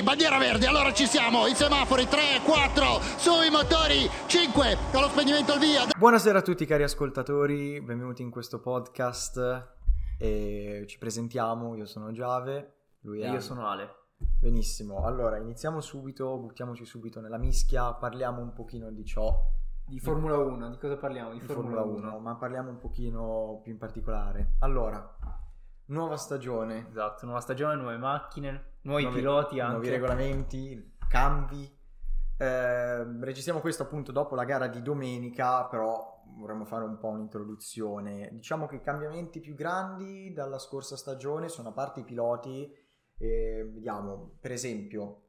Bandiera 0.00 0.38
verde, 0.38 0.66
allora 0.66 0.92
ci 0.92 1.04
siamo, 1.04 1.46
i 1.46 1.54
semafori 1.54 2.06
3, 2.06 2.40
4, 2.46 2.84
sui 3.18 3.50
motori 3.50 4.08
5, 4.28 4.76
con 4.92 5.02
lo 5.02 5.08
spegnimento 5.08 5.52
al 5.52 5.58
via. 5.58 5.82
Buonasera 5.98 6.38
a 6.38 6.42
tutti 6.42 6.64
cari 6.64 6.84
ascoltatori, 6.84 7.82
benvenuti 7.82 8.22
in 8.22 8.30
questo 8.30 8.60
podcast 8.60 9.68
e 10.16 10.84
ci 10.86 10.96
presentiamo, 10.96 11.74
io 11.74 11.84
sono 11.86 12.12
Giave, 12.12 12.74
lui 13.00 13.18
è 13.20 13.24
E 13.24 13.26
io 13.26 13.30
Ale. 13.32 13.40
sono 13.40 13.66
Ale. 13.68 13.94
Benissimo, 14.38 15.04
allora 15.04 15.36
iniziamo 15.38 15.80
subito, 15.80 16.38
buttiamoci 16.38 16.84
subito 16.86 17.20
nella 17.20 17.36
mischia, 17.36 17.92
parliamo 17.92 18.40
un 18.40 18.52
pochino 18.54 18.90
di 18.90 19.04
ciò 19.04 19.38
Di 19.86 19.98
Formula 19.98 20.38
1, 20.38 20.70
di 20.70 20.78
cosa 20.78 20.96
parliamo? 20.96 21.32
Di, 21.32 21.40
di 21.40 21.46
Formula 21.46 21.82
1, 21.82 22.20
ma 22.20 22.36
parliamo 22.36 22.70
un 22.70 22.78
pochino 22.78 23.60
più 23.62 23.72
in 23.72 23.78
particolare. 23.78 24.52
Allora, 24.60 25.16
nuova 25.86 26.16
stagione, 26.16 26.86
Esatto, 26.88 27.26
nuova 27.26 27.40
stagione, 27.40 27.74
nuove 27.74 27.98
macchine, 27.98 28.68
nuovi, 28.82 29.02
nuovi- 29.02 29.18
piloti 29.18 29.60
anche. 29.60 29.72
nuovi 29.72 29.88
regolamenti, 29.90 30.96
cambi. 31.08 31.78
Eh, 32.36 33.20
registriamo 33.20 33.60
questo 33.60 33.82
appunto 33.82 34.12
dopo 34.12 34.34
la 34.34 34.44
gara 34.44 34.66
di 34.66 34.80
domenica, 34.80 35.66
però 35.66 36.22
vorremmo 36.38 36.64
fare 36.64 36.84
un 36.84 36.96
po' 36.98 37.08
un'introduzione. 37.08 38.30
Diciamo 38.32 38.66
che 38.66 38.76
i 38.76 38.80
cambiamenti 38.80 39.40
più 39.40 39.54
grandi 39.54 40.32
dalla 40.32 40.58
scorsa 40.58 40.96
stagione 40.96 41.48
sono 41.48 41.68
a 41.68 41.72
parte 41.72 42.00
i 42.00 42.04
piloti, 42.04 42.72
eh, 43.18 43.70
vediamo 43.72 44.36
per 44.40 44.52
esempio. 44.52 45.24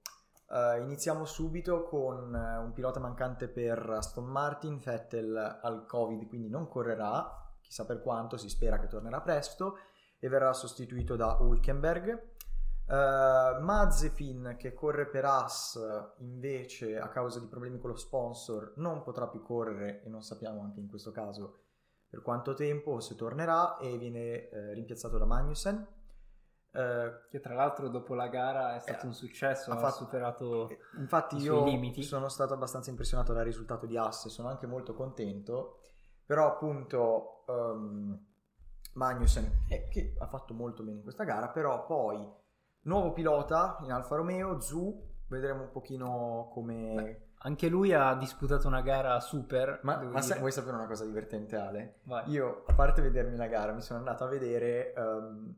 eh, 0.54 0.82
iniziamo 0.82 1.26
subito 1.26 1.84
con 1.84 2.34
eh, 2.36 2.58
un 2.58 2.72
pilota 2.74 3.00
mancante 3.00 3.48
per 3.48 3.90
Aston 3.90 4.26
Martin, 4.26 4.80
Vettel 4.80 5.60
al 5.62 5.86
Covid, 5.86 6.28
quindi 6.28 6.50
non 6.50 6.68
correrà, 6.68 7.54
chissà 7.62 7.86
per 7.86 8.02
quanto, 8.02 8.38
si 8.38 8.50
spera 8.50 8.80
che 8.80 8.88
tornerà 8.88 9.22
presto 9.22 9.78
e 10.20 10.28
verrà 10.30 10.54
sostituito 10.54 11.16
da 11.16 11.38
Hulkenberg. 11.40 12.30
Uh, 12.92 13.62
Mazepin 13.64 14.56
che 14.60 14.74
corre 14.74 15.08
per 15.08 15.24
Haas 15.24 15.80
invece 16.18 16.98
a 17.00 17.08
causa 17.08 17.40
di 17.40 17.48
problemi 17.48 17.80
con 17.80 17.92
lo 17.92 17.96
sponsor 17.96 18.74
non 18.78 19.02
potrà 19.02 19.30
più 19.30 19.42
correre 19.42 20.04
e 20.04 20.10
non 20.10 20.22
sappiamo 20.24 20.62
anche 20.62 20.82
in 20.82 20.90
questo 20.90 21.12
caso 21.12 21.60
per 22.10 22.22
quanto 22.22 22.54
tempo 22.54 23.00
se 23.00 23.16
tornerà 23.16 23.78
e 23.78 23.98
viene 23.98 24.50
eh, 24.50 24.74
rimpiazzato 24.74 25.18
da 25.18 25.24
Magnussen 25.26 25.88
Eh, 26.74 27.12
Che 27.30 27.40
tra 27.40 27.54
l'altro 27.54 27.88
dopo 27.88 28.14
la 28.14 28.28
gara 28.28 28.76
è 28.76 28.80
stato 28.80 29.04
Eh, 29.06 29.08
un 29.08 29.14
successo, 29.14 29.72
ha 29.72 29.78
fatto- 29.78 29.96
superato... 30.04 30.68
infatti 30.98 31.38
i 31.38 31.42
io 31.44 31.64
limiti. 31.64 32.04
sono 32.04 32.28
stato 32.28 32.54
abbastanza 32.54 32.90
impressionato 32.90 33.32
dal 33.32 33.46
risultato 33.46 33.86
di 33.86 33.96
Haas 33.96 34.26
e 34.26 34.30
sono 34.30 34.50
anche 34.50 34.68
molto 34.68 34.94
contento 34.94 35.80
però 36.26 36.48
appunto 36.48 37.46
ehm, 37.48 38.26
Magnussen 38.96 39.64
eh, 39.70 39.88
che 39.90 40.14
ha 40.20 40.28
fatto 40.28 40.54
molto 40.54 40.84
bene 40.84 40.98
in 40.98 41.04
questa 41.04 41.24
gara 41.24 41.48
però 41.48 41.86
poi 41.86 42.40
nuovo 42.84 43.12
pilota 43.12 43.78
in 43.82 43.92
Alfa 43.92 44.16
Romeo 44.16 44.60
Zu 44.60 45.10
vedremo 45.28 45.64
un 45.64 45.72
pochino 45.72 46.50
come 46.52 46.94
Beh, 46.94 47.32
Anche 47.44 47.70
lui 47.70 47.92
ha 47.92 48.14
disputato 48.14 48.68
una 48.68 48.82
gara 48.82 49.20
super. 49.20 49.80
Ma, 49.82 50.00
ma 50.00 50.22
sai- 50.22 50.38
vuoi 50.38 50.52
sapere 50.52 50.76
una 50.76 50.86
cosa 50.86 51.06
divertente, 51.06 51.56
Ale? 51.56 51.96
Vai. 52.04 52.30
Io, 52.30 52.64
a 52.68 52.74
parte 52.74 53.02
vedermi 53.02 53.36
la 53.36 53.48
gara, 53.48 53.72
mi 53.72 53.82
sono 53.82 53.98
andato 53.98 54.24
a 54.24 54.28
vedere 54.28 54.94
ehm, 54.94 55.56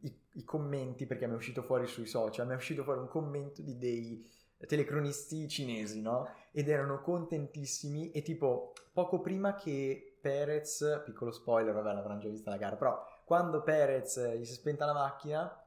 i, 0.00 0.20
i 0.32 0.44
commenti 0.44 1.06
perché 1.06 1.26
mi 1.26 1.34
è 1.34 1.36
uscito 1.36 1.62
fuori 1.62 1.86
sui 1.86 2.06
social. 2.06 2.46
Mi 2.46 2.54
è 2.54 2.56
uscito 2.56 2.82
fuori 2.82 3.00
un 3.00 3.08
commento 3.08 3.60
di 3.60 3.76
dei 3.76 4.26
telecronisti 4.66 5.46
cinesi, 5.48 6.00
no? 6.00 6.28
Ed 6.50 6.70
erano 6.70 7.02
contentissimi. 7.02 8.10
E 8.12 8.22
tipo, 8.22 8.72
poco 8.90 9.20
prima 9.20 9.54
che 9.54 10.16
Perez, 10.18 11.02
piccolo 11.04 11.30
spoiler, 11.30 11.74
vabbè, 11.74 11.92
l'avranno 11.92 12.20
già 12.20 12.28
vista 12.30 12.48
la 12.48 12.56
gara, 12.56 12.76
però 12.76 13.04
quando 13.26 13.62
Perez 13.62 14.16
eh, 14.16 14.38
gli 14.38 14.46
si 14.46 14.52
è 14.52 14.54
spenta 14.54 14.86
la 14.86 14.94
macchina, 14.94 15.62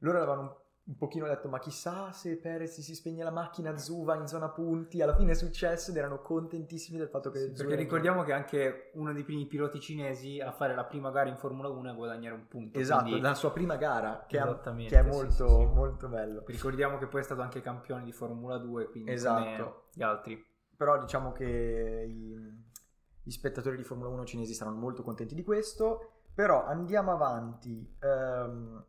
loro 0.00 0.18
avevano 0.18 0.58
un, 0.84 0.96
pochino 0.96 1.26
detto, 1.26 1.48
ma 1.48 1.58
chissà 1.60 2.10
se 2.12 2.36
Perez 2.36 2.80
si 2.80 2.94
spegne 2.96 3.22
la 3.22 3.30
macchina, 3.30 3.76
Zu 3.76 4.02
va 4.02 4.16
in 4.16 4.26
zona 4.26 4.48
punti. 4.48 5.00
Alla 5.00 5.14
fine 5.14 5.32
è 5.32 5.34
successo 5.34 5.90
ed 5.92 5.96
erano 5.98 6.20
contentissimi 6.20 6.98
del 6.98 7.08
fatto 7.08 7.30
che 7.30 7.38
Sì, 7.38 7.46
perché 7.52 7.72
era- 7.74 7.76
ricordiamo 7.82 8.22
che 8.24 8.32
anche 8.32 8.90
uno 8.94 9.12
dei 9.12 9.22
primi 9.22 9.46
piloti 9.46 9.78
cinesi 9.78 10.40
a 10.40 10.50
fare 10.50 10.74
la 10.74 10.84
prima 10.84 11.10
gara 11.10 11.28
in 11.28 11.36
Formula 11.36 11.68
1 11.68 11.88
e 11.88 11.90
a 11.92 11.94
guadagnare 11.94 12.34
un 12.34 12.48
punto. 12.48 12.78
Esatto, 12.78 13.02
quindi 13.04 13.20
la 13.20 13.34
sua 13.34 13.52
prima 13.52 13.76
gara, 13.76 14.24
che, 14.26 14.36
è- 14.38 14.42
Esattamente, 14.42 14.92
che 14.94 15.00
è 15.00 15.04
molto, 15.04 15.46
sì, 15.48 15.54
sì. 15.54 15.64
molto 15.66 16.08
bello. 16.08 16.42
Ricordiamo 16.46 16.98
che 16.98 17.06
poi 17.06 17.20
è 17.20 17.24
stato 17.24 17.40
anche 17.42 17.60
campione 17.60 18.02
di 18.02 18.12
Formula 18.12 18.58
2, 18.58 18.88
quindi 18.90 19.12
Esatto. 19.12 19.84
gli 19.94 20.02
altri. 20.02 20.44
Però 20.76 20.98
diciamo 20.98 21.30
che 21.30 21.44
i- 22.08 22.68
gli 23.22 23.30
spettatori 23.30 23.76
di 23.76 23.84
Formula 23.84 24.08
1 24.08 24.24
cinesi 24.24 24.54
saranno 24.54 24.78
molto 24.78 25.02
contenti 25.04 25.34
di 25.36 25.44
questo. 25.44 26.14
Però 26.34 26.64
andiamo 26.64 27.12
avanti. 27.12 27.96
Ehm, 28.00 28.84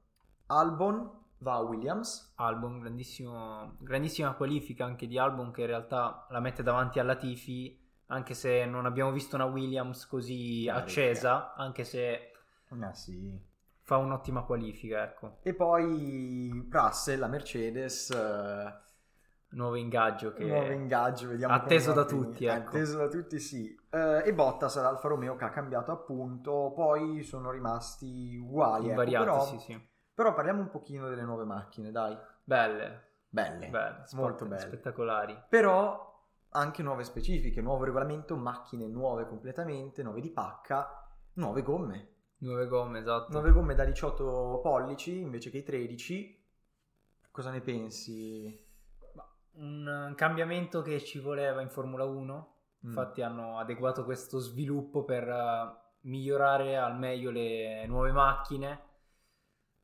Albon 0.58 1.10
va 1.40 1.56
a 1.56 1.60
Williams. 1.62 2.34
Albon, 2.36 2.80
grandissimo, 2.80 3.76
grandissima 3.80 4.34
qualifica 4.34 4.86
anche 4.86 5.08
di 5.08 5.18
Albon 5.18 5.52
che 5.52 5.62
in 5.62 5.68
realtà 5.68 6.28
la 6.30 6.40
mette 6.40 6.64
davanti 6.64 7.00
alla 7.00 7.16
Tifi, 7.16 7.80
anche 8.08 8.34
se 8.34 8.66
non 8.66 8.86
abbiamo 8.86 9.12
visto 9.12 9.36
una 9.36 9.46
Williams 9.46 10.06
così 10.08 10.66
Carica. 10.66 10.84
accesa, 10.84 11.54
anche 11.56 11.84
se 11.84 12.32
Ah 12.80 12.94
sì. 12.94 13.40
fa 13.82 13.98
un'ottima 13.98 14.44
qualifica, 14.44 15.04
ecco. 15.04 15.38
E 15.42 15.54
poi 15.54 16.68
Russell, 16.70 17.20
la 17.20 17.28
Mercedes. 17.28 18.10
eh, 18.12 18.80
Nuovo 19.54 19.76
ingaggio 19.76 20.32
che 20.32 20.46
Nuovo 20.46 20.72
ingaggio, 20.72 21.28
vediamo 21.28 21.54
atteso 21.54 21.92
da 21.92 22.06
tutti, 22.06 22.46
ecco. 22.46 22.70
Atteso 22.70 22.98
da 22.98 23.08
tutti, 23.10 23.38
sì. 23.40 23.78
Eh, 23.90 24.24
e 24.26 24.34
Bottas 24.34 24.78
all'Alfa 24.78 25.10
Romeo 25.10 25.36
che 25.36 25.44
ha 25.44 25.50
cambiato 25.50 25.92
appunto, 25.92 26.72
poi 26.74 27.22
sono 27.24 27.52
rimasti 27.52 28.38
uguali. 28.38 28.84
ecco, 28.84 28.90
invariati, 28.92 29.26
però, 29.26 29.46
sì, 29.46 29.60
sì. 29.60 29.90
Però 30.14 30.34
parliamo 30.34 30.62
un 30.62 30.70
pochino 30.70 31.10
delle 31.10 31.24
nuove 31.24 31.44
macchine, 31.46 31.92
dai. 31.92 32.18
Belle, 32.44 33.10
Belle, 33.30 33.68
belle, 33.70 34.04
molto 34.14 34.46
belle. 34.46 34.60
spettacolari. 34.60 35.38
Però 35.48 36.10
anche 36.50 36.84
nuove 36.84 37.04
specifiche, 37.04 37.62
nuovo 37.62 37.86
regolamento, 37.86 38.36
macchine 38.36 38.88
nuove 38.88 39.26
completamente, 39.28 40.04
nuove 40.04 40.20
di 40.22 40.30
pacca, 40.32 41.08
nuove 41.34 41.62
gomme. 41.64 42.10
Nuove 42.40 42.68
gomme, 42.68 43.00
esatto. 43.00 43.32
Nuove 43.32 43.52
gomme 43.52 43.76
da 43.76 43.86
18 43.86 44.60
pollici 44.62 45.20
invece 45.20 45.50
che 45.50 45.60
i 45.60 45.64
13. 45.64 46.44
Cosa 47.32 47.52
ne 47.52 47.62
pensi? 47.62 48.68
Un 49.54 50.14
cambiamento 50.16 50.82
che 50.82 51.00
ci 51.00 51.20
voleva 51.20 51.62
in 51.62 51.70
Formula 51.70 52.04
1, 52.06 52.56
Mm. 52.84 52.88
infatti 52.88 53.22
hanno 53.22 53.60
adeguato 53.60 54.04
questo 54.04 54.40
sviluppo 54.40 55.04
per 55.04 55.30
eh, 55.30 55.76
migliorare 56.02 56.78
al 56.78 56.98
meglio 56.98 57.30
le 57.30 57.86
nuove 57.86 58.12
macchine. 58.12 58.90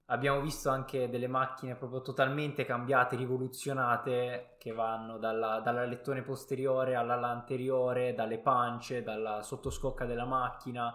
Abbiamo 0.09 0.39
visto 0.39 0.69
anche 0.69 1.09
delle 1.09 1.27
macchine 1.27 1.75
proprio 1.75 2.01
totalmente 2.01 2.63
cambiate, 2.63 3.17
rivoluzionate, 3.17 4.55
che 4.57 4.71
vanno 4.71 5.17
dalla, 5.17 5.59
dall'alettone 5.59 6.21
posteriore 6.21 6.95
all'ala 6.95 7.27
anteriore, 7.27 8.13
dalle 8.13 8.37
pance, 8.37 9.03
dalla 9.03 9.41
sottoscocca 9.41 10.05
della 10.05 10.23
macchina. 10.23 10.93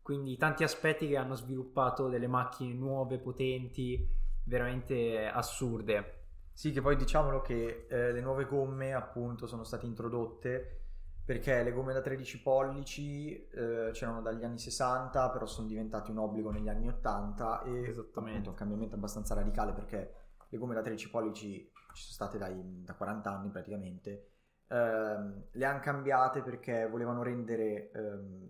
Quindi 0.00 0.36
tanti 0.36 0.62
aspetti 0.62 1.08
che 1.08 1.16
hanno 1.16 1.34
sviluppato 1.34 2.08
delle 2.08 2.28
macchine 2.28 2.72
nuove, 2.74 3.18
potenti, 3.18 4.08
veramente 4.44 5.26
assurde. 5.26 6.20
Sì, 6.52 6.70
che 6.70 6.80
poi 6.80 6.94
diciamolo 6.94 7.40
che 7.40 7.86
eh, 7.88 8.12
le 8.12 8.20
nuove 8.20 8.44
gomme 8.44 8.94
appunto 8.94 9.48
sono 9.48 9.64
state 9.64 9.86
introdotte 9.86 10.81
perché 11.24 11.62
le 11.62 11.72
gomme 11.72 11.92
da 11.92 12.00
13 12.00 12.42
pollici 12.42 13.46
eh, 13.48 13.90
c'erano 13.92 14.20
dagli 14.22 14.44
anni 14.44 14.58
60, 14.58 15.30
però 15.30 15.46
sono 15.46 15.66
diventati 15.68 16.10
un 16.10 16.18
obbligo 16.18 16.50
negli 16.50 16.68
anni 16.68 16.88
80 16.88 17.62
e 17.62 17.88
Esattamente. 17.88 18.30
appunto 18.30 18.50
un 18.50 18.56
cambiamento 18.56 18.94
abbastanza 18.96 19.34
radicale 19.34 19.72
perché 19.72 20.14
le 20.48 20.58
gomme 20.58 20.74
da 20.74 20.82
13 20.82 21.10
pollici 21.10 21.70
ci 21.94 22.02
sono 22.02 22.12
state 22.14 22.38
dai- 22.38 22.82
da 22.84 22.94
40 22.94 23.30
anni 23.30 23.50
praticamente. 23.50 24.28
Ehm, 24.68 25.44
le 25.52 25.64
hanno 25.64 25.80
cambiate 25.80 26.42
perché 26.42 26.86
volevano 26.88 27.22
rendere 27.22 27.90
ehm, 27.92 28.48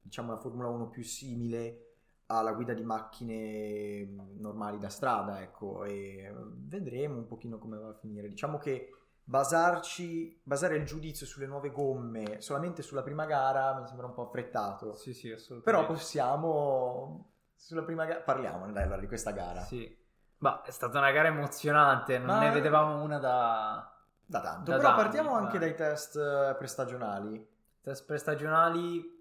diciamo 0.00 0.32
la 0.32 0.38
Formula 0.38 0.68
1 0.68 0.88
più 0.90 1.02
simile 1.02 1.86
alla 2.26 2.52
guida 2.52 2.72
di 2.72 2.82
macchine 2.82 4.04
normali 4.38 4.78
da 4.78 4.88
strada, 4.88 5.42
ecco, 5.42 5.84
e 5.84 6.32
vedremo 6.56 7.16
un 7.18 7.26
pochino 7.26 7.58
come 7.58 7.78
va 7.78 7.88
a 7.90 7.94
finire. 7.94 8.28
Diciamo 8.28 8.58
che 8.58 8.90
basarci, 9.24 10.40
basare 10.42 10.76
il 10.76 10.84
giudizio 10.84 11.26
sulle 11.26 11.46
nuove 11.46 11.70
gomme 11.70 12.40
solamente 12.40 12.82
sulla 12.82 13.02
prima 13.02 13.24
gara 13.24 13.78
mi 13.78 13.86
sembra 13.86 14.06
un 14.06 14.14
po' 14.14 14.22
affrettato. 14.26 14.94
Sì, 14.94 15.12
sì, 15.14 15.30
assolutamente. 15.30 15.70
Però 15.70 15.86
possiamo 15.86 17.30
sulla 17.54 17.82
prima 17.82 18.04
gara 18.04 18.20
parliamone 18.20 18.72
dai 18.72 18.84
allora 18.84 19.00
di 19.00 19.06
questa 19.06 19.30
gara. 19.30 19.60
Sì. 19.60 19.98
Ma 20.38 20.62
è 20.62 20.70
stata 20.70 20.98
una 20.98 21.12
gara 21.12 21.28
emozionante, 21.28 22.18
non 22.18 22.26
Ma- 22.26 22.40
ne 22.40 22.50
vedevamo 22.50 23.00
una 23.02 23.18
da 23.18 23.88
Da 24.26 24.40
tanto. 24.40 24.70
Da 24.70 24.76
Però 24.78 24.88
tanti, 24.88 25.02
partiamo 25.02 25.34
anche 25.34 25.58
guarda. 25.58 25.66
dai 25.66 25.74
test 25.76 26.16
eh, 26.16 26.54
prestagionali. 26.58 27.48
test 27.80 28.04
prestagionali. 28.06 29.20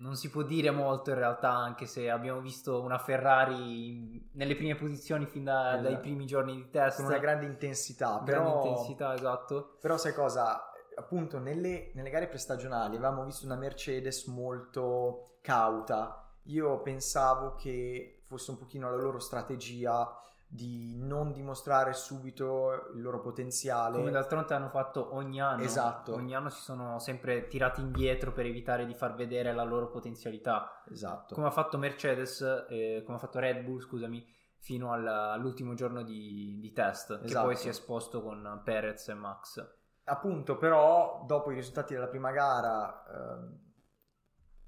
Non 0.00 0.16
si 0.16 0.30
può 0.30 0.42
dire 0.42 0.70
molto 0.70 1.10
in 1.10 1.16
realtà, 1.16 1.50
anche 1.50 1.84
se 1.86 2.08
abbiamo 2.08 2.40
visto 2.40 2.80
una 2.80 2.98
Ferrari 2.98 3.88
in- 3.88 4.20
nelle 4.32 4.56
prime 4.56 4.74
posizioni 4.74 5.26
fin 5.26 5.44
da- 5.44 5.74
Esatto. 5.74 5.82
dai 5.82 6.00
primi 6.00 6.24
giorni 6.26 6.54
di 6.54 6.70
test. 6.70 6.96
Con 6.96 7.06
una 7.06 7.18
grande 7.18 7.44
intensità. 7.46 8.20
grande 8.24 8.50
però... 8.50 8.64
intensità, 8.64 9.14
esatto. 9.14 9.76
Però 9.80 9.96
sai 9.98 10.14
cosa? 10.14 10.64
Appunto, 10.96 11.38
nelle, 11.38 11.90
nelle 11.94 12.10
gare 12.10 12.28
prestagionali 12.28 12.96
avevamo 12.96 13.24
visto 13.24 13.44
una 13.44 13.56
Mercedes 13.56 14.26
molto 14.26 15.36
cauta. 15.42 16.30
Io 16.44 16.80
pensavo 16.80 17.54
che 17.54 18.22
fosse 18.26 18.50
un 18.52 18.58
pochino 18.58 18.90
la 18.90 18.96
loro 18.96 19.18
strategia 19.18 20.10
di 20.52 20.96
non 20.98 21.30
dimostrare 21.30 21.92
subito 21.92 22.90
il 22.94 23.00
loro 23.00 23.20
potenziale. 23.20 23.98
Come 23.98 24.10
d'altronde 24.10 24.52
hanno 24.52 24.68
fatto 24.68 25.14
ogni 25.14 25.40
anno. 25.40 25.62
Esatto. 25.62 26.12
Ogni 26.14 26.34
anno 26.34 26.48
si 26.48 26.60
sono 26.60 26.98
sempre 26.98 27.46
tirati 27.46 27.80
indietro 27.80 28.32
per 28.32 28.46
evitare 28.46 28.84
di 28.84 28.94
far 28.94 29.14
vedere 29.14 29.52
la 29.52 29.62
loro 29.62 29.88
potenzialità. 29.88 30.82
Esatto. 30.90 31.36
Come 31.36 31.46
ha 31.46 31.52
fatto 31.52 31.78
Mercedes, 31.78 32.40
eh, 32.68 33.02
come 33.04 33.16
ha 33.16 33.20
fatto 33.20 33.38
Red 33.38 33.62
Bull, 33.62 33.78
scusami, 33.78 34.26
fino 34.58 34.90
al- 34.90 35.06
all'ultimo 35.06 35.74
giorno 35.74 36.02
di, 36.02 36.58
di 36.60 36.72
test, 36.72 37.20
che 37.20 37.26
Esatto. 37.26 37.46
poi 37.46 37.56
si 37.56 37.68
è 37.68 37.70
esposto 37.70 38.20
con 38.20 38.60
Perez 38.64 39.06
e 39.08 39.14
Max. 39.14 39.74
Appunto, 40.02 40.56
però, 40.56 41.22
dopo 41.28 41.52
i 41.52 41.54
risultati 41.54 41.94
della 41.94 42.08
prima 42.08 42.32
gara, 42.32 43.04
ehm, 43.06 43.58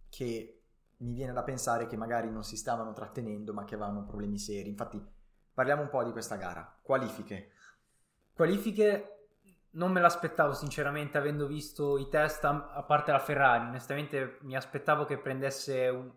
che 0.08 0.62
mi 0.99 1.12
viene 1.12 1.32
da 1.32 1.43
pensare 1.43 1.87
che 1.88 1.96
magari 1.96 2.31
non 2.31 2.44
si 2.44 2.56
stavano 2.56 2.93
trattenendo, 2.93 3.52
ma 3.52 3.64
che 3.64 3.75
avevano 3.75 4.05
problemi 4.05 4.38
seri. 4.38 4.69
Infatti, 4.69 5.05
parliamo 5.54 5.82
un 5.82 5.88
po' 5.88 6.02
di 6.04 6.12
questa 6.12 6.37
gara. 6.37 6.78
Qualifiche. 6.82 7.52
Qualifiche 8.34 9.08
non 9.72 9.90
me 9.93 10.00
l'aspettavo 10.00 10.52
sinceramente 10.52 11.16
avendo 11.19 11.46
visto 11.46 11.96
i 11.99 12.08
test 12.08 12.44
a, 12.44 12.82
parte 12.87 13.10
la 13.12 13.19
Ferrari, 13.19 13.66
onestamente 13.69 14.38
mi 14.43 14.54
aspettavo 14.56 15.04
che 15.04 15.16
prendesse 15.19 15.88
un- 15.88 16.10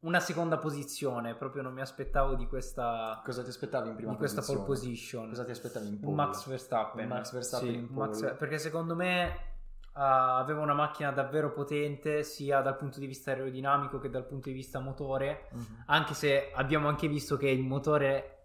una 0.00 0.20
seconda 0.20 0.58
posizione, 0.58 1.34
proprio 1.34 1.62
non 1.62 1.72
mi 1.72 1.80
aspettavo 1.80 2.34
di 2.34 2.46
questa, 2.46 3.20
Cosa 3.24 3.42
ti 3.42 3.48
aspettavi 3.48 3.88
in 3.88 3.96
prima 3.96 4.12
di 4.12 4.16
questa 4.18 4.40
posizione? 4.40 4.64
pole 4.66 4.78
position. 4.78 5.28
Cosa 5.28 5.44
ti 5.44 5.50
aspettavi 5.50 5.88
in 5.88 5.98
pole? 6.00 6.14
Max 6.14 6.46
Verstappen. 6.46 7.02
Un 7.04 7.08
Max 7.16 7.32
Verstappen 7.32 7.68
Sì, 7.68 7.74
in 7.74 7.86
un 7.90 7.94
Max- 7.96 8.20
pole. 8.20 8.34
perché 8.34 8.58
secondo 8.58 8.94
me 8.94 9.46
ah, 9.94 10.38
aveva 10.38 10.60
una 10.60 10.74
macchina 10.74 11.10
davvero 11.10 11.50
potente 11.52 12.22
sia 12.22 12.60
dal 12.60 12.76
punto 12.76 13.00
di 13.00 13.06
vista 13.06 13.32
aerodinamico 13.32 13.98
che 13.98 14.08
dal 14.08 14.24
punto 14.24 14.48
di 14.48 14.54
vista 14.54 14.78
motore, 14.78 15.48
Mhm. 15.50 15.82
anche 15.86 16.14
se 16.14 16.52
abbiamo 16.54 16.86
anche 16.86 17.08
visto 17.08 17.36
che 17.36 17.48
il 17.48 17.64
motore 17.64 18.37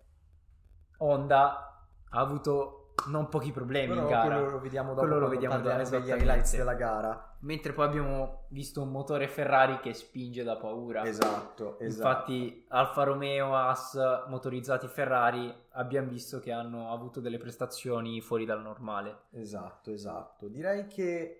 Honda 1.03 1.85
ha 2.09 2.19
avuto 2.19 2.93
non 3.07 3.27
pochi 3.27 3.51
problemi 3.51 3.93
Però 3.93 4.01
in 4.01 4.07
gara. 4.07 4.35
quello 4.35 4.49
lo 4.51 4.59
vediamo 4.59 4.89
dopo 4.93 5.01
Quello 5.01 5.19
lo 5.19 5.27
vediamo 5.27 5.59
dopo, 5.59 5.89
degli 5.89 6.09
highlights 6.09 6.55
della 6.55 6.75
gara. 6.75 7.35
Mentre 7.39 7.73
poi 7.73 7.85
abbiamo 7.85 8.45
visto 8.49 8.81
un 8.81 8.91
motore 8.91 9.27
Ferrari 9.27 9.79
che 9.79 9.93
spinge 9.93 10.43
da 10.43 10.55
paura. 10.55 11.03
Esatto, 11.03 11.77
esatto. 11.79 11.83
Infatti 11.83 12.65
Alfa 12.69 13.03
Romeo, 13.03 13.55
As, 13.55 13.97
motorizzati 14.27 14.87
Ferrari, 14.87 15.53
abbiamo 15.71 16.07
visto 16.07 16.39
che 16.39 16.51
hanno 16.53 16.93
avuto 16.93 17.19
delle 17.19 17.37
prestazioni 17.37 18.21
fuori 18.21 18.45
dal 18.45 18.61
normale. 18.61 19.23
Esatto, 19.31 19.91
esatto. 19.91 20.47
Direi 20.47 20.87
che... 20.87 21.39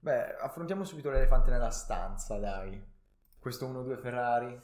Beh, 0.00 0.36
affrontiamo 0.36 0.84
subito 0.84 1.10
l'elefante 1.10 1.50
nella 1.50 1.70
stanza, 1.70 2.38
dai. 2.38 2.82
Questo 3.38 3.66
1-2 3.66 3.98
Ferrari. 3.98 4.58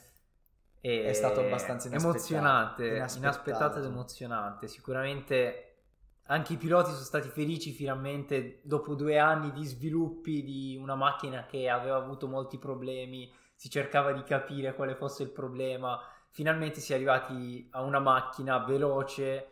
E 0.86 1.06
È 1.06 1.12
stato 1.14 1.40
abbastanza 1.40 1.88
inaspettato. 1.88 2.18
emozionante, 2.18 2.86
Inaspettato. 2.88 3.18
inaspettato 3.18 3.78
ed 3.78 3.84
emozionante. 3.86 4.68
Sicuramente 4.68 5.76
anche 6.24 6.52
i 6.52 6.56
piloti 6.58 6.90
sono 6.90 7.02
stati 7.04 7.28
felici 7.28 7.72
finalmente 7.72 8.60
dopo 8.64 8.94
due 8.94 9.18
anni 9.18 9.50
di 9.52 9.64
sviluppi 9.64 10.42
di 10.42 10.76
una 10.78 10.94
macchina 10.94 11.46
che 11.46 11.70
aveva 11.70 11.96
avuto 11.96 12.28
molti 12.28 12.58
problemi, 12.58 13.32
si 13.54 13.70
cercava 13.70 14.12
di 14.12 14.22
capire 14.24 14.74
quale 14.74 14.94
fosse 14.94 15.22
il 15.22 15.30
problema. 15.30 15.98
Finalmente 16.28 16.80
si 16.80 16.92
è 16.92 16.96
arrivati 16.96 17.66
a 17.70 17.80
una 17.80 18.00
macchina 18.00 18.58
veloce 18.58 19.48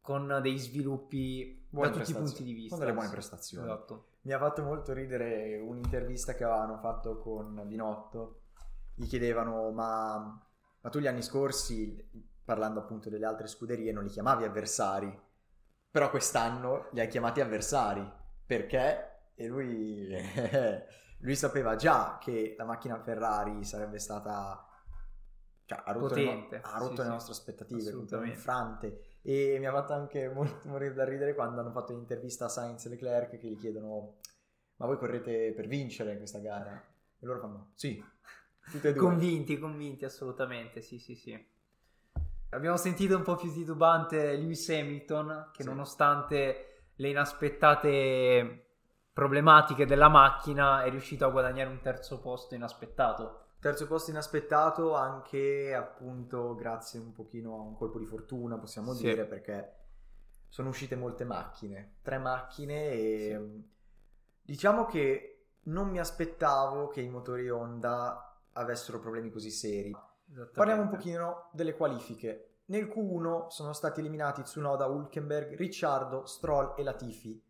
con 0.00 0.38
dei 0.40 0.56
sviluppi 0.56 1.66
Buone 1.68 1.90
da 1.90 1.98
tutti 1.98 2.10
i 2.10 2.14
punti 2.14 2.42
di 2.42 2.52
vista. 2.54 2.70
Con 2.76 2.78
delle 2.86 2.94
buone 2.96 3.10
prestazioni. 3.10 3.66
Esatto. 3.66 4.04
Mi 4.22 4.32
ha 4.32 4.38
fatto 4.38 4.62
molto 4.62 4.94
ridere 4.94 5.58
un'intervista 5.58 6.32
che 6.34 6.44
avevano 6.44 6.78
fatto 6.78 7.18
con 7.18 7.60
Binotto. 7.66 8.41
Gli 8.94 9.06
chiedevano, 9.06 9.70
ma, 9.70 10.16
ma 10.80 10.90
tu 10.90 10.98
gli 10.98 11.06
anni 11.06 11.22
scorsi, 11.22 12.28
parlando 12.44 12.80
appunto 12.80 13.08
delle 13.08 13.26
altre 13.26 13.46
scuderie, 13.46 13.92
non 13.92 14.04
li 14.04 14.10
chiamavi 14.10 14.44
avversari. 14.44 15.20
Però 15.90 16.10
quest'anno 16.10 16.88
li 16.92 17.00
hai 17.00 17.08
chiamati 17.08 17.40
avversari. 17.40 18.10
Perché? 18.46 19.30
E 19.34 19.46
lui, 19.46 20.08
lui 21.20 21.36
sapeva 21.36 21.76
già 21.76 22.18
che 22.20 22.54
la 22.56 22.64
macchina 22.64 23.00
Ferrari 23.02 23.64
sarebbe 23.64 23.98
stata... 23.98 24.66
Cioè, 25.64 25.82
ha 25.84 25.92
rotto, 25.92 26.14
le, 26.14 26.24
no- 26.24 26.30
Potente, 26.30 26.60
ha 26.60 26.78
rotto 26.78 26.90
sì, 26.90 26.98
le 26.98 27.04
sì. 27.04 27.10
nostre 27.10 27.32
aspettative, 27.32 27.90
infrante. 28.26 29.18
E 29.22 29.56
mi 29.58 29.66
ha 29.66 29.72
fatto 29.72 29.92
anche 29.92 30.28
molto 30.28 30.68
morire 30.68 30.94
da 30.94 31.04
ridere 31.04 31.34
quando 31.34 31.60
hanno 31.60 31.70
fatto 31.70 31.92
l'intervista 31.92 32.46
a 32.46 32.48
Sainz 32.48 32.84
e 32.86 32.88
Leclerc 32.88 33.38
che 33.38 33.48
gli 33.48 33.56
chiedono 33.56 34.16
ma 34.82 34.88
voi 34.88 34.98
correte 34.98 35.52
per 35.52 35.68
vincere 35.68 36.16
questa 36.16 36.40
gara? 36.40 36.72
E 36.72 37.24
loro 37.24 37.38
fanno 37.38 37.70
sì. 37.76 38.04
Convinti, 38.96 39.58
convinti, 39.58 40.04
assolutamente, 40.04 40.80
sì, 40.80 40.98
sì, 40.98 41.14
sì. 41.14 41.46
Abbiamo 42.50 42.76
sentito 42.76 43.16
un 43.16 43.22
po' 43.22 43.34
più 43.36 43.52
titubante 43.52 44.36
Lewis 44.36 44.68
Hamilton, 44.68 45.50
che 45.52 45.62
Sì. 45.62 45.68
nonostante 45.68 46.66
le 46.96 47.08
inaspettate 47.08 48.66
problematiche 49.12 49.84
della 49.86 50.08
macchina 50.08 50.84
è 50.84 50.90
riuscito 50.90 51.26
a 51.26 51.30
guadagnare 51.30 51.68
un 51.68 51.80
terzo 51.80 52.20
posto 52.20 52.54
inaspettato. 52.54 53.40
Terzo 53.58 53.86
posto 53.86 54.10
inaspettato 54.10 54.94
anche 54.94 55.74
appunto 55.74 56.54
grazie 56.54 56.98
un 56.98 57.12
pochino 57.12 57.54
a 57.54 57.60
un 57.60 57.74
colpo 57.76 57.98
di 57.98 58.06
fortuna 58.06 58.58
possiamo 58.58 58.92
Sì. 58.92 59.04
dire 59.04 59.24
perché 59.24 59.76
sono 60.48 60.68
uscite 60.70 60.96
molte 60.96 61.24
macchine, 61.24 61.96
tre 62.02 62.18
macchine 62.18 62.90
e 62.90 63.62
diciamo 64.42 64.84
che 64.86 65.44
non 65.64 65.88
mi 65.90 66.00
aspettavo 66.00 66.88
che 66.88 67.00
i 67.02 67.08
motori 67.08 67.48
Honda 67.48 68.31
avessero 68.54 68.98
problemi 68.98 69.30
così 69.30 69.50
seri. 69.50 69.94
Parliamo 70.52 70.82
un 70.82 70.88
pochino 70.88 71.50
delle 71.52 71.74
qualifiche. 71.74 72.60
Nel 72.66 72.86
Q1 72.86 73.48
sono 73.48 73.72
stati 73.72 74.00
eliminati 74.00 74.42
Tsunoda, 74.42 74.86
Hulkenberg, 74.86 75.56
Ricciardo, 75.56 76.24
Stroll 76.26 76.74
e 76.76 76.82
Latifi. 76.82 77.42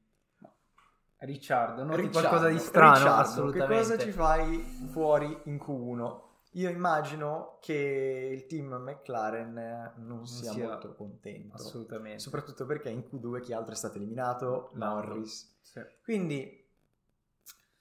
Ricciardo, 1.18 1.85
noti 1.85 2.00
Ricciardo, 2.00 2.28
qualcosa 2.28 2.49
di 2.49 2.59
strano, 2.59 2.94
Ricciardo, 2.94 3.21
assolutamente. 3.21 3.75
Che 3.75 3.80
cosa 3.80 3.99
ci 3.99 4.11
fai 4.11 4.88
fuori 4.90 5.40
in 5.44 5.56
Q1? 5.56 6.21
Io 6.54 6.68
immagino 6.68 7.59
che 7.61 8.30
il 8.32 8.47
team 8.47 8.75
McLaren 8.75 9.94
non 9.99 10.26
sia, 10.26 10.50
sia- 10.50 10.66
molto 10.66 10.94
contento. 10.94 11.54
Assolutamente. 11.54 12.18
Soprattutto 12.18 12.66
perché 12.66 12.90
in 12.90 13.04
Q2 13.11 13.40
chi 13.40 13.52
altro 13.52 13.73
è 13.73 13.76
stato 13.76 13.97
eliminato? 13.97 14.71
Norris. 14.75 15.61
Sì. 15.62 15.80
Quindi 16.02 16.62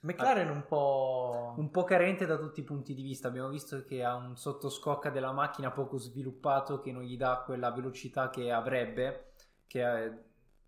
McLaren 0.02 0.50
un 0.50 0.64
po'... 0.66 1.54
Un 1.56 1.70
po' 1.70 1.84
carente 1.84 2.26
da 2.26 2.36
tutti 2.36 2.60
i 2.60 2.64
punti 2.64 2.94
di 2.94 3.02
vista. 3.02 3.28
Abbiamo 3.28 3.48
visto 3.48 3.84
che 3.84 4.04
ha 4.04 4.14
un 4.14 4.36
sottoscocca 4.36 5.10
della 5.10 5.32
macchina 5.32 5.70
poco 5.70 5.98
sviluppato 5.98 6.80
che 6.80 6.92
non 6.92 7.02
gli 7.02 7.16
dà 7.16 7.42
quella 7.44 7.70
velocità 7.70 8.30
che 8.30 8.50
avrebbe, 8.50 9.32
che 9.66 10.04
eh, 10.04 10.12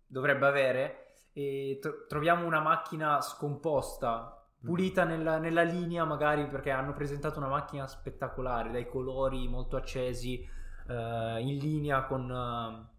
dovrebbe 0.05 0.45
avere. 0.45 0.99
E 1.33 1.79
tro- 1.81 2.05
troviamo 2.07 2.45
una 2.45 2.61
macchina 2.61 3.21
scomposta, 3.21 4.45
pulita 4.63 5.03
nella, 5.03 5.37
nella 5.37 5.63
linea, 5.63 6.05
magari 6.05 6.47
perché 6.47 6.71
hanno 6.71 6.93
presentato 6.93 7.39
una 7.39 7.49
macchina 7.49 7.87
spettacolare, 7.87 8.71
dai 8.71 8.87
colori 8.87 9.47
molto 9.47 9.75
accesi, 9.75 10.39
eh, 10.87 11.37
in 11.41 11.57
linea 11.57 12.03
con. 12.05 12.29
eh, 12.31 12.93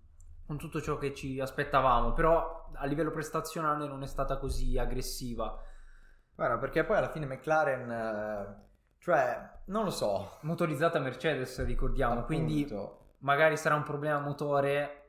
con 0.46 0.58
tutto 0.58 0.80
ciò 0.80 0.96
che 0.96 1.12
ci 1.12 1.40
aspettavamo, 1.40 2.12
però 2.12 2.70
a 2.74 2.86
livello 2.86 3.10
prestazionale 3.10 3.88
non 3.88 4.04
è 4.04 4.06
stata 4.06 4.38
così 4.38 4.78
aggressiva. 4.78 5.60
Guarda, 6.36 6.58
perché 6.58 6.84
poi 6.84 6.98
alla 6.98 7.08
fine 7.08 7.26
McLaren... 7.26 7.90
eh, 7.90 8.64
cioè, 8.98 9.48
non 9.66 9.84
lo 9.84 9.90
so. 9.90 10.38
motorizzata 10.42 10.98
Mercedes, 10.98 11.64
ricordiamo, 11.64 12.24
quindi 12.24 12.62
appunto. 12.64 13.14
magari 13.18 13.56
sarà 13.56 13.74
un 13.74 13.82
problema 13.84 14.18
motore. 14.20 15.02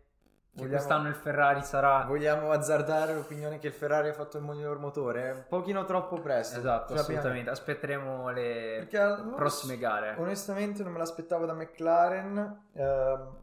Che 0.57 0.63
Vogliamo- 0.63 0.69
quest'anno 0.83 1.07
il 1.09 1.13
Ferrari 1.15 1.61
sarà 1.61 2.03
Vogliamo 2.05 2.49
azzardare 2.49 3.13
l'opinione 3.13 3.59
che 3.59 3.67
il 3.67 3.73
Ferrari 3.73 4.09
ha 4.09 4.13
fatto 4.13 4.37
il 4.37 4.43
miglior 4.43 4.79
motore? 4.79 5.31
Un 5.31 5.45
pochino 5.47 5.85
troppo 5.85 6.19
presto. 6.19 6.57
esatto, 6.57 6.93
Cioè, 6.93 7.03
assolutamente. 7.03 7.51
Aspetteremo 7.51 8.29
le 8.31 8.87
al- 8.93 9.33
prossime 9.35 9.77
gare. 9.77 10.15
Onestamente 10.17 10.81
non 10.81 10.93
me 10.93 10.97
l'aspettavo 10.97 11.45
da 11.45 11.53
McLaren. 11.53 12.61
ehm, 12.73 13.35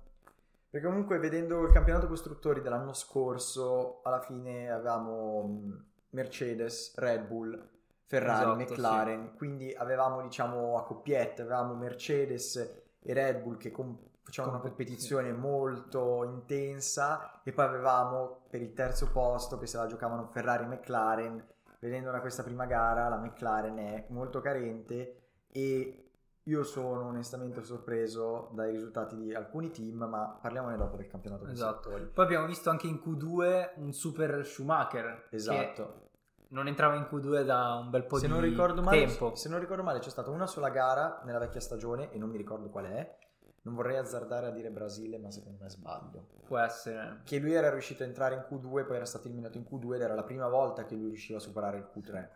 perché 0.70 0.86
comunque 0.88 1.18
vedendo 1.18 1.62
il 1.62 1.72
campionato 1.72 2.08
costruttori 2.08 2.60
dell'anno 2.60 2.92
scorso, 2.94 4.00
alla 4.02 4.20
fine 4.20 4.68
avevamo 4.72 5.42
mh, 5.46 5.84
Mercedes, 6.10 6.96
Red 6.96 7.26
Bull, 7.26 7.68
Ferrari, 8.06 8.62
Esatto, 8.62 8.72
McLaren. 8.72 9.34
Quindi 9.36 9.72
avevamo, 9.72 10.22
diciamo, 10.22 10.76
a 10.76 10.84
coppiette, 10.84 11.42
avevamo 11.42 11.74
Mercedes 11.74 12.56
e 13.00 13.12
Red 13.12 13.42
Bull 13.42 13.56
che 13.56 13.70
con 13.70 13.98
facevano 14.24 14.54
una 14.54 14.62
Competizione. 14.62 15.28
competizione 15.28 15.32
molto 15.32 16.24
intensa 16.24 17.42
e 17.42 17.52
poi 17.52 17.64
avevamo 17.66 18.44
per 18.48 18.62
il 18.62 18.72
terzo 18.72 19.10
posto 19.10 19.58
che 19.58 19.66
se 19.66 19.76
la 19.76 19.86
giocavano 19.86 20.28
Ferrari 20.32 20.64
e 20.64 20.66
McLaren. 20.68 21.46
Vedendo 21.78 22.10
da 22.10 22.20
questa 22.20 22.42
prima 22.42 22.64
gara 22.64 23.08
la 23.08 23.18
McLaren 23.18 23.76
è 23.76 24.06
molto 24.08 24.40
carente 24.40 25.18
e 25.52 25.98
io 26.42 26.62
sono 26.62 27.08
onestamente 27.08 27.62
sorpreso 27.62 28.50
dai 28.52 28.70
risultati 28.70 29.16
di 29.16 29.34
alcuni 29.34 29.70
team, 29.70 30.04
ma 30.04 30.38
parliamone 30.40 30.76
dopo 30.76 30.96
del 30.96 31.06
campionato 31.06 31.46
Esatto. 31.46 31.90
Poi 31.90 32.24
abbiamo 32.24 32.46
visto 32.46 32.70
anche 32.70 32.86
in 32.86 33.00
Q2 33.04 33.72
un 33.76 33.92
super 33.92 34.44
Schumacher. 34.46 35.26
che 35.28 35.36
Esatto. 35.36 36.03
Non 36.54 36.68
entrava 36.68 36.94
in 36.94 37.02
Q2 37.02 37.44
da 37.44 37.74
un 37.74 37.90
bel 37.90 38.04
po' 38.04 38.18
Se 38.18 38.26
di 38.26 38.28
non, 38.28 38.40
ricordo 38.40 38.80
male, 38.80 39.00
tempo. 39.00 39.34
se 39.36 39.48
non 39.48 39.58
ricordo 39.58 39.82
male, 39.82 39.98
c'è 39.98 40.08
stata 40.08 40.30
una 40.30 40.46
sola 40.46 40.70
gara 40.70 41.20
nella 41.24 41.38
vecchia 41.38 41.60
stagione 41.60 42.10
e 42.12 42.18
non 42.18 42.30
mi 42.30 42.36
ricordo 42.36 42.70
qual 42.70 42.86
è. 42.86 43.16
Non 43.62 43.74
vorrei 43.74 43.96
azzardare 43.96 44.46
a 44.46 44.50
dire 44.50 44.70
Brasile, 44.70 45.18
ma 45.18 45.30
secondo 45.30 45.58
me 45.62 45.68
sbaglio. 45.70 46.26
Può 46.46 46.58
essere. 46.58 47.20
Che 47.24 47.38
lui 47.38 47.52
era 47.54 47.70
riuscito 47.70 48.02
a 48.02 48.06
entrare 48.06 48.34
in 48.36 48.44
Q2, 48.46 48.84
poi 48.84 48.96
era 48.96 49.06
stato 49.06 49.26
eliminato 49.26 49.58
in 49.58 49.64
Q2 49.64 49.94
ed 49.94 50.02
era 50.02 50.14
la 50.14 50.22
prima 50.22 50.48
volta 50.48 50.84
che 50.84 50.94
lui 50.94 51.08
riusciva 51.08 51.38
a 51.38 51.42
superare 51.42 51.78
il 51.78 51.88
Q3. 51.92 52.30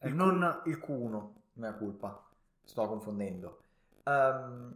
Eh, 0.00 0.08
Il, 0.08 0.14
non- 0.14 0.62
Q, 0.62 0.68
il 0.68 0.78
Q1, 0.78 1.34
mea 1.54 1.74
colpa, 1.74 2.24
sto 2.64 2.86
confondendo. 2.86 3.60
Ehm, 4.04 4.74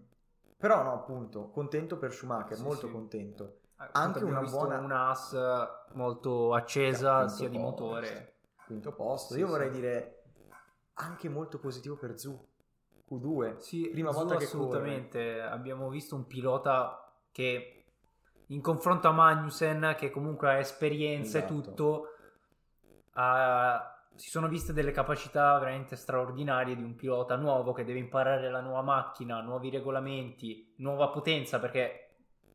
però 0.57 0.83
no, 0.83 0.93
appunto, 0.93 1.49
contento 1.50 1.97
per 1.97 2.12
Schumacher, 2.12 2.57
Sì, 2.57 2.62
molto 2.62 2.87
sì. 2.87 2.93
contento. 2.93 3.60
Appunto, 3.83 3.99
Anche 3.99 4.25
una 4.25 4.43
buona- 4.43 4.79
una 4.79 5.09
AS 5.09 5.37
molto 5.95 6.53
accesa 6.55 7.17
Quinto 7.21 7.35
sia 7.35 7.49
di 7.49 7.57
posto. 7.59 7.85
motore. 7.85 8.35
Quinto 8.67 8.93
posto. 8.93 9.37
Io 9.39 9.47
sì. 9.47 9.51
vorrei 9.53 9.71
dire 9.71 10.23
anche 10.95 11.29
molto 11.31 11.59
positivo 11.59 11.97
per 11.97 12.19
Zu. 12.19 12.47
Q2. 13.09 13.57
Sì, 13.59 13.89
Prima 13.91 14.13
Zu 14.13 14.19
volta 14.19 14.37
che 14.37 14.45
assolutamente. 14.45 15.41
Abbiamo 15.41 15.89
visto 15.89 16.15
un 16.15 16.27
pilota 16.27 17.11
che 17.33 17.85
in 18.49 18.61
confronto 18.61 19.09
a 19.09 19.13
Magnussen, 19.13 19.95
che 19.97 20.11
comunque 20.11 20.49
ha 20.51 20.59
esperienza 20.59 21.39
e 21.39 21.45
Esatto. 21.45 21.55
tutto, 21.63 22.07
ha- 23.13 23.95
si 24.15 24.29
sono 24.29 24.49
viste 24.49 24.73
delle 24.75 24.93
capacità 24.93 25.59
veramente 25.59 25.97
straordinarie 25.97 26.77
di 26.77 26.83
un 26.83 26.95
pilota 26.95 27.37
nuovo 27.37 27.73
che 27.73 27.85
deve 27.85 27.99
imparare 27.99 28.51
la 28.51 28.61
nuova 28.61 28.83
macchina, 28.83 29.41
nuovi 29.41 29.71
regolamenti, 29.71 30.75
nuova 30.79 31.09
potenza 31.09 31.59
perché 31.59 32.10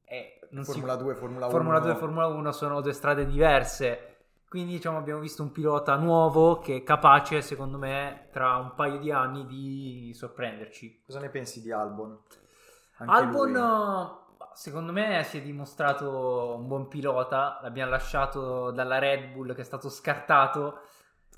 è, 0.06 0.40
non 0.52 0.64
si- 0.64 0.72
Formula 0.72 0.96
2, 0.96 1.16
Formula 1.16 1.46
1. 1.46 1.54
Formula 1.54 1.80
2 1.80 1.92
e 1.92 1.96
Formula 1.96 2.28
1 2.28 2.52
sono 2.52 2.82
due 2.82 2.94
strade 2.94 3.26
diverse. 3.26 4.16
Quindi 4.48 4.74
diciamo 4.74 4.98
abbiamo 4.98 5.20
visto 5.20 5.42
un 5.44 5.52
pilota 5.52 5.96
nuovo 5.98 6.60
che 6.60 6.78
è 6.78 6.84
capace, 6.84 7.42
secondo 7.42 7.78
me, 7.78 8.30
tra 8.32 8.56
un 8.56 8.74
paio 8.76 9.00
di 9.00 9.12
anni 9.12 9.46
di 9.46 10.14
sorprenderci. 10.14 11.02
Cosa 11.06 11.20
ne 11.20 11.30
pensi 11.30 11.62
di 11.62 11.72
Albon? 11.72 12.18
Anche 12.98 13.14
Albon, 13.14 13.52
lui. 13.52 14.48
secondo 14.54 14.94
me, 14.94 15.24
si 15.24 15.40
è 15.40 15.42
dimostrato 15.42 16.56
un 16.58 16.68
buon 16.68 16.88
pilota. 16.88 17.60
L'abbiamo 17.64 17.90
lasciato 17.92 18.72
dalla 18.72 18.98
Red 18.98 19.34
Bull 19.34 19.54
che 19.54 19.62
è 19.62 19.66
stato 19.66 19.90
scartato. 19.90 20.80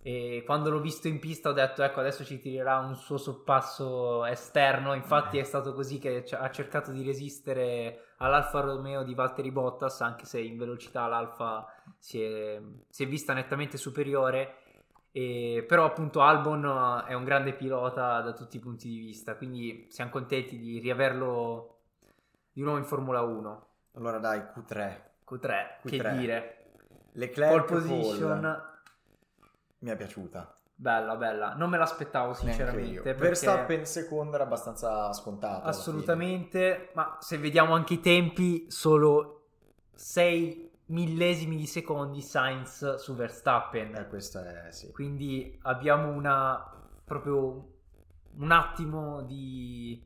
E 0.07 0.43
quando 0.45 0.69
l'ho 0.69 0.79
visto 0.79 1.09
in 1.09 1.19
pista 1.19 1.49
ho 1.49 1.51
detto: 1.51 1.83
Ecco, 1.83 1.99
adesso 1.99 2.23
ci 2.23 2.39
tirerà 2.39 2.77
un 2.77 2.95
suo 2.95 3.17
sorpasso 3.17 4.23
esterno. 4.23 4.93
Infatti, 4.93 5.37
Eh. 5.37 5.41
è 5.41 5.43
stato 5.43 5.73
così 5.73 5.99
che 5.99 6.23
ha 6.31 6.49
cercato 6.49 6.91
di 6.93 7.03
resistere 7.03 8.13
all'Alfa 8.19 8.61
Romeo 8.61 9.03
di 9.03 9.13
Valtteri 9.13 9.51
Bottas, 9.51 9.99
anche 9.99 10.23
se 10.23 10.39
in 10.39 10.57
velocità 10.57 11.07
l'Alfa 11.07 11.65
si 11.97 12.21
è, 12.21 12.61
si 12.87 13.03
è 13.03 13.07
vista 13.07 13.33
nettamente 13.33 13.75
superiore. 13.75 14.59
E- 15.11 15.65
però 15.67 15.83
appunto 15.83 16.21
Albon 16.21 17.03
è 17.05 17.13
un 17.13 17.25
grande 17.25 17.51
pilota 17.51 18.21
da 18.21 18.31
tutti 18.31 18.55
i 18.55 18.61
punti 18.61 18.87
di 18.87 18.99
vista, 18.99 19.35
quindi 19.35 19.87
siamo 19.89 20.09
contenti 20.09 20.57
di 20.57 20.79
riaverlo 20.79 21.79
di 22.53 22.61
nuovo 22.61 22.77
in 22.77 22.85
Formula 22.85 23.19
1. 23.23 23.67
Allora 23.95 24.19
dai, 24.19 24.39
Q3. 24.39 25.01
Q3, 25.29 25.79
che 25.83 25.97
Q3. 25.97 26.17
dire. 26.17 26.53
Leclerc 27.11 27.65
Pole 27.65 27.81
position, 27.81 28.39
Pole. 28.39 28.75
Mi 29.79 29.89
è 29.89 29.95
piaciuta. 29.95 30.57
bella, 30.79 31.15
bella. 31.15 31.53
Non 31.55 31.69
me 31.69 31.77
l'aspettavo 31.77 32.33
sinceramente. 32.33 33.01
perché 33.01 33.19
Verstappen 33.19 33.85
secondo 33.85 34.35
era 34.35 34.43
abbastanza 34.43 35.11
scontato. 35.13 35.67
Assolutamente, 35.67 36.91
ma 36.93 37.17
se 37.19 37.37
vediamo 37.37 37.73
anche 37.73 37.95
i 37.95 37.99
tempi, 37.99 38.65
solo 38.69 39.47
6 39.95 40.71
millesimi 40.87 41.57
di 41.57 41.65
secondi 41.65 42.21
Sainz 42.21 42.95
su 42.95 43.15
Verstappen. 43.15 43.95
Eh, 43.95 44.07
questo 44.07 44.39
è 44.39 44.71
sì. 44.71 44.91
Quindi 44.91 45.57
abbiamo 45.63 46.09
una 46.11 46.71
proprio 47.03 47.73
un 48.35 48.51
attimo 48.51 49.23
di 49.23 50.05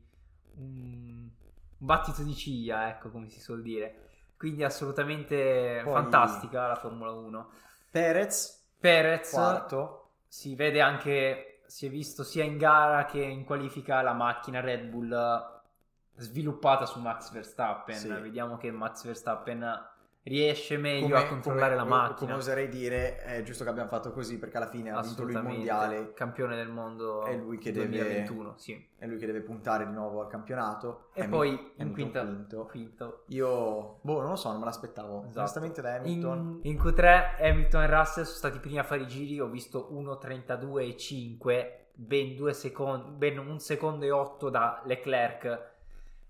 un 0.56 1.28
battito 1.76 2.22
di 2.22 2.34
ciglia, 2.34 2.88
ecco 2.88 3.10
come 3.10 3.28
si 3.28 3.40
suol 3.40 3.62
dire. 3.62 4.08
Quindi 4.36 4.64
assolutamente 4.64 5.80
Poi- 5.84 5.92
fantastica 5.92 6.66
la 6.66 6.76
Formula 6.76 7.12
1. 7.12 7.50
Perez, 7.90 8.61
Perez 8.82 9.30
quarto. 9.30 10.10
si 10.26 10.56
vede 10.56 10.80
anche, 10.80 11.60
si 11.66 11.86
è 11.86 11.88
visto 11.88 12.24
sia 12.24 12.42
in 12.42 12.58
gara 12.58 13.04
che 13.04 13.22
in 13.22 13.44
qualifica 13.44 14.02
la 14.02 14.12
macchina 14.12 14.60
Red 14.60 14.88
Bull 14.88 15.60
sviluppata 16.16 16.84
su 16.84 16.98
Max 16.98 17.30
Verstappen. 17.30 17.94
Sì. 17.94 18.08
Vediamo 18.08 18.56
che 18.56 18.72
Max 18.72 19.04
Verstappen 19.04 19.90
riesce 20.24 20.76
meglio 20.76 21.08
Come- 21.08 21.18
a 21.18 21.26
controllare 21.26 21.74
come- 21.76 21.88
la 21.90 21.96
macchina. 21.96 22.30
Come 22.30 22.32
oserei 22.34 22.68
dire, 22.68 23.16
è 23.16 23.42
giusto 23.42 23.64
che 23.64 23.70
abbiamo 23.70 23.88
fatto 23.88 24.12
così 24.12 24.38
perché 24.38 24.56
alla 24.56 24.68
fine 24.68 24.90
ha 24.90 25.00
vinto 25.02 25.24
lui 25.24 25.32
il 25.34 25.42
mondiale. 25.42 26.12
campione 26.14 26.54
del 26.54 26.68
mondo 26.68 27.24
È 27.24 27.34
lui 27.36 27.58
che 27.58 27.72
deve- 27.72 27.88
2021, 27.88 28.54
sì. 28.56 28.88
È 28.96 29.06
lui 29.06 29.18
che 29.18 29.26
deve 29.26 29.40
puntare 29.40 29.84
di 29.84 29.92
nuovo 29.92 30.20
al 30.20 30.28
campionato. 30.28 31.08
E 31.12 31.22
Hamilton- 31.22 31.30
poi 31.56 31.72
in 31.84 31.92
quinta, 31.92 32.24
quinto. 32.24 32.64
quinto. 32.66 33.22
Io, 33.28 33.98
boh, 34.00 34.20
non 34.20 34.30
lo 34.30 34.36
so, 34.36 34.50
non 34.50 34.60
me 34.60 34.66
l'aspettavo. 34.66 35.22
Esatto. 35.24 35.38
Onestamente 35.40 35.80
da 35.82 35.94
Hamilton. 35.96 36.60
In, 36.62 36.70
in 36.72 36.78
Q3 36.80 37.40
Hamilton 37.40 37.82
e 37.82 37.86
Russell 37.88 38.24
sono 38.24 38.36
stati 38.36 38.56
i 38.58 38.60
primi 38.60 38.78
a 38.78 38.84
fare 38.84 39.00
i 39.02 39.06
giri, 39.08 39.40
ho 39.40 39.48
visto 39.48 39.88
1.32 39.92 40.84
e 40.86 40.96
5, 40.96 41.86
ben, 41.94 42.36
due 42.36 42.52
secondi, 42.52 43.10
ben 43.10 43.38
un 43.38 43.58
secondo 43.58 44.04
e 44.04 44.12
8 44.12 44.48
da 44.50 44.82
Leclerc. 44.84 45.70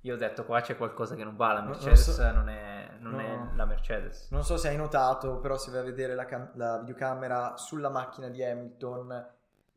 Io 0.04 0.14
ho 0.14 0.16
detto 0.18 0.44
qua 0.44 0.60
c'è 0.60 0.76
qualcosa 0.76 1.14
che 1.14 1.22
non 1.22 1.36
va, 1.36 1.48
la 1.52 1.60
Non- 1.60 1.62
non 1.64 1.70
Mercedes 1.72 2.10
so- 2.16 2.32
non, 2.32 2.48
è, 2.48 2.71
non 3.02 3.12
No. 3.14 3.20
è 3.52 3.56
la 3.56 3.64
Mercedes. 3.64 4.28
Non 4.30 4.44
so 4.44 4.56
se 4.56 4.68
hai 4.68 4.76
notato, 4.76 5.38
però 5.38 5.56
si 5.58 5.70
va 5.70 5.80
a 5.80 5.82
vedere 5.82 6.14
la, 6.14 6.24
cam- 6.24 6.50
la 6.54 6.78
videocamera 6.78 7.56
sulla 7.56 7.88
macchina 7.90 8.28
di 8.28 8.42
Hamilton 8.42 9.28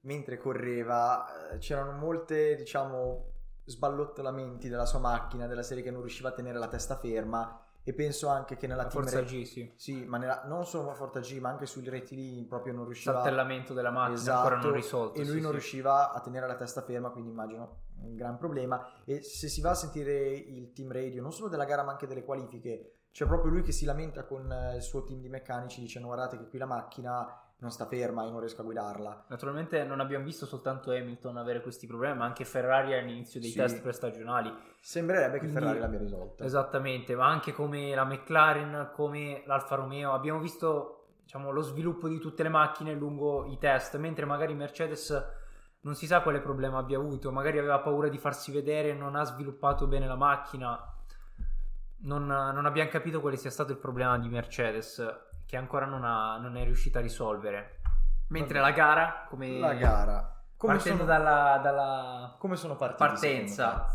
mentre 0.02 0.38
correva, 0.38 1.50
eh, 1.52 1.58
c'erano 1.58 1.92
molte, 1.94 2.56
diciamo, 2.56 3.32
sballottolamenti 3.66 4.70
della 4.70 4.86
sua 4.86 5.00
macchina, 5.00 5.48
della 5.48 5.64
serie 5.64 5.84
che 5.84 5.92
non 5.92 6.02
riusciva 6.02 6.30
a 6.30 6.32
tenere 6.34 6.58
la 6.60 6.68
testa 6.68 6.96
ferma 6.98 7.60
e 7.88 7.94
penso 7.94 8.28
anche 8.30 8.56
che 8.58 8.66
nella 8.68 8.84
La 8.84 8.90
team 8.90 9.04
forza 9.04 9.20
re- 9.20 9.26
G, 9.26 9.44
sì. 9.44 9.72
Sì, 9.76 10.06
ma 10.06 10.18
nella- 10.18 10.44
non 10.46 10.66
solo 10.66 10.94
Forza 10.96 11.20
G, 11.20 11.38
ma 11.40 11.50
anche 11.50 11.66
sui 11.68 11.88
rettilinei 11.88 12.46
proprio 12.46 12.74
non 12.74 12.86
riusciva 12.86 13.14
Saltellamento 13.16 13.74
della 13.74 13.92
macchina 13.92 14.16
Esatto, 14.16 14.38
ancora 14.48 14.60
non 14.62 14.74
risolto. 14.74 15.20
e 15.20 15.24
lui 15.24 15.36
sì, 15.36 15.40
non 15.42 15.46
sì. 15.46 15.52
riusciva 15.52 16.12
a 16.12 16.20
tenere 16.20 16.48
la 16.48 16.56
testa 16.56 16.82
ferma, 16.82 17.10
quindi 17.10 17.30
immagino 17.30 17.82
un 18.02 18.16
gran 18.16 18.38
problema. 18.38 18.84
E 19.06 19.22
se 19.22 19.48
si 19.48 19.62
va 19.62 19.72
a 19.72 19.76
sentire 19.76 20.30
il 20.30 20.72
team 20.74 20.92
radio, 20.92 21.22
non 21.22 21.32
solo 21.32 21.48
della 21.48 21.66
gara 21.66 21.84
ma 21.84 21.92
anche 21.92 22.08
delle 22.08 22.24
qualifiche, 22.24 22.92
c'è 23.16 23.26
proprio 23.26 23.50
lui 23.50 23.62
che 23.62 23.72
si 23.72 23.86
lamenta 23.86 24.26
con 24.26 24.52
eh, 24.52 24.76
il 24.76 24.82
suo 24.82 25.06
team 25.06 25.22
di 25.22 25.30
meccanici 25.30 25.80
dicendo 25.80 26.08
guardate 26.08 26.38
che 26.38 26.50
qui 26.50 26.60
la 26.60 26.66
macchina 26.66 27.26
non 27.60 27.72
sta 27.72 27.86
ferma 27.86 28.26
e 28.26 28.30
non 28.30 28.42
riesco 28.42 28.60
a 28.60 28.66
guidarla. 28.66 29.28
Naturalmente 29.30 29.86
non 29.86 30.02
abbiamo 30.02 30.26
visto 30.26 30.46
soltanto 30.46 30.92
Hamilton 30.92 31.38
avere 31.38 31.62
questi 31.62 31.88
problemi, 31.88 32.18
ma 32.18 32.26
anche 32.26 32.44
Ferrari 32.44 32.94
all'inizio 32.94 33.40
dei 33.40 33.52
Sì. 33.52 33.58
test 33.58 33.82
prestagionali. 33.82 34.54
Sembrerebbe 34.82 35.40
che 35.40 35.48
Quindi- 35.48 35.56
Ferrari 35.58 35.80
l'abbia 35.80 36.00
risolta. 36.00 36.44
Esattamente, 36.44 37.16
ma 37.16 37.28
anche 37.28 37.54
come 37.54 37.96
la 37.96 38.04
McLaren, 38.04 38.90
come 38.94 39.44
l'Alfa 39.46 39.76
Romeo, 39.76 40.12
abbiamo 40.12 40.40
visto 40.42 41.06
diciamo, 41.24 41.52
lo 41.52 41.62
sviluppo 41.62 42.10
di 42.10 42.20
tutte 42.20 42.44
le 42.44 42.50
macchine 42.50 42.94
lungo 42.94 43.46
i 43.46 43.58
test, 43.58 43.96
mentre 43.96 44.26
magari 44.26 44.54
Mercedes 44.54 45.26
non 45.84 45.96
si 45.96 46.06
sa 46.06 46.20
quale 46.20 46.42
problema 46.42 46.80
abbia 46.80 46.98
avuto, 46.98 47.32
magari 47.32 47.60
aveva 47.60 47.80
paura 47.80 48.10
di 48.10 48.18
farsi 48.18 48.52
vedere, 48.52 48.94
non 48.94 49.16
ha 49.16 49.24
sviluppato 49.24 49.88
bene 49.88 50.06
la 50.06 50.16
macchina, 50.18 50.90
non, 51.98 52.26
non 52.26 52.66
abbiamo 52.66 52.90
capito 52.90 53.22
quale 53.22 53.38
sia 53.38 53.50
stato 53.50 53.72
il 53.72 53.78
problema 53.78 54.18
di 54.18 54.30
Mercedes, 54.30 55.04
che 55.46 55.58
ancora 55.58 55.86
non, 55.86 56.04
ha- 56.04 56.38
non 56.38 56.58
è 56.58 56.64
riuscita 56.64 57.00
a 57.00 57.02
risolvere. 57.02 57.82
Mentre 58.30 58.60
la 58.60 58.72
gara, 58.72 59.26
come 59.30 59.60
La 59.60 59.74
gara. 59.74 60.44
Come 60.58 60.74
partendo 60.76 61.04
sono, 61.04 61.12
dalla- 61.18 61.60
dalla 61.62 62.36
come 62.40 62.56
sono 62.56 62.76
partiti? 62.76 63.04
partenza. 63.10 63.88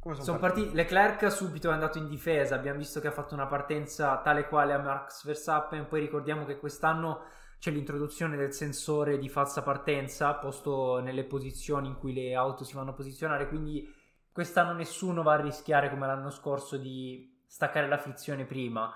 Come 0.00 0.14
sono, 0.14 0.26
Sono 0.26 0.38
partiti, 0.38 0.74
Leclerc 0.74 1.30
subito 1.32 1.70
è 1.70 1.72
andato 1.72 1.98
in 1.98 2.08
difesa, 2.08 2.54
abbiamo 2.54 2.78
visto 2.78 3.00
che 3.00 3.08
ha 3.08 3.12
fatto 3.12 3.34
una 3.34 3.46
partenza 3.46 4.18
tale 4.18 4.46
quale 4.46 4.72
a 4.72 4.78
Max 4.78 5.24
Verstappen, 5.24 5.86
poi 5.88 6.00
ricordiamo 6.00 6.44
che 6.44 6.58
quest'anno 6.58 7.22
c'è 7.58 7.70
l'introduzione 7.72 8.36
del 8.36 8.52
sensore 8.52 9.18
di 9.18 9.28
falsa 9.28 9.62
partenza 9.62 10.34
posto 10.34 11.00
nelle 11.00 11.24
posizioni 11.24 11.88
in 11.88 11.96
cui 11.96 12.12
le 12.12 12.34
auto 12.34 12.62
si 12.64 12.74
vanno 12.74 12.90
a 12.90 12.94
posizionare, 12.94 13.48
quindi 13.48 13.92
quest'anno 14.36 14.74
nessuno 14.74 15.22
va 15.22 15.32
a 15.32 15.40
rischiare 15.40 15.88
come 15.88 16.06
l'anno 16.06 16.28
scorso 16.28 16.76
di 16.76 17.40
staccare 17.46 17.88
la 17.88 17.96
frizione 17.96 18.44
prima. 18.44 18.94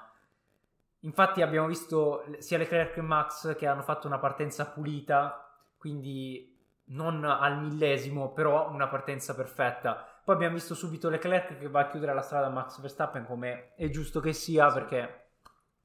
Infatti 0.98 1.40
abbiamo 1.40 1.66
visto 1.66 2.26
sia 2.40 2.58
Leclerc 2.58 2.92
che 2.92 3.00
Max 3.00 3.56
che 3.56 3.66
hanno 3.66 3.80
fatto 3.80 4.06
una 4.06 4.18
partenza 4.18 4.66
pulita, 4.66 5.50
quindi 5.78 6.62
non 6.88 7.24
al 7.24 7.58
millesimo, 7.58 8.34
però 8.34 8.68
una 8.68 8.88
partenza 8.88 9.34
perfetta. 9.34 10.20
Poi 10.22 10.34
abbiamo 10.34 10.56
visto 10.56 10.74
subito 10.74 11.08
Leclerc 11.08 11.56
che 11.56 11.68
va 11.70 11.80
a 11.80 11.88
chiudere 11.88 12.12
la 12.12 12.20
strada 12.20 12.48
a 12.48 12.50
Max 12.50 12.78
Verstappen 12.78 13.24
come 13.24 13.74
è 13.76 13.88
giusto 13.88 14.20
che 14.20 14.34
sia 14.34 14.70
perché 14.70 15.28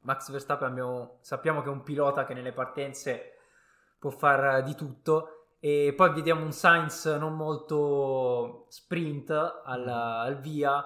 Max 0.01 0.31
Verstappen 0.31 0.67
abbiamo, 0.67 1.19
sappiamo 1.21 1.61
che 1.61 1.69
è 1.69 1.71
un 1.71 1.83
pilota 1.83 2.25
che 2.25 2.33
nelle 2.33 2.51
partenze 2.51 3.37
può 3.97 4.09
fare 4.09 4.63
di 4.63 4.75
tutto 4.75 5.34
e 5.65 5.93
poi 5.97 6.13
vediamo 6.13 6.43
un 6.45 6.51
Sainz 6.51 7.05
non 7.17 7.35
molto 7.35 8.67
sprint 8.69 9.31
al, 9.31 9.81
Mm. 9.81 9.87
al 9.89 10.39
via 10.39 10.85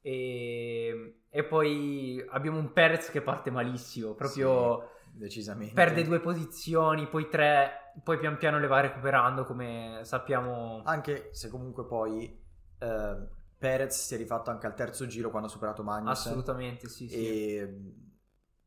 e, 0.00 1.20
e 1.30 1.44
poi 1.44 2.26
abbiamo 2.28 2.58
un 2.58 2.72
Perez 2.72 3.10
che 3.10 3.22
parte 3.22 3.52
malissimo, 3.52 4.14
proprio 4.14 4.90
decisamente. 5.12 5.72
perde 5.72 6.02
due 6.02 6.18
posizioni, 6.18 7.06
poi 7.06 7.28
tre, 7.28 7.92
poi 8.02 8.18
pian 8.18 8.38
piano 8.38 8.58
le 8.58 8.66
va 8.66 8.80
recuperando 8.80 9.44
come 9.44 10.00
sappiamo. 10.02 10.82
Anche 10.84 11.28
se 11.30 11.48
comunque 11.48 11.86
poi 11.86 12.44
eh, 12.76 13.16
Perez 13.56 14.04
si 14.04 14.14
è 14.16 14.18
rifatto 14.18 14.50
anche 14.50 14.66
al 14.66 14.74
terzo 14.74 15.06
giro 15.06 15.30
quando 15.30 15.46
ha 15.46 15.50
superato 15.52 15.84
Magnussen. 15.84 16.10
Assolutamente, 16.32 16.88
sì, 16.88 17.08
sì. 17.08 17.14
E 17.14 17.82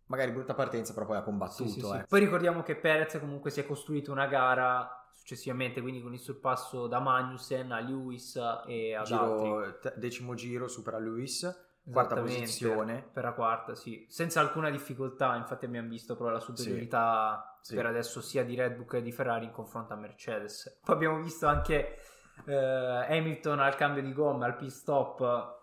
magari 0.06 0.32
brutta 0.32 0.54
partenza, 0.54 0.94
però 0.94 1.08
poi 1.08 1.18
ha 1.18 1.24
combattuto. 1.24 1.68
Sì, 1.68 1.82
sì, 1.82 1.86
sì. 1.86 1.94
eh. 1.94 2.06
Poi 2.08 2.22
ricordiamo 2.22 2.64
che 2.64 2.78
Perez 2.78 3.20
comunque 3.20 3.52
si 3.52 3.60
è 3.60 3.66
costruito 3.66 4.14
una 4.14 4.28
gara 4.28 4.96
successivamente, 5.14 5.82
quindi 5.82 6.02
con 6.02 6.14
il 6.14 6.20
sorpasso 6.20 6.88
da 6.88 7.00
Magnussen 7.00 7.72
a 7.72 7.80
Lewis 7.80 8.36
e 8.68 8.96
ad 8.96 9.10
altri. 9.12 9.48
Giro, 9.48 9.80
te- 9.80 9.94
decimo 9.98 10.34
giro 10.34 10.68
supera 10.68 10.98
Lewis, 11.00 11.70
quarta 11.92 12.16
posizione. 12.16 13.08
Per 13.14 13.24
la 13.24 13.34
quarta, 13.34 13.76
sì. 13.76 14.06
Senza 14.10 14.40
alcuna 14.40 14.70
difficoltà, 14.70 15.36
infatti 15.36 15.66
abbiamo 15.66 15.90
visto 15.90 16.16
proprio 16.16 16.36
la 16.38 16.42
superiorità 16.44 17.58
Sì. 17.62 17.76
per 17.76 17.86
adesso 17.86 18.22
sia 18.22 18.44
di 18.44 18.56
Red 18.56 18.76
Bull 18.76 18.88
che 18.88 19.02
di 19.02 19.12
Ferrari 19.12 19.46
in 19.46 19.52
confronto 19.52 19.94
a 19.94 19.96
Mercedes. 19.96 20.80
Poi 20.84 20.96
abbiamo 20.96 21.22
visto 21.22 21.46
anche 21.48 22.00
eh, 22.46 22.56
Hamilton 22.56 23.60
al 23.60 23.76
cambio 23.76 24.02
di 24.02 24.14
gomma, 24.14 24.46
al 24.46 24.56
pit 24.56 24.70
stop, 24.70 25.60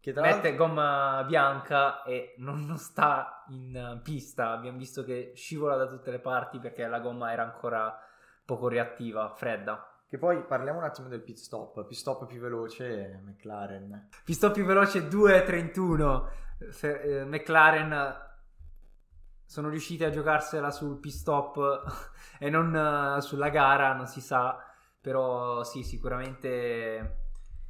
Che 0.00 0.12
tra 0.14 0.22
mette 0.22 0.54
gomma 0.54 1.22
bianca 1.26 2.02
e 2.04 2.34
non, 2.38 2.64
non 2.64 2.78
sta 2.78 3.44
in 3.48 4.00
pista. 4.02 4.50
Abbiamo 4.52 4.78
visto 4.78 5.04
che 5.04 5.32
scivola 5.34 5.76
da 5.76 5.86
tutte 5.86 6.10
le 6.10 6.20
parti 6.20 6.58
perché 6.58 6.86
la 6.86 7.00
gomma 7.00 7.32
era 7.32 7.42
ancora 7.42 7.94
poco 8.50 8.66
reattiva, 8.66 9.32
fredda. 9.36 9.86
Che 10.08 10.18
poi 10.18 10.42
parliamo 10.42 10.78
un 10.78 10.84
attimo 10.84 11.06
del 11.06 11.22
pit 11.22 11.36
stop. 11.36 11.86
Pit 11.86 11.96
stop 11.96 12.26
più 12.26 12.40
veloce 12.40 13.20
McLaren. 13.24 14.08
Pit 14.24 14.34
stop 14.34 14.52
più 14.52 14.64
veloce 14.64 15.06
2.31. 15.06 16.72
Fe- 16.72 17.00
eh, 17.00 17.24
McLaren 17.24 18.28
sono 19.44 19.68
riusciti 19.68 20.02
a 20.02 20.10
giocarsela 20.10 20.72
sul 20.72 20.98
pit 20.98 21.12
stop 21.12 21.82
e 22.40 22.50
non 22.50 22.74
eh, 22.74 23.20
sulla 23.20 23.50
gara, 23.50 23.94
non 23.94 24.06
si 24.06 24.20
sa. 24.20 24.58
Però 25.00 25.62
sì, 25.62 25.84
sicuramente 25.84 27.18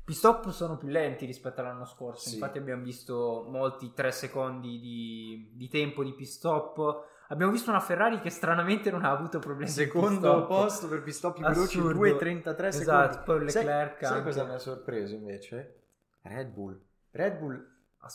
pit 0.02 0.16
stop 0.16 0.48
sono 0.48 0.78
più 0.78 0.88
lenti 0.88 1.26
rispetto 1.26 1.60
all'anno 1.60 1.84
scorso. 1.84 2.30
Sì. 2.30 2.36
Infatti 2.36 2.56
abbiamo 2.56 2.82
visto 2.82 3.44
molti 3.50 3.92
3 3.92 4.12
secondi 4.12 4.80
di, 4.80 5.52
di 5.52 5.68
tempo 5.68 6.02
di 6.02 6.14
pit 6.14 6.26
stop. 6.26 7.04
Abbiamo 7.32 7.52
visto 7.52 7.70
una 7.70 7.78
Ferrari 7.78 8.20
che 8.20 8.28
stranamente 8.28 8.90
non 8.90 9.04
ha 9.04 9.10
avuto 9.12 9.38
problemi. 9.38 9.70
Secondo 9.70 10.46
posto 10.46 10.88
per 10.88 11.02
pit 11.02 11.14
stop 11.14 11.36
più 11.36 11.44
veloci 11.44 11.78
Assurdo. 11.78 12.00
2.33 12.00 12.64
Esatto, 12.66 13.12
secondi. 13.12 13.24
poi 13.24 13.50
Sai- 13.50 13.64
Leclerc 13.64 13.98
sai, 14.04 14.12
anche. 14.12 14.24
cosa 14.24 14.44
mi 14.44 14.54
ha 14.54 14.58
sorpreso 14.58 15.14
invece? 15.14 15.74
Red 16.22 16.48
Bull. 16.48 16.80
Red 17.12 17.38
Bull, 17.38 17.66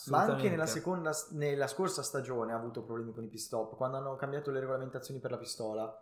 ma 0.07 0.21
anche 0.21 0.49
nella, 0.49 0.65
seconda, 0.65 1.11
nella 1.31 1.67
scorsa 1.67 2.03
stagione 2.03 2.51
ha 2.51 2.57
avuto 2.57 2.83
problemi 2.83 3.13
con 3.13 3.23
i 3.23 3.27
pit 3.27 3.39
stop 3.39 3.75
quando 3.77 3.95
hanno 3.97 4.15
cambiato 4.17 4.51
le 4.51 4.59
regolamentazioni 4.59 5.21
per 5.21 5.31
la 5.31 5.37
pistola. 5.37 6.01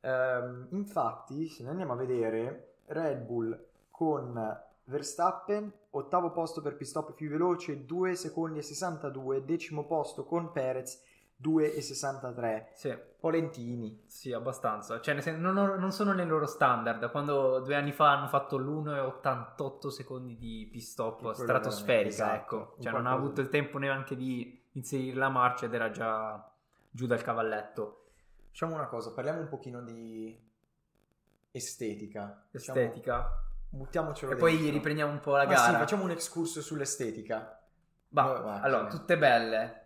Ehm, 0.00 0.68
infatti, 0.70 1.46
se 1.46 1.62
noi 1.62 1.72
andiamo 1.72 1.92
a 1.92 1.96
vedere, 1.96 2.76
Red 2.86 3.18
Bull 3.20 3.66
con 3.90 4.58
Verstappen, 4.84 5.70
ottavo 5.90 6.30
posto 6.30 6.62
per 6.62 6.74
pit 6.76 6.86
stop 6.88 7.12
più 7.12 7.28
veloce, 7.28 7.84
2 7.84 8.14
secondi 8.16 8.60
e 8.60 8.62
62, 8.62 9.44
decimo 9.44 9.84
posto 9.84 10.24
con 10.24 10.52
Perez, 10.52 11.02
2 11.40 11.74
e 11.74 11.80
63. 11.80 12.70
Sì. 12.74 12.94
Polentini. 13.18 14.02
Sì, 14.06 14.32
abbastanza. 14.32 15.00
Cioè, 15.00 15.14
nel 15.14 15.22
sen- 15.22 15.40
non, 15.40 15.54
non 15.54 15.90
sono 15.90 16.12
nei 16.12 16.26
loro 16.26 16.44
standard. 16.46 17.10
Quando 17.10 17.60
due 17.60 17.74
anni 17.76 17.92
fa 17.92 18.10
hanno 18.12 18.28
fatto 18.28 18.58
l'1,88 18.58 19.88
secondi 19.88 20.36
di 20.36 20.68
pit 20.70 20.82
stop 20.82 21.16
Che 21.16 21.20
quello 21.22 21.34
stratosferica, 21.34 22.34
ecco. 22.34 22.56
esatto, 22.56 22.82
Cioè, 22.82 22.92
un 22.92 22.98
non 22.98 23.06
ha 23.06 23.12
avuto 23.12 23.40
il 23.40 23.48
tempo 23.48 23.78
neanche 23.78 24.16
di 24.16 24.62
inserire 24.72 25.16
la 25.16 25.30
marcia 25.30 25.64
ed 25.64 25.72
era 25.74 25.90
già 25.90 26.46
giù 26.90 27.06
dal 27.06 27.22
cavalletto. 27.22 28.04
Facciamo 28.48 28.74
una 28.74 28.86
cosa, 28.86 29.12
parliamo 29.12 29.40
un 29.40 29.48
pochino 29.48 29.80
di 29.82 30.38
estetica. 31.50 32.42
Diciamo, 32.50 32.78
Estetica. 32.80 33.28
buttiamocelo 33.70 34.32
E 34.32 34.36
poi 34.36 34.52
dentro. 34.56 34.72
riprendiamo 34.72 35.12
un 35.12 35.20
po' 35.20 35.36
la 35.36 35.44
Ma 35.46 35.54
gara. 35.54 35.72
sì, 35.72 35.78
facciamo 35.78 36.04
un 36.04 36.10
excursus 36.10 36.64
sull'estetica. 36.64 37.60
Bah, 38.08 38.24
macchine. 38.42 38.60
allora, 38.66 38.86
tutte 38.88 39.16
belle. 39.16 39.76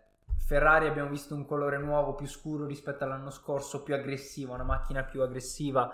Ferrari 0.45 0.85
abbiamo 0.87 1.09
visto 1.09 1.33
un 1.33 1.43
colore 1.43 1.79
nuovo, 1.79 2.13
più 2.13 2.27
scuro 2.27 2.67
rispetto 2.67 3.03
all'anno 3.03 3.31
scorso, 3.31 3.81
più 3.81 3.95
aggressiva, 3.95 4.53
una 4.53 4.63
macchina 4.63 5.01
più 5.01 5.23
aggressiva. 5.23 5.91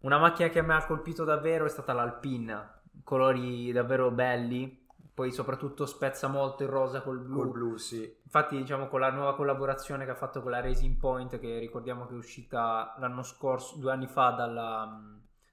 Una 0.00 0.18
macchina 0.18 0.50
che 0.50 0.60
mi 0.60 0.74
ha 0.74 0.84
colpito 0.84 1.24
davvero 1.24 1.64
è 1.64 1.70
stata 1.70 1.94
l'Alpine, 1.94 2.80
colori 3.02 3.72
davvero 3.72 4.10
belli. 4.10 4.86
Poi 5.14 5.32
soprattutto 5.32 5.86
spezza 5.86 6.28
molto 6.28 6.64
il 6.64 6.68
rosa 6.68 7.00
col 7.00 7.18
blu. 7.18 7.36
Col 7.38 7.48
blu, 7.48 7.76
sì. 7.76 8.14
Infatti, 8.22 8.58
diciamo, 8.58 8.88
con 8.88 9.00
la 9.00 9.10
nuova 9.10 9.34
collaborazione 9.34 10.04
che 10.04 10.10
ha 10.10 10.16
fatto 10.16 10.42
con 10.42 10.50
la 10.50 10.60
Racing 10.60 10.96
Point, 10.98 11.38
che 11.38 11.58
ricordiamo 11.58 12.06
che 12.06 12.12
è 12.12 12.18
uscita 12.18 12.94
l'anno 12.98 13.22
scorso, 13.22 13.78
due 13.78 13.90
anni 13.90 14.06
fa 14.06 14.32
dalla, 14.32 15.00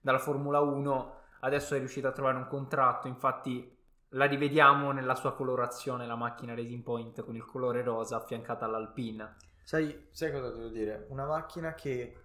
dalla 0.02 0.20
Formula 0.20 0.60
1, 0.60 1.14
adesso 1.40 1.74
è 1.74 1.78
riuscita 1.78 2.10
a 2.10 2.12
trovare 2.12 2.36
un 2.36 2.48
contratto. 2.48 3.08
Infatti, 3.08 3.75
la 4.16 4.26
rivediamo 4.26 4.92
nella 4.92 5.16
sua 5.16 5.34
colorazione, 5.34 6.08
la 6.08 6.16
macchina 6.16 6.56
Racing 6.56 6.84
Point 6.84 7.24
con 7.24 7.36
il 7.36 7.46
colore 7.46 7.84
rosa 7.84 8.18
affiancata 8.18 8.66
all'Alpine. 8.66 9.36
Sai, 9.64 10.08
sai 10.12 10.32
cosa 10.32 10.52
devo 10.52 10.70
dire? 10.70 11.06
Una 11.10 11.26
macchina 11.26 11.74
che 11.74 12.22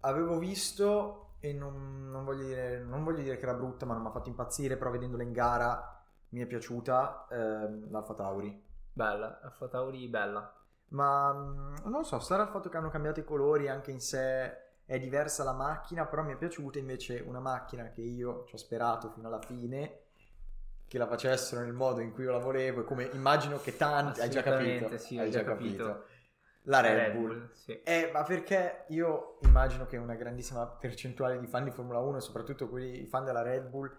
avevo 0.00 0.38
visto 0.38 1.36
e 1.40 1.52
non, 1.52 2.10
non 2.10 2.24
voglio 2.24 2.44
dire, 2.44 2.82
non 2.82 3.02
voglio 3.02 3.22
dire 3.22 3.36
che 3.36 3.44
era 3.44 3.54
brutta, 3.54 3.86
ma 3.86 3.94
non 3.94 4.02
mi 4.02 4.08
ha 4.08 4.12
fatto 4.12 4.28
impazzire, 4.28 4.76
però 4.76 4.90
vedendola 4.90 5.22
in 5.22 5.32
gara 5.32 6.04
mi 6.30 6.40
è 6.40 6.46
piaciuta 6.46 7.26
ehm, 7.30 7.90
l'Alfa 7.90 8.14
Tauri. 8.14 8.70
Bella, 8.92 9.40
Alfa 9.42 9.68
Tauri, 9.68 10.06
bella. 10.08 10.54
Ma 10.88 11.32
mm, 11.32 11.76
non 11.86 12.04
so, 12.04 12.18
sarà 12.20 12.42
il 12.42 12.50
fatto 12.50 12.68
che 12.68 12.76
hanno 12.76 12.90
cambiato 12.90 13.20
i 13.20 13.24
colori, 13.24 13.68
anche 13.68 13.90
in 13.90 14.00
sé 14.00 14.84
è 14.84 14.98
diversa 14.98 15.44
la 15.44 15.54
macchina, 15.54 16.04
però 16.04 16.22
mi 16.22 16.32
è 16.32 16.36
piaciuta 16.36 16.78
invece 16.78 17.24
una 17.26 17.40
macchina 17.40 17.88
che 17.88 18.02
io 18.02 18.44
ci 18.44 18.54
ho 18.54 18.58
sperato 18.58 19.10
fino 19.10 19.28
alla 19.28 19.40
fine 19.40 20.01
che 20.92 20.98
la 20.98 21.06
facessero 21.06 21.62
nel 21.62 21.72
modo 21.72 22.02
in 22.02 22.12
cui 22.12 22.24
io 22.24 22.32
la 22.32 22.38
volevo 22.38 22.82
e 22.82 22.84
come 22.84 23.08
immagino 23.14 23.58
che 23.58 23.78
tanti 23.78 24.20
hai 24.20 24.28
già 24.28 24.42
capito, 24.42 24.98
sì, 24.98 25.18
hai 25.18 25.30
già 25.30 25.42
capito. 25.42 25.84
capito. 25.84 26.06
La 26.64 26.80
Red, 26.80 27.16
Bull. 27.16 27.50
sì. 27.54 27.80
Eh, 27.80 28.10
ma 28.12 28.22
perché 28.24 28.84
io 28.88 29.38
immagino 29.40 29.86
che 29.86 29.96
una 29.96 30.14
grandissima 30.16 30.66
percentuale 30.66 31.40
di 31.40 31.46
fan 31.46 31.64
di 31.64 31.70
Formula 31.70 31.98
1 31.98 32.18
e 32.18 32.20
soprattutto 32.20 32.68
quelli 32.68 33.06
fan 33.06 33.24
della 33.24 33.40
Red 33.40 33.68
Bull 33.68 33.90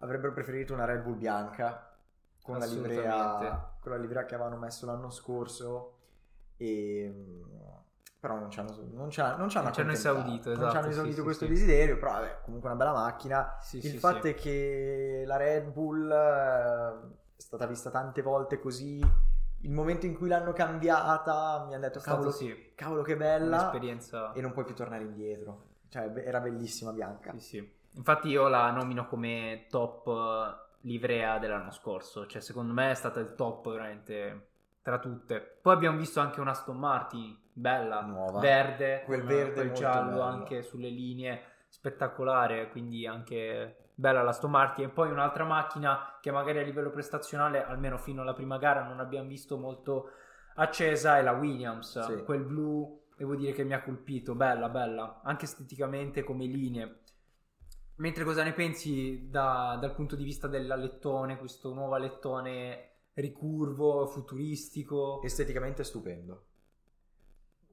avrebbero 0.00 0.34
preferito 0.34 0.74
una 0.74 0.84
Red 0.84 1.04
Bull 1.04 1.16
bianca 1.16 1.96
con 2.42 2.58
la 2.58 2.66
livrea, 2.66 3.74
con 3.80 3.92
la 3.92 3.96
livrea 3.96 4.26
che 4.26 4.34
avevano 4.34 4.58
messo 4.58 4.84
l'anno 4.84 5.08
scorso 5.08 6.00
e 6.58 7.14
però 8.26 8.40
non 8.40 8.50
ci 8.50 8.58
hanno, 8.58 8.76
non 8.92 9.08
ci 9.08 9.20
hanno, 9.20 9.36
non 9.36 9.48
ci 9.48 9.56
hanno 9.58 9.70
Non 9.76 9.90
esaudito, 9.90 10.48
non 10.48 10.58
ci 10.58 10.64
esatto, 10.64 10.78
hanno 10.78 10.88
esaudito 10.88 11.16
sì, 11.16 11.22
questo 11.22 11.44
sì. 11.44 11.50
desiderio 11.52 11.96
però 11.96 12.12
vabbè, 12.12 12.38
comunque 12.42 12.68
una 12.68 12.78
bella 12.78 12.92
macchina 12.92 13.56
Sì, 13.60 13.86
il 13.86 13.98
fatto 14.00 14.26
è 14.26 14.34
che 14.34 15.22
la 15.24 15.36
Red 15.36 15.70
Bull 15.70 16.10
eh, 16.10 16.92
è 17.36 17.40
stata 17.40 17.66
vista 17.66 17.90
tante 17.90 18.22
volte 18.22 18.58
così 18.58 19.00
il 19.60 19.70
momento 19.70 20.06
in 20.06 20.16
cui 20.16 20.28
l'hanno 20.28 20.52
cambiata 20.52 21.64
mi 21.68 21.74
hanno 21.74 21.84
detto 21.84 22.00
cavolo, 22.00 22.32
sì, 22.32 22.72
cavolo 22.74 23.02
che 23.02 23.16
bella 23.16 23.70
e 24.34 24.40
non 24.40 24.52
puoi 24.52 24.64
più 24.64 24.74
tornare 24.74 25.04
indietro. 25.04 25.74
Cioè, 25.88 26.12
era 26.16 26.40
bellissima 26.40 26.92
bianca. 26.92 27.30
Sì, 27.32 27.40
sì. 27.40 27.74
Infatti 27.92 28.28
io 28.28 28.48
la 28.48 28.70
nomino 28.72 29.06
come 29.06 29.66
top 29.70 30.08
eh, 30.08 30.78
livrea 30.80 31.38
dell'anno 31.38 31.70
scorso, 31.70 32.26
cioè 32.26 32.42
secondo 32.42 32.72
me 32.72 32.90
è 32.90 32.94
stata 32.94 33.20
il 33.20 33.34
top 33.34 33.70
veramente 33.70 34.48
tra 34.82 34.98
tutte. 34.98 35.58
Poi 35.62 35.72
abbiamo 35.72 35.96
visto 35.96 36.20
anche 36.20 36.40
una 36.40 36.50
Aston 36.50 36.76
Martin 36.76 37.44
bella, 37.56 38.02
Nuova. 38.02 38.38
verde, 38.40 39.02
Quel 39.04 39.20
con 39.20 39.28
verde 39.28 39.52
quel 39.54 39.72
giallo 39.72 40.10
bello. 40.10 40.22
anche 40.22 40.62
sulle 40.62 40.88
linee, 40.90 41.40
spettacolare, 41.68 42.68
quindi 42.70 43.06
anche 43.06 43.90
bella 43.94 44.22
la 44.22 44.30
Aston 44.30 44.50
Martin. 44.50 44.84
E 44.84 44.88
poi 44.90 45.10
un'altra 45.10 45.44
macchina 45.44 46.18
che 46.20 46.30
magari 46.30 46.58
a 46.58 46.62
livello 46.62 46.90
prestazionale, 46.90 47.64
almeno 47.64 47.96
fino 47.98 48.22
alla 48.22 48.34
prima 48.34 48.58
gara, 48.58 48.82
non 48.84 49.00
abbiamo 49.00 49.28
visto 49.28 49.56
molto 49.56 50.10
accesa 50.56 51.18
è 51.18 51.22
la 51.22 51.32
Williams, 51.32 51.98
Sì. 52.00 52.22
quel 52.24 52.42
blu 52.42 53.04
devo 53.16 53.34
dire 53.34 53.52
che 53.52 53.64
mi 53.64 53.72
ha 53.72 53.82
colpito, 53.82 54.34
bella, 54.34 54.68
bella, 54.68 55.20
anche 55.24 55.46
esteticamente 55.46 56.22
come 56.22 56.44
linee. 56.44 57.00
Mentre 57.96 58.24
cosa 58.24 58.42
ne 58.42 58.52
pensi 58.52 59.28
da- 59.30 59.78
dal 59.80 59.94
punto 59.94 60.16
di 60.16 60.24
vista 60.24 60.48
dell'alettone, 60.48 61.38
questo 61.38 61.72
nuovo 61.72 61.94
alettone 61.94 62.90
ricurvo, 63.14 64.06
futuristico? 64.06 65.22
Esteticamente 65.22 65.82
stupendo. 65.82 66.44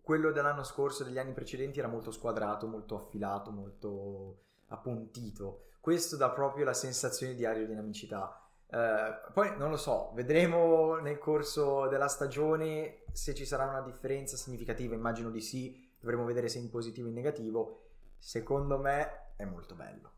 Quello 0.04 0.32
dell'anno 0.34 0.64
scorso 0.64 1.04
e 1.04 1.06
degli 1.06 1.18
anni 1.18 1.32
precedenti 1.32 1.80
era 1.80 1.88
molto 1.88 2.12
squadrato, 2.12 2.68
molto 2.68 2.96
affilato, 2.96 3.52
molto 3.52 4.42
appuntito. 4.68 5.68
Questo 5.80 6.18
dà 6.18 6.30
proprio 6.30 6.66
la 6.66 6.74
sensazione 6.74 7.36
di 7.36 7.46
aerodinamicità. 7.46 8.38
Eh, 8.68 9.32
poi 9.34 9.58
non 9.58 9.70
lo 9.70 9.78
so, 9.78 10.12
vedremo 10.14 10.96
nel 10.96 11.18
corso 11.20 11.88
della 11.88 12.10
stagione 12.10 13.04
se 13.14 13.34
ci 13.34 13.46
sarà 13.46 13.66
una 13.66 13.80
differenza 13.82 14.36
significativa, 14.36 14.94
immagino 14.94 15.30
di 15.30 15.40
sì, 15.40 15.90
dovremo 16.02 16.26
vedere 16.26 16.50
se 16.50 16.60
in 16.60 16.70
positivo 16.70 17.08
o 17.08 17.10
in 17.10 17.16
negativo. 17.16 17.84
Secondo 18.18 18.78
me 18.80 19.32
è 19.38 19.46
molto 19.46 19.74
bello. 19.76 20.12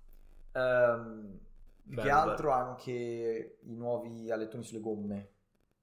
Ehm, 0.53 1.39
più 1.87 1.99
che 1.99 2.09
Bello, 2.09 2.19
altro 2.19 2.49
anche 2.51 3.59
i 3.61 3.75
nuovi 3.75 4.31
alettoni 4.31 4.63
sulle 4.63 4.79
gomme, 4.79 5.29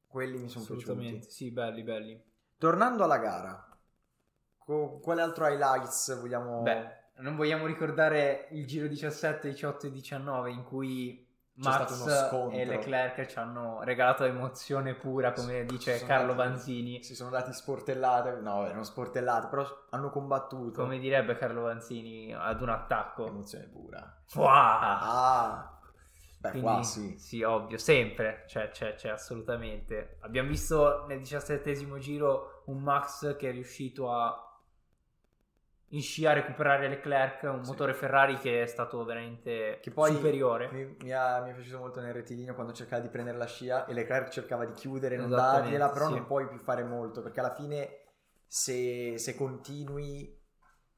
quelli 0.08 0.38
mi 0.38 0.48
sono 0.48 0.64
Assolutamente, 0.64 1.26
piaciuti. 1.28 1.30
sì, 1.32 1.50
belli, 1.52 1.82
belli. 1.84 2.24
Tornando 2.58 3.04
alla 3.04 3.18
gara, 3.18 3.71
co- 4.64 4.98
quale 5.02 5.22
altro 5.22 5.46
highlights 5.46 6.18
vogliamo... 6.20 6.62
Beh, 6.62 7.00
non 7.18 7.36
vogliamo 7.36 7.66
ricordare 7.66 8.48
il 8.50 8.66
giro 8.66 8.86
17, 8.88 9.48
18 9.48 9.86
e 9.86 9.90
19 9.90 10.50
in 10.50 10.64
cui 10.64 11.28
C'è 11.54 11.70
stato 11.70 11.94
uno 11.94 12.04
Max 12.06 12.28
scontro. 12.28 12.58
e 12.58 12.64
Leclerc 12.64 13.26
ci 13.26 13.38
hanno 13.38 13.82
regalato 13.82 14.24
emozione 14.24 14.94
pura, 14.94 15.32
come 15.32 15.60
Si- 15.60 15.66
dice 15.66 16.04
Carlo 16.06 16.32
dati- 16.34 16.48
Vanzini. 16.48 17.02
Si 17.04 17.14
sono 17.14 17.30
dati 17.30 17.52
sportellate, 17.52 18.40
no, 18.40 18.64
erano 18.66 18.82
sportellate, 18.82 19.46
però 19.48 19.64
hanno 19.90 20.10
combattuto. 20.10 20.80
Come 20.82 20.98
direbbe 20.98 21.36
Carlo 21.36 21.62
Vanzini 21.62 22.32
ad 22.34 22.60
un 22.62 22.70
attacco. 22.70 23.26
Emozione 23.26 23.66
pura. 23.66 24.22
Fuà! 24.26 24.98
Ah, 25.00 25.78
beh, 26.40 26.50
Quindi, 26.50 26.66
qua 26.68 26.82
sì. 26.82 27.42
ovvio, 27.42 27.76
sempre, 27.78 28.44
cioè, 28.48 28.70
c'è, 28.70 28.94
c'è 28.94 29.10
assolutamente. 29.10 30.16
Abbiamo 30.22 30.48
visto 30.48 31.04
nel 31.06 31.18
diciassettesimo 31.18 31.98
giro 31.98 32.62
un 32.66 32.78
Max 32.78 33.36
che 33.36 33.50
è 33.50 33.52
riuscito 33.52 34.10
a 34.10 34.46
in 35.92 36.00
scia 36.02 36.30
a 36.30 36.34
recuperare 36.34 36.88
Leclerc, 36.88 37.42
un 37.44 37.64
Sì. 37.64 37.70
motore 37.70 37.92
Ferrari 37.94 38.38
che 38.38 38.62
è 38.62 38.66
stato 38.66 39.04
veramente 39.04 39.78
Che 39.80 39.90
poi 39.90 40.12
superiore. 40.12 40.70
Mi, 40.72 40.96
mi, 41.02 41.12
ha- 41.12 41.40
mi 41.42 41.50
è 41.50 41.54
piaciuto 41.54 41.78
molto 41.78 42.00
nel 42.00 42.14
rettilineo 42.14 42.54
quando 42.54 42.72
cercava 42.72 43.02
di 43.02 43.08
prendere 43.08 43.36
la 43.36 43.46
scia 43.46 43.84
e 43.84 43.92
Leclerc 43.92 44.28
cercava 44.30 44.64
di 44.64 44.72
chiudere, 44.72 45.16
non 45.16 45.28
dargliela, 45.30 45.90
però 45.90 46.06
sì. 46.08 46.14
non 46.14 46.26
puoi 46.26 46.48
più 46.48 46.58
fare 46.58 46.82
molto 46.82 47.22
perché 47.22 47.40
alla 47.40 47.54
fine 47.54 48.04
se, 48.46 49.18
se 49.18 49.34
continui 49.34 50.38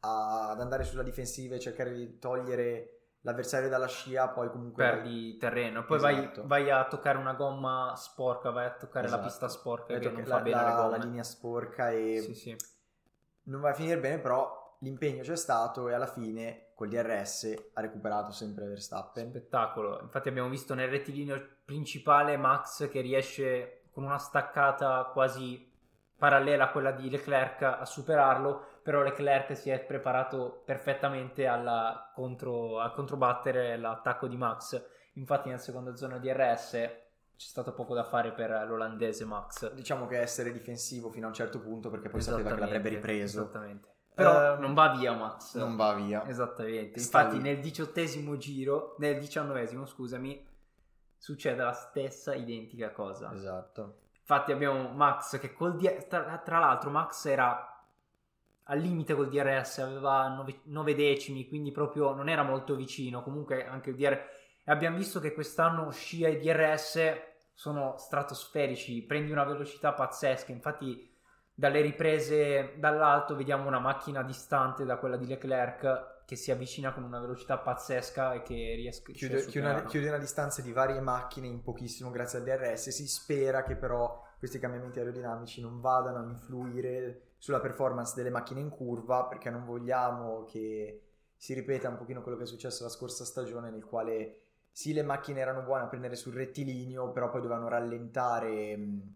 a- 0.00 0.50
ad 0.50 0.60
andare 0.60 0.84
sulla 0.84 1.02
difensiva 1.02 1.56
e 1.56 1.60
cercare 1.60 1.92
di 1.92 2.18
togliere 2.18 2.90
l'avversario 3.22 3.68
dalla 3.68 3.88
scia, 3.88 4.28
poi 4.28 4.48
comunque 4.50 4.84
perdi 4.84 5.36
terreno. 5.38 5.84
Poi 5.84 5.96
Esatto. 5.96 6.46
vai, 6.46 6.62
vai 6.66 6.70
a 6.70 6.86
toccare 6.86 7.18
una 7.18 7.32
gomma 7.32 7.94
sporca, 7.96 8.50
vai 8.50 8.66
a 8.66 8.74
toccare 8.74 9.08
la 9.08 9.14
Esatto. 9.14 9.22
pista 9.28 9.48
sporca 9.48 9.94
Hai 9.94 10.00
che 10.00 10.10
non 10.10 10.24
fa 10.24 10.36
la, 10.36 10.40
bene 10.42 10.62
la- 10.62 10.86
la 10.88 10.96
linea 10.98 11.22
sporca 11.24 11.90
e 11.90 12.20
Sì, 12.20 12.34
sì. 12.34 12.56
non 13.44 13.60
va 13.60 13.70
a 13.70 13.74
finire 13.74 13.98
bene, 13.98 14.18
però 14.18 14.62
l'impegno 14.80 15.22
c'è 15.22 15.36
stato 15.36 15.88
e 15.88 15.94
alla 15.94 16.06
fine 16.06 16.68
col 16.74 16.88
DRS 16.88 17.70
ha 17.74 17.80
recuperato 17.80 18.32
sempre 18.32 18.66
Verstappen. 18.66 19.30
Spettacolo. 19.30 20.00
Infatti 20.02 20.28
abbiamo 20.28 20.48
visto 20.48 20.74
nel 20.74 20.88
rettilineo 20.88 21.40
principale 21.64 22.36
Max 22.36 22.88
che 22.88 23.00
riesce 23.00 23.84
con 23.92 24.04
una 24.04 24.18
staccata 24.18 25.10
quasi 25.12 25.70
parallela 26.16 26.64
a 26.64 26.70
quella 26.70 26.90
di 26.90 27.10
Leclerc 27.10 27.62
a 27.62 27.84
superarlo, 27.84 28.78
però 28.82 29.02
Leclerc 29.02 29.56
si 29.56 29.70
è 29.70 29.80
preparato 29.80 30.62
perfettamente 30.64 31.46
alla 31.46 32.10
contro, 32.14 32.80
a 32.80 32.90
controbattere 32.92 33.76
l'attacco 33.76 34.26
di 34.26 34.36
Max. 34.36 34.82
Infatti 35.14 35.48
nel 35.48 35.60
secondo 35.60 35.96
zona 35.96 36.18
DRS 36.18 36.70
c'è 36.70 37.48
stato 37.48 37.72
poco 37.72 37.94
da 37.94 38.04
fare 38.04 38.32
per 38.32 38.50
l'olandese 38.66 39.24
Max. 39.24 39.72
Diciamo 39.72 40.06
che 40.06 40.20
essere 40.20 40.52
difensivo 40.52 41.10
fino 41.10 41.26
a 41.26 41.28
un 41.28 41.34
certo 41.34 41.60
punto 41.60 41.90
perché 41.90 42.08
poi 42.08 42.20
sapeva 42.20 42.54
che 42.54 42.60
l'avrebbe 42.60 42.88
ripreso. 42.88 43.42
Esattamente. 43.42 43.93
Però 44.14 44.54
Ehm, 44.54 44.60
non 44.60 44.74
va 44.74 44.94
via 44.96 45.12
Max. 45.12 45.56
Non 45.56 45.76
va 45.76 45.94
via. 45.94 46.24
Esattamente. 46.26 47.00
Sta 47.00 47.20
Infatti, 47.22 47.36
lì. 47.36 47.42
nel 47.42 47.60
diciottesimo 47.60 48.36
giro, 48.36 48.94
nel 48.98 49.18
diciannovesimo, 49.18 49.86
scusami, 49.86 50.46
succede 51.16 51.62
la 51.62 51.72
stessa 51.72 52.34
identica 52.34 52.92
cosa. 52.92 53.32
Esatto. 53.32 53.98
Infatti, 54.20 54.52
abbiamo 54.52 54.88
Max 54.90 55.38
che 55.40 55.52
col 55.52 55.76
D- 55.76 56.06
tra, 56.06 56.38
tra 56.38 56.58
l'altro, 56.58 56.90
Max 56.90 57.26
era 57.26 57.68
al 58.68 58.78
limite 58.78 59.14
col 59.14 59.28
DRS, 59.28 59.78
aveva 59.78 60.42
9 60.64 60.94
decimi, 60.94 61.46
quindi 61.48 61.70
proprio 61.72 62.14
non 62.14 62.28
era 62.28 62.42
molto 62.42 62.74
vicino. 62.76 63.22
Comunque, 63.22 63.66
anche 63.66 63.90
il 63.90 63.96
DRS. 63.96 64.18
E 64.66 64.70
abbiamo 64.72 64.96
visto 64.96 65.20
che 65.20 65.34
quest'anno 65.34 65.90
scia 65.90 66.28
e 66.28 66.38
DRS 66.38 66.98
sono 67.52 67.96
stratosferici, 67.98 69.02
prendi 69.02 69.30
una 69.32 69.44
velocità 69.44 69.92
pazzesca. 69.92 70.52
Infatti, 70.52 71.12
dalle 71.54 71.80
riprese 71.80 72.74
dall'alto 72.78 73.36
vediamo 73.36 73.68
una 73.68 73.78
macchina 73.78 74.22
distante 74.22 74.84
da 74.84 74.96
quella 74.96 75.16
di 75.16 75.26
Leclerc 75.26 76.22
che 76.24 76.36
si 76.36 76.50
avvicina 76.50 76.92
con 76.92 77.04
una 77.04 77.20
velocità 77.20 77.58
pazzesca 77.58 78.32
e 78.32 78.42
che 78.42 78.74
riesce 78.76 79.02
Chiude, 79.02 79.42
a 79.42 79.44
chiude 79.44 79.68
una, 79.68 79.84
chiude 79.84 80.08
una 80.08 80.18
distanza 80.18 80.62
di 80.62 80.72
varie 80.72 81.00
macchine 81.00 81.46
in 81.46 81.62
pochissimo 81.62 82.10
grazie 82.10 82.38
al 82.38 82.44
DRS. 82.44 82.88
Si 82.88 83.06
spera 83.06 83.62
che 83.62 83.76
però 83.76 84.22
questi 84.38 84.58
cambiamenti 84.58 84.98
aerodinamici 84.98 85.60
non 85.60 85.80
vadano 85.80 86.18
a 86.18 86.28
influire 86.28 87.34
sulla 87.38 87.60
performance 87.60 88.14
delle 88.16 88.30
macchine 88.30 88.60
in 88.60 88.70
curva 88.70 89.26
perché 89.26 89.50
non 89.50 89.64
vogliamo 89.64 90.44
che 90.44 91.02
si 91.36 91.52
ripeta 91.52 91.88
un 91.88 91.96
pochino 91.98 92.22
quello 92.22 92.38
che 92.38 92.44
è 92.44 92.46
successo 92.46 92.84
la 92.84 92.90
scorsa 92.90 93.24
stagione 93.24 93.70
nel 93.70 93.84
quale 93.84 94.40
sì 94.70 94.92
le 94.94 95.02
macchine 95.02 95.40
erano 95.40 95.62
buone 95.62 95.84
a 95.84 95.86
prendere 95.88 96.16
sul 96.16 96.32
rettilineo 96.32 97.10
però 97.12 97.28
poi 97.28 97.42
dovevano 97.42 97.68
rallentare 97.68 98.76
mh, 98.76 99.14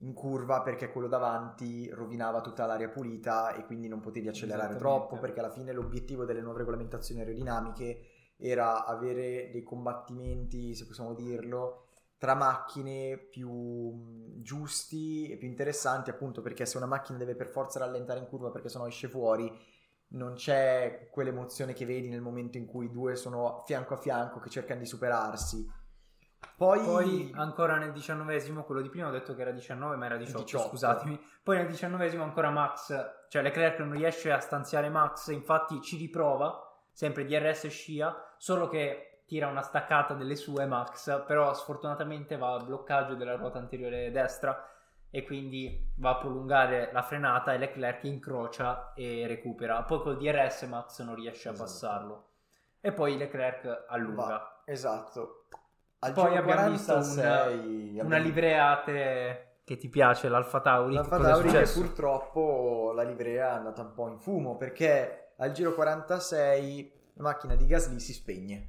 in 0.00 0.12
curva 0.12 0.60
perché 0.60 0.90
quello 0.90 1.08
davanti 1.08 1.88
rovinava 1.90 2.40
tutta 2.40 2.66
l'aria 2.66 2.88
pulita 2.88 3.54
e 3.54 3.64
quindi 3.64 3.88
non 3.88 4.00
potevi 4.00 4.28
accelerare 4.28 4.76
troppo 4.76 5.18
perché 5.18 5.40
alla 5.40 5.50
fine 5.50 5.72
l'obiettivo 5.72 6.24
delle 6.24 6.42
nuove 6.42 6.58
regolamentazioni 6.58 7.20
aerodinamiche 7.20 8.00
era 8.36 8.84
avere 8.84 9.48
dei 9.50 9.62
combattimenti, 9.62 10.74
se 10.74 10.86
possiamo 10.86 11.14
dirlo, 11.14 11.86
tra 12.18 12.34
macchine 12.34 13.16
più 13.16 13.50
mh, 13.50 14.42
giusti 14.42 15.28
e 15.30 15.36
più 15.36 15.48
interessanti, 15.48 16.10
appunto 16.10 16.42
perché 16.42 16.66
se 16.66 16.76
una 16.76 16.86
macchina 16.86 17.18
deve 17.18 17.34
per 17.34 17.48
forza 17.48 17.78
rallentare 17.78 18.20
in 18.20 18.26
curva 18.26 18.50
perché 18.50 18.68
sennò 18.68 18.86
esce 18.86 19.08
fuori, 19.08 19.50
non 20.08 20.34
c'è 20.34 21.08
quell'emozione 21.10 21.72
che 21.72 21.84
vedi 21.84 22.08
nel 22.08 22.20
momento 22.20 22.58
in 22.58 22.66
cui 22.66 22.90
due 22.90 23.16
sono 23.16 23.62
fianco 23.66 23.94
a 23.94 23.98
fianco 23.98 24.38
che 24.38 24.50
cercano 24.50 24.80
di 24.80 24.86
superarsi. 24.86 25.66
Poi, 26.56 26.80
Poi 26.80 27.32
ancora 27.34 27.76
nel 27.76 27.92
diciannovesimo, 27.92 28.64
quello 28.64 28.80
di 28.80 28.88
prima 28.88 29.08
ho 29.08 29.10
detto 29.10 29.34
che 29.34 29.42
era 29.42 29.50
19 29.50 29.96
ma 29.96 30.06
era 30.06 30.16
18, 30.16 30.44
18. 30.44 30.68
scusatemi. 30.68 31.20
Poi 31.42 31.56
nel 31.58 31.66
diciannovesimo 31.66 32.22
ancora 32.22 32.50
Max, 32.50 32.94
cioè 33.28 33.42
Leclerc 33.42 33.78
non 33.80 33.92
riesce 33.92 34.32
a 34.32 34.40
stanziare 34.40 34.88
Max, 34.88 35.28
infatti 35.28 35.82
ci 35.82 35.98
riprova, 35.98 36.58
sempre 36.92 37.26
DRS 37.26 37.66
scia, 37.68 38.34
solo 38.38 38.68
che 38.68 39.22
tira 39.26 39.48
una 39.48 39.60
staccata 39.60 40.14
delle 40.14 40.34
sue 40.34 40.64
Max, 40.66 41.24
però 41.26 41.52
sfortunatamente 41.52 42.36
va 42.38 42.54
a 42.54 42.62
bloccaggio 42.64 43.14
della 43.16 43.36
ruota 43.36 43.58
anteriore 43.58 44.10
destra 44.10 44.66
e 45.10 45.24
quindi 45.24 45.92
va 45.96 46.10
a 46.10 46.16
prolungare 46.16 46.90
la 46.92 47.02
frenata 47.02 47.52
e 47.52 47.58
Leclerc 47.58 48.04
incrocia 48.04 48.92
e 48.94 49.26
recupera. 49.26 49.82
Poi 49.82 50.00
col 50.00 50.16
DRS 50.16 50.62
Max 50.62 51.02
non 51.02 51.16
riesce 51.16 51.48
a 51.48 51.52
Esatto. 51.52 51.68
passarlo. 51.70 52.28
E 52.80 52.92
poi 52.92 53.16
Leclerc 53.18 53.84
allunga. 53.88 54.26
Va, 54.26 54.62
esatto. 54.64 55.44
Al 56.00 56.12
Poi 56.12 56.36
abbiamo 56.36 56.70
visto 56.70 56.92
46 56.92 57.90
una 57.94 58.02
abbiamo- 58.04 58.24
livreate 58.24 59.60
che 59.64 59.76
ti 59.78 59.88
piace, 59.88 60.28
l'Alfa 60.28 60.60
Tauri. 60.60 60.94
L'Alfa 60.94 61.18
Tauri 61.18 61.50
che 61.50 61.66
purtroppo 61.72 62.92
la 62.94 63.02
livrea 63.02 63.52
è 63.52 63.56
andata 63.56 63.82
un 63.82 63.92
po' 63.94 64.08
in 64.08 64.18
fumo 64.18 64.56
perché 64.56 65.32
al 65.38 65.52
giro 65.52 65.74
46 65.74 66.92
la 67.14 67.22
macchina 67.22 67.54
di 67.56 67.66
Gasly 67.66 67.98
si 67.98 68.12
spegne. 68.12 68.66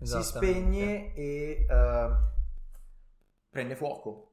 Si 0.00 0.22
spegne 0.22 1.12
e 1.14 1.66
eh, 1.68 2.10
prende 3.50 3.76
fuoco. 3.76 4.24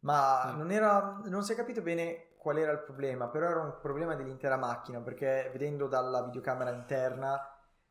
Ma 0.00 0.48
Sì. 0.50 0.56
non, 0.58 0.70
era, 0.70 1.20
non 1.24 1.42
si 1.42 1.52
è 1.52 1.56
capito 1.56 1.80
bene 1.82 2.34
qual 2.36 2.58
era 2.58 2.72
il 2.72 2.80
problema, 2.80 3.28
però 3.28 3.48
era 3.48 3.60
un 3.60 3.78
problema 3.80 4.14
dell'intera 4.14 4.56
macchina 4.56 5.00
perché 5.00 5.48
vedendo 5.52 5.86
dalla 5.88 6.22
videocamera 6.22 6.70
interna 6.70 7.40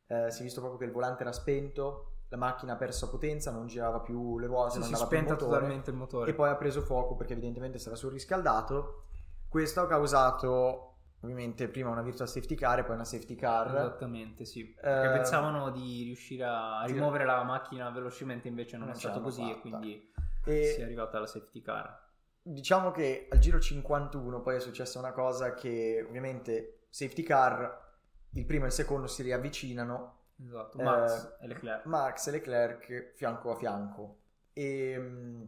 eh, 0.05 0.29
si 0.31 0.41
è 0.41 0.43
visto 0.43 0.59
proprio 0.59 0.79
che 0.79 0.85
il 0.85 0.91
volante 0.91 1.23
era 1.23 1.31
spento, 1.31 2.12
la 2.33 2.39
macchina 2.39 2.73
ha 2.73 2.75
perso 2.75 3.09
potenza, 3.11 3.51
non 3.51 3.67
girava 3.67 3.99
più 3.99 4.39
le 4.39 4.47
ruote, 4.47 4.71
Sì, 4.71 4.77
non 4.79 4.87
si 4.87 4.93
andava 4.93 5.07
più 5.09 5.17
il 5.17 5.23
spenta 5.23 5.33
motore 5.43 5.59
totalmente 5.59 5.89
il 5.91 5.95
motore. 5.95 6.31
e 6.31 6.33
poi 6.33 6.49
ha 6.49 6.55
preso 6.55 6.81
fuoco 6.81 7.15
perché 7.15 7.33
evidentemente 7.33 7.77
si 7.77 7.87
era 7.87 7.95
surriscaldato. 7.95 9.03
Questo 9.47 9.81
ha 9.81 9.87
causato 9.87 10.89
ovviamente 11.21 11.67
prima 11.67 11.91
una 11.91 12.01
virtual 12.01 12.27
safety 12.27 12.55
car 12.55 12.79
e 12.79 12.83
poi 12.83 12.95
una 12.95 13.05
safety 13.05 13.35
car. 13.35 13.67
Esattamente, 13.67 14.45
sì. 14.45 14.65
Perché 14.65 15.09
Eh, 15.09 15.11
pensavano 15.13 15.69
di 15.69 16.03
riuscire 16.05 16.43
a 16.43 16.83
rimuovere 16.85 17.23
la 17.23 17.43
macchina 17.43 17.89
velocemente, 17.91 18.47
invece 18.47 18.77
non, 18.77 18.87
Non 18.87 18.95
è 18.95 18.99
stato 18.99 19.21
così 19.21 19.41
e 19.43 19.45
fatta. 19.53 19.59
quindi 19.61 20.11
E 20.45 20.63
si 20.73 20.81
è 20.81 20.83
arrivata 20.83 21.17
alla 21.17 21.27
safety 21.27 21.61
car. 21.61 22.01
diciamo 22.41 22.89
che 22.91 23.27
al 23.31 23.37
giro 23.37 23.59
51 23.59 24.41
poi 24.41 24.55
è 24.55 24.59
successa 24.59 24.97
una 24.97 25.11
cosa 25.11 25.53
che 25.53 26.03
ovviamente 26.05 26.87
safety 26.89 27.21
car, 27.21 27.91
il 28.31 28.45
primo 28.45 28.63
e 28.63 28.67
il 28.69 28.73
secondo 28.73 29.05
si 29.05 29.21
riavvicinano, 29.21 30.17
Esatto, 30.45 30.77
Eh, 30.79 30.83
Max 30.83 31.35
e 31.41 31.47
Leclerc. 31.47 31.85
Max 31.85 32.27
e 32.27 32.31
Leclerc 32.31 33.11
fianco 33.15 33.51
a 33.51 33.55
fianco. 33.55 34.17
E 34.53 34.95
mm, 34.99 35.43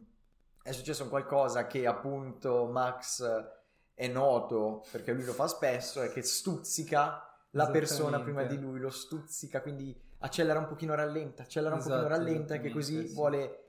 è 0.64 0.72
successo 0.72 1.04
un 1.04 1.10
qualcosa 1.10 1.68
che 1.68 1.86
appunto 1.86 2.66
Max 2.68 3.24
è 3.94 4.08
noto 4.08 4.84
perché 4.92 5.12
lui 5.14 5.24
lo 5.26 5.34
fa 5.34 5.48
spesso, 5.48 6.02
è 6.02 6.12
che 6.12 6.22
stuzzica 6.22 7.22
la 7.52 7.70
persona 7.70 8.20
prima 8.22 8.44
di 8.44 8.60
lui, 8.60 8.80
lo 8.80 8.90
stuzzica, 8.90 9.62
quindi 9.62 9.98
accelera 10.20 10.60
un 10.60 10.68
pochino 10.68 10.96
rallenta, 10.96 11.44
accelera 11.44 11.74
un 11.74 11.80
Esatto, 11.80 11.96
pochino 12.02 12.16
rallenta 12.16 12.58
che 12.60 12.72
così 12.72 13.08
sì. 13.08 13.14
vuole 13.14 13.60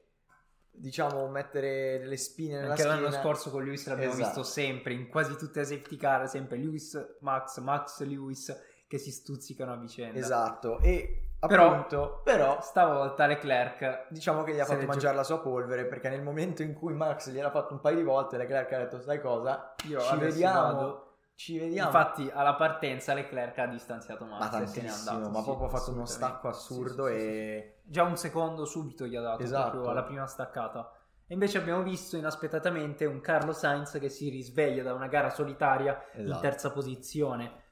diciamo 0.71 1.27
mettere 1.29 1.99
delle 2.01 2.17
spine 2.19 2.57
nella 2.57 2.71
Anche 2.73 2.83
schiena. 2.83 3.01
l'anno 3.01 3.15
scorso 3.15 3.51
con 3.51 3.63
Lewis 3.65 3.87
l'abbiamo 3.87 4.13
Esatto. 4.13 4.27
visto 4.27 4.43
sempre, 4.43 4.93
in 4.93 5.09
quasi 5.09 5.37
tutte 5.37 5.61
le 5.61 5.65
safety 5.67 5.97
car, 5.97 6.29
sempre 6.29 6.57
Lewis, 6.59 7.17
Max, 7.21 7.59
Max, 7.61 8.03
Lewis 8.03 8.55
che 8.87 8.99
si 8.99 9.11
stuzzicano 9.11 9.73
a 9.73 9.77
vicenda. 9.77 10.19
Esatto, 10.19 10.79
e 10.81 11.31
Però- 11.41 11.71
appunto, 11.73 12.21
però 12.25 12.61
Stavolta 12.61 13.27
Leclerc 13.27 14.07
diciamo 14.11 14.43
che 14.43 14.55
gli 14.55 14.61
ha 14.61 14.65
fatto 14.65 14.87
mangiare 14.87 15.15
la 15.17 15.23
sua 15.25 15.41
polvere 15.41 15.85
perché 15.87 16.09
nel 16.09 16.23
momento 16.23 16.63
in 16.63 16.73
cui 16.75 16.95
Max 16.95 17.31
gliel'ha 17.31 17.51
fatto 17.51 17.75
un 17.75 17.81
paio 17.81 17.97
di 17.97 18.03
volte 18.03 18.37
Leclerc 18.37 18.73
ha 18.73 18.79
detto 18.79 19.01
sai 19.01 19.21
cosa 19.21 19.75
Io 19.89 20.01
ci 20.01 20.17
vediamo 20.17 20.61
vado. 20.73 21.17
ci 21.35 21.59
vediamo 21.59 21.89
Infatti 21.89 22.31
alla 22.33 22.55
partenza 22.55 23.13
Leclerc 23.13 23.59
ha 23.59 23.67
distanziato 23.67 24.25
Max 24.25 24.39
ma 24.41 24.49
tantissimo 24.49 25.13
andato, 25.13 25.31
ma 25.31 25.39
sì, 25.39 25.45
proprio 25.45 25.67
ha 25.67 25.71
fatto 25.71 25.91
uno 25.93 26.07
stacco 26.07 26.49
assurdo 26.49 27.07
Sì, 27.07 27.13
sì, 27.13 27.19
e. 27.19 27.81
Già 27.85 28.03
un 28.03 28.17
secondo 28.17 28.65
subito 28.65 29.07
gli 29.07 29.15
ha 29.15 29.21
dato 29.21 29.43
Esatto. 29.43 29.71
proprio 29.71 29.91
alla 29.91 30.03
prima 30.05 30.27
staccata. 30.27 30.91
E 31.29 31.35
invece 31.35 31.59
abbiamo 31.59 31.83
visto 31.83 32.17
inaspettatamente 32.17 33.05
un 33.05 33.21
Carlo 33.21 33.53
Sainz 33.53 33.99
che 34.01 34.09
si 34.09 34.29
risveglia 34.31 34.83
da 34.83 34.95
una 34.95 35.07
gara 35.09 35.29
solitaria 35.31 36.01
in 36.15 36.25
Esatto. 36.25 36.41
terza 36.41 36.71
posizione, 36.73 37.65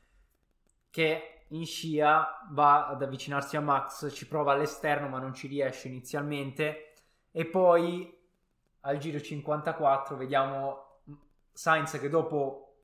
che 0.95 1.47
in 1.49 1.67
scia 1.67 2.47
va 2.51 2.87
ad 2.87 3.03
avvicinarsi 3.03 3.57
a 3.57 3.61
Max, 3.61 4.15
ci 4.15 4.29
prova 4.29 4.53
all'esterno 4.53 5.09
ma 5.09 5.19
non 5.19 5.35
ci 5.35 5.49
riesce 5.49 5.89
inizialmente. 5.89 6.93
E 7.33 7.47
poi 7.47 8.17
al 8.83 8.99
giro 8.99 9.21
54 9.21 10.17
vediamo 10.17 11.01
Sainz 11.53 11.99
che 11.99 12.09
dopo 12.09 12.77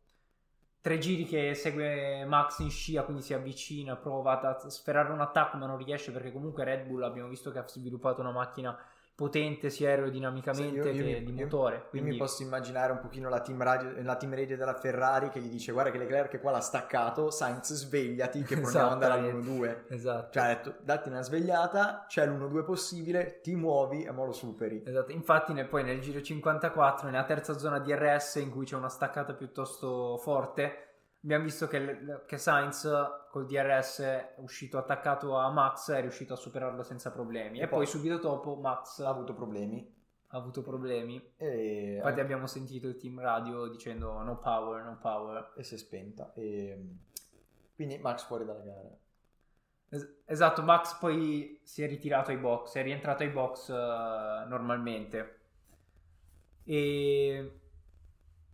tre 0.80 0.98
giri 0.98 1.24
che 1.24 1.54
segue 1.54 2.24
Max 2.24 2.58
in 2.58 2.70
scia, 2.70 3.04
quindi 3.04 3.22
si 3.22 3.32
avvicina, 3.32 3.94
prova 3.94 4.40
a 4.40 4.68
sferrare 4.68 5.12
un 5.12 5.20
attacco 5.20 5.56
ma 5.56 5.66
non 5.66 5.76
riesce 5.76 6.10
perché 6.10 6.32
comunque 6.32 6.64
Red 6.64 6.88
Bull 6.88 7.04
abbiamo 7.04 7.28
visto 7.28 7.52
che 7.52 7.60
ha 7.60 7.68
sviluppato 7.68 8.20
una 8.22 8.32
macchina 8.32 8.76
potente 9.20 9.68
sia 9.68 9.90
aerodinamicamente 9.90 10.80
Sì, 10.92 10.96
io- 10.98 11.04
io 11.08 11.14
che 11.18 11.22
di 11.24 11.32
motore. 11.32 11.74
Io 11.76 11.82
Quindi 11.90 12.10
mi 12.12 12.16
posso 12.16 12.42
immaginare 12.42 12.92
un 12.92 13.00
pochino 13.00 13.28
la 13.28 13.40
team, 13.40 13.62
radio, 13.62 13.92
la 14.02 14.16
team 14.16 14.34
radio 14.34 14.56
della 14.56 14.72
Ferrari 14.74 15.28
che 15.28 15.40
gli 15.40 15.50
dice 15.50 15.72
guarda 15.72 15.90
che 15.90 15.98
Leclerc 15.98 16.40
qua 16.40 16.52
l'ha 16.52 16.60
staccato, 16.60 17.30
Sainz 17.30 17.74
svegliati 17.74 18.42
che 18.42 18.56
proviamo 18.60 18.86
ad 18.86 18.92
andare 18.94 19.20
Esattamente. 19.28 19.50
all'1-2. 19.88 19.94
Esatto. 19.94 20.32
Cioè 20.32 20.42
ha 20.42 20.46
detto 20.48 20.74
datti 20.82 21.08
una 21.10 21.20
svegliata, 21.22 22.06
c'è 22.08 22.26
l'1-2 22.26 22.64
possibile, 22.64 23.40
ti 23.42 23.54
muovi 23.54 24.04
e 24.04 24.10
mo 24.10 24.24
lo 24.24 24.32
superi. 24.32 24.82
Esatto, 24.86 25.12
infatti 25.12 25.52
nel- 25.52 25.66
poi 25.68 25.84
nel 25.84 26.00
giro 26.00 26.22
54, 26.22 27.06
nella 27.10 27.24
terza 27.24 27.58
zona 27.58 27.78
DRS 27.78 28.36
in 28.36 28.50
cui 28.50 28.64
c'è 28.64 28.76
una 28.76 28.88
staccata 28.88 29.34
piuttosto 29.34 30.16
forte, 30.16 30.89
abbiamo 31.22 31.44
visto 31.44 31.66
che, 31.66 32.22
che 32.26 32.38
Sainz 32.38 32.88
col 33.30 33.46
DRS 33.46 34.00
è 34.00 34.34
uscito 34.38 34.78
attaccato 34.78 35.36
a 35.36 35.50
Max 35.50 35.90
è 35.92 36.00
riuscito 36.00 36.32
a 36.32 36.36
superarlo 36.36 36.82
senza 36.82 37.10
problemi. 37.10 37.58
E, 37.58 37.62
E 37.62 37.68
poi, 37.68 37.78
poi- 37.84 37.86
subito 37.86 38.16
dopo 38.18 38.56
Max 38.56 39.00
Ha 39.00 39.08
avuto 39.08 39.34
problemi 39.34 39.98
ha 40.32 40.36
avuto 40.36 40.62
problemi. 40.62 41.20
e, 41.36 41.94
Infatti 41.96 42.20
abbiamo 42.20 42.46
sentito 42.46 42.86
il 42.86 42.96
team 42.96 43.18
radio 43.20 43.66
dicendo 43.66 44.22
no 44.22 44.38
power, 44.38 44.82
no 44.84 44.96
power. 45.00 45.52
e 45.56 45.64
si 45.64 45.74
è 45.74 45.76
spenta. 45.76 46.32
E, 46.34 46.80
quindi 47.74 47.98
Max 47.98 48.24
fuori 48.26 48.44
dalla 48.44 48.60
gara. 48.62 48.88
Es- 49.88 50.08
esatto, 50.26 50.62
Max 50.62 50.96
poi 50.98 51.58
si 51.64 51.82
è 51.82 51.88
ritirato 51.88 52.30
ai 52.30 52.36
box, 52.36 52.76
è 52.76 52.82
rientrato 52.84 53.24
ai 53.24 53.30
box 53.30 53.70
eh, 53.70 54.44
normalmente. 54.46 55.38
E 56.64 57.59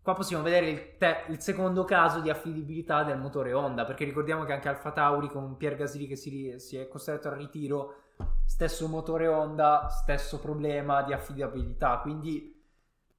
qua 0.07 0.15
possiamo 0.15 0.45
vedere 0.45 0.69
il, 0.69 0.97
te- 0.99 1.25
il 1.31 1.41
secondo 1.41 1.83
caso 1.83 2.21
di 2.21 2.31
affidabilità 2.31 3.03
del 3.03 3.19
motore 3.19 3.53
Honda, 3.53 3.85
perché 3.85 4.05
ricordiamo 4.05 4.45
che 4.45 4.53
anche 4.53 4.69
Alfa 4.69 4.93
Tauri 4.93 5.27
con 5.27 5.57
Pierre 5.57 5.75
Gasly 5.75 6.07
che 6.07 6.15
si, 6.15 6.31
ri- 6.31 6.61
si 6.61 6.77
è 6.77 6.87
costretto 6.87 7.27
al 7.27 7.35
ritiro, 7.35 8.03
stesso 8.45 8.87
motore 8.87 9.27
Honda, 9.27 9.89
stesso 9.89 10.39
problema 10.39 11.03
di 11.03 11.13
affidabilità, 11.13 11.99
quindi 11.99 12.55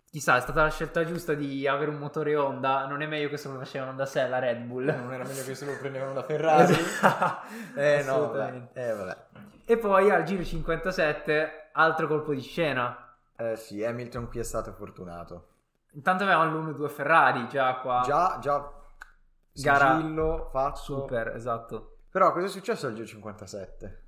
chissà, 0.09 0.37
è 0.37 0.39
stata 0.39 0.63
la 0.63 0.69
scelta 0.69 1.03
giusta 1.03 1.33
di 1.33 1.67
avere 1.67 1.91
un 1.91 1.97
motore 1.97 2.37
Honda, 2.37 2.85
non 2.85 3.01
è 3.01 3.05
meglio 3.05 3.27
che 3.27 3.35
se 3.35 3.49
lo 3.49 3.57
facevano 3.57 3.93
da 3.93 4.05
sé 4.05 4.25
la 4.25 4.39
Red 4.39 4.61
Bull. 4.61 4.85
Non 4.85 5.11
era 5.11 5.25
meglio 5.25 5.43
che 5.43 5.55
se 5.55 5.65
lo 5.65 5.75
prendevano 5.77 6.13
da 6.13 6.23
Ferrari? 6.23 6.73
eh 7.75 8.01
no, 8.05 8.31
vabbè. 8.31 8.69
Eh, 8.71 8.93
vabbè. 8.93 9.17
E 9.65 9.77
poi 9.77 10.09
al 10.09 10.23
giro 10.23 10.41
57, 10.41 11.71
altro 11.73 12.07
colpo 12.07 12.33
di 12.33 12.39
scena. 12.39 13.13
Eh 13.35 13.57
sì, 13.57 13.83
Hamilton 13.83 14.29
qui 14.29 14.39
è 14.39 14.43
stato 14.43 14.71
fortunato. 14.71 15.55
Intanto 15.93 16.23
avevamo 16.23 16.59
l'1-2 16.59 16.87
Ferrari 16.89 17.47
già 17.47 17.75
qua. 17.79 18.01
Già, 18.05 18.37
già, 18.39 18.71
Gara 19.61 19.95
sigillo 19.95 20.49
fatto. 20.51 20.77
Super, 20.77 21.29
esatto. 21.29 21.97
Però 22.09 22.31
cosa 22.31 22.45
è 22.45 22.49
successo 22.49 22.87
al 22.87 22.93
giro 22.93 23.07
57? 23.07 24.05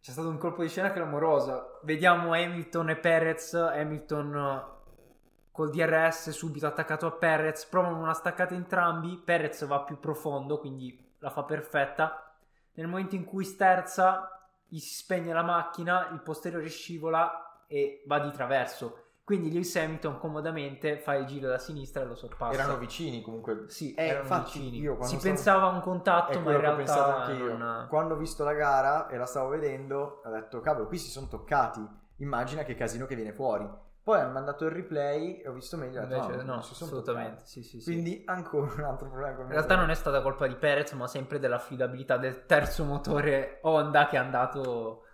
C'è 0.00 0.12
stato 0.12 0.28
un 0.28 0.38
colpo 0.38 0.62
di 0.62 0.68
scena 0.68 0.92
clamoroso. 0.92 1.80
Vediamo 1.82 2.32
Hamilton 2.32 2.90
e 2.90 2.96
Perez. 2.96 3.54
Hamilton 3.54 4.34
eh, 4.34 5.48
col 5.50 5.70
DRS 5.70 6.30
subito 6.30 6.66
attaccato 6.66 7.06
a 7.06 7.12
Perez. 7.12 7.66
Provano 7.66 7.98
una 7.98 8.14
staccata 8.14 8.54
entrambi. 8.54 9.16
Perez 9.18 9.66
va 9.66 9.82
più 9.82 9.98
profondo, 9.98 10.58
quindi 10.58 11.14
la 11.18 11.30
fa 11.30 11.44
perfetta. 11.44 12.34
Nel 12.74 12.86
momento 12.86 13.14
in 13.14 13.24
cui 13.24 13.44
sterza, 13.44 14.48
gli 14.66 14.78
si 14.78 14.94
spegne 14.94 15.32
la 15.32 15.42
macchina, 15.42 16.08
il 16.12 16.20
posteriore 16.20 16.68
scivola 16.68 17.64
e 17.66 18.02
va 18.06 18.20
di 18.20 18.30
traverso. 18.30 19.09
Quindi 19.24 19.52
Lewis 19.52 19.76
Hamilton 19.76 20.18
comodamente 20.18 20.98
fa 20.98 21.14
il 21.14 21.24
giro 21.26 21.48
da 21.48 21.58
sinistra 21.58 22.02
e 22.02 22.06
lo 22.06 22.14
sorpassa. 22.16 22.52
Erano 22.52 22.78
vicini 22.78 23.22
comunque. 23.22 23.64
Sì, 23.68 23.94
Eh, 23.94 24.06
erano 24.06 24.22
infatti 24.22 24.58
vicini. 24.58 24.78
io 24.78 24.96
si 25.02 25.06
stavo- 25.16 25.22
pensava 25.22 25.66
a 25.66 25.68
un 25.74 25.80
contatto, 25.80 26.40
ma 26.40 26.50
in 26.52 26.60
realtà 26.60 27.16
anche 27.22 27.32
io. 27.34 27.56
non... 27.56 27.86
Quando 27.88 28.14
ho 28.14 28.16
visto 28.16 28.42
la 28.42 28.54
gara 28.54 29.06
e 29.08 29.16
la 29.16 29.26
stavo 29.26 29.50
vedendo, 29.50 30.20
ho 30.24 30.30
detto, 30.30 30.60
cavolo, 30.60 30.86
qui 30.88 30.98
si 30.98 31.10
sono 31.10 31.28
toccati. 31.28 31.80
Immagina 32.16 32.64
che 32.64 32.74
casino 32.74 33.06
che 33.06 33.14
viene 33.14 33.32
fuori. 33.32 33.68
Poi 34.02 34.18
hanno 34.18 34.32
mandato 34.32 34.64
il 34.64 34.72
replay 34.72 35.36
e 35.42 35.48
ho 35.48 35.52
visto 35.52 35.76
meglio. 35.76 36.00
detto, 36.04 36.14
Invece 36.24 36.42
no, 36.42 36.54
no, 36.54 36.58
assolutamente. 36.58 37.42
Sì, 37.44 37.62
sì, 37.62 37.80
sì. 37.80 37.92
Quindi 37.92 38.22
ancora 38.26 38.72
un 38.72 38.84
altro 38.84 39.08
problema 39.08 39.42
In 39.42 39.48
realtà 39.48 39.76
non 39.76 39.90
è 39.90 39.94
stata 39.94 40.22
colpa 40.22 40.46
di 40.48 40.56
Perez, 40.56 40.90
ma 40.92 41.06
sempre 41.06 41.38
dell'affidabilità 41.38 42.16
del 42.16 42.46
terzo 42.46 42.82
motore 42.84 43.58
Honda 43.62 44.06
che 44.08 44.16
è 44.16 44.18
andato. 44.18 45.04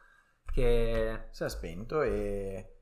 Che 0.51 1.27
Si 1.33 1.45
è 1.45 1.49
spento 1.51 2.01
e... 2.01 2.76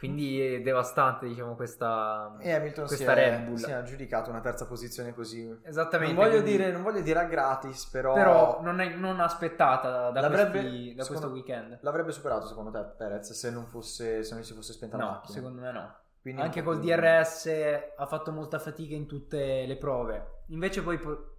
quindi 0.00 0.40
è 0.54 0.60
devastante, 0.62 1.28
diciamo, 1.28 1.54
questa, 1.54 2.34
e 2.40 2.52
Hamilton 2.52 2.88
si 2.88 2.94
questa 2.96 3.12
è, 3.12 3.30
Red 3.30 3.44
Bull. 3.44 3.54
si 3.56 3.70
è 3.70 3.72
aggiudicato 3.74 4.30
una 4.30 4.40
terza 4.40 4.66
posizione 4.66 5.14
così. 5.14 5.56
Esattamente. 5.62 6.14
Non 6.14 6.24
voglio, 6.24 6.40
quindi- 6.42 6.56
dire, 6.56 6.72
non 6.72 6.82
voglio 6.82 7.02
dire 7.02 7.18
a 7.20 7.24
gratis, 7.24 7.84
però... 7.86 8.14
Però 8.14 8.60
non, 8.62 8.80
è, 8.80 8.88
non 8.94 9.20
aspettata 9.20 10.10
da, 10.10 10.26
questi- 10.28 10.94
da 10.94 11.04
secondo- 11.04 11.04
questo 11.04 11.28
weekend. 11.28 11.78
L'avrebbe 11.82 12.10
superato 12.12 12.46
secondo 12.46 12.70
te 12.70 12.82
Perez 12.96 13.30
se 13.32 13.50
non, 13.50 13.66
fosse, 13.66 14.24
se 14.24 14.34
non 14.34 14.42
si 14.42 14.54
fosse 14.54 14.72
spenta 14.72 14.96
la 14.96 15.04
No, 15.04 15.10
macchina? 15.10 15.34
secondo 15.34 15.60
me 15.60 15.70
no. 15.70 15.94
Quindi 16.22 16.40
Anche 16.42 16.62
col 16.62 16.78
più- 16.80 16.88
DRS 16.88 17.50
ha 17.96 18.06
fatto 18.06 18.32
molta 18.32 18.58
fatica 18.58 18.94
in 18.94 19.06
tutte 19.06 19.64
le 19.66 19.76
prove. 19.76 20.40
Invece 20.48 20.82
poi 20.82 20.98
po- 20.98 21.34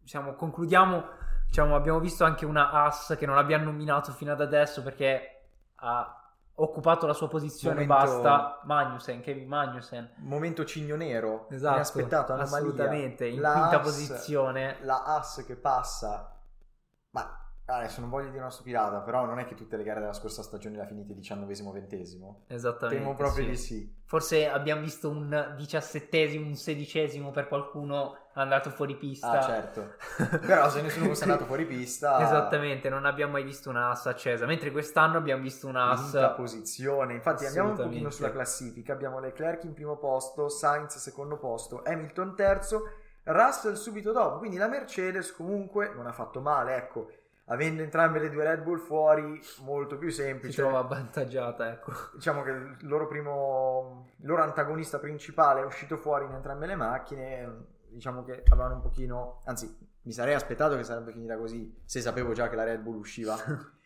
diciamo, 0.00 0.34
concludiamo, 0.34 1.04
diciamo, 1.46 1.74
abbiamo 1.76 1.98
visto 2.00 2.24
anche 2.24 2.44
una 2.46 2.70
As 2.70 3.14
che 3.18 3.26
non 3.26 3.36
abbiamo 3.38 3.64
nominato 3.64 4.12
fino 4.12 4.32
ad 4.32 4.40
adesso 4.40 4.82
perché 4.82 5.40
ha 5.76 6.16
occupato 6.56 7.06
la 7.06 7.12
sua 7.14 7.28
posizione 7.28 7.86
Momento- 7.86 8.20
basta 8.20 8.60
Magnussen, 8.64 9.20
Kevin 9.20 9.48
Magnussen. 9.48 10.10
Momento 10.18 10.64
cigno 10.64 10.96
nero, 10.96 11.46
Esatto, 11.50 11.74
inaspettato, 11.76 12.32
anomalia. 12.32 12.56
assolutamente, 12.58 13.26
in 13.26 13.40
La 13.40 13.52
quinta 13.52 13.76
Haas- 13.76 13.82
posizione. 13.84 14.76
La 14.82 15.02
As 15.04 15.44
che 15.46 15.56
passa, 15.56 16.38
ma 17.10 17.36
adesso 17.64 18.00
non 18.00 18.10
voglio 18.10 18.28
dire 18.28 18.40
una 18.40 18.50
stupidata, 18.50 19.00
però 19.00 19.24
non 19.24 19.38
è 19.38 19.46
che 19.46 19.54
tutte 19.54 19.76
le 19.76 19.82
gare 19.82 20.00
della 20.00 20.12
scorsa 20.12 20.42
stagione 20.42 20.76
le 20.76 20.82
ha 20.82 20.86
finite 20.86 21.14
diciannovesimo, 21.14 21.72
ventesimo. 21.72 22.42
Esattamente. 22.48 23.02
Temo 23.02 23.16
proprio 23.16 23.44
sì. 23.44 23.50
di 23.50 23.56
sì. 23.56 23.94
Forse 24.04 24.46
abbiamo 24.48 24.82
visto 24.82 25.08
un 25.08 25.54
diciassettesimo, 25.56 26.46
un 26.46 26.54
sedicesimo 26.54 27.30
per 27.30 27.48
qualcuno 27.48 28.21
andato 28.34 28.70
fuori 28.70 28.96
pista. 28.96 29.30
Ah, 29.30 29.42
certo. 29.42 29.94
Però 30.46 30.68
se 30.70 30.80
nessuno 30.80 31.06
fosse 31.06 31.24
andato 31.24 31.44
fuori 31.44 31.66
pista... 31.66 32.20
Esattamente, 32.22 32.88
non 32.88 33.04
abbiamo 33.04 33.32
mai 33.32 33.44
visto 33.44 33.68
una 33.68 33.90
As 33.90 34.06
accesa, 34.06 34.46
mentre 34.46 34.70
quest'anno 34.70 35.18
abbiamo 35.18 35.42
visto 35.42 35.66
una 35.66 35.94
Quinta 35.94 36.30
As 36.30 36.36
posizione. 36.36 37.14
Infatti 37.14 37.44
andiamo 37.44 37.70
un 37.70 37.76
pochino 37.76 38.10
sulla 38.10 38.30
classifica. 38.30 38.92
Abbiamo 38.92 39.20
Leclerc 39.20 39.64
in 39.64 39.74
primo 39.74 39.96
posto, 39.96 40.48
Sainz 40.48 40.96
secondo 40.98 41.36
posto, 41.36 41.82
Hamilton 41.84 42.34
terzo, 42.34 42.82
Russell 43.24 43.74
subito 43.74 44.12
dopo. 44.12 44.38
Quindi 44.38 44.56
la 44.56 44.68
Mercedes 44.68 45.32
comunque 45.32 45.92
non 45.94 46.06
ha 46.06 46.12
fatto 46.12 46.40
male, 46.40 46.76
ecco. 46.76 47.10
Avendo 47.46 47.82
entrambe 47.82 48.20
le 48.20 48.30
due 48.30 48.44
Red 48.44 48.62
Bull 48.62 48.78
fuori, 48.78 49.40
molto 49.64 49.98
più 49.98 50.08
si 50.08 50.22
semplice. 50.22 50.62
trova 50.62 50.78
avvantaggiata, 50.78 51.70
ecco. 51.70 51.92
Diciamo 52.14 52.42
che 52.42 52.50
il 52.50 52.76
loro 52.82 53.08
primo, 53.08 54.12
il 54.20 54.26
loro 54.26 54.42
antagonista 54.42 54.98
principale 54.98 55.60
è 55.60 55.64
uscito 55.64 55.96
fuori 55.96 56.24
in 56.24 56.32
entrambe 56.32 56.66
le 56.66 56.76
macchine. 56.76 57.80
Diciamo 57.92 58.24
che 58.24 58.42
avevano 58.50 58.74
un 58.76 58.80
pochino, 58.80 59.40
anzi, 59.44 59.76
mi 60.02 60.12
sarei 60.12 60.34
aspettato 60.34 60.76
che 60.76 60.82
sarebbe 60.84 61.12
finita 61.12 61.36
così 61.36 61.80
se 61.84 62.00
sapevo 62.00 62.32
già 62.32 62.48
che 62.48 62.56
la 62.56 62.64
Red 62.64 62.80
Bull 62.80 62.96
usciva. 62.96 63.36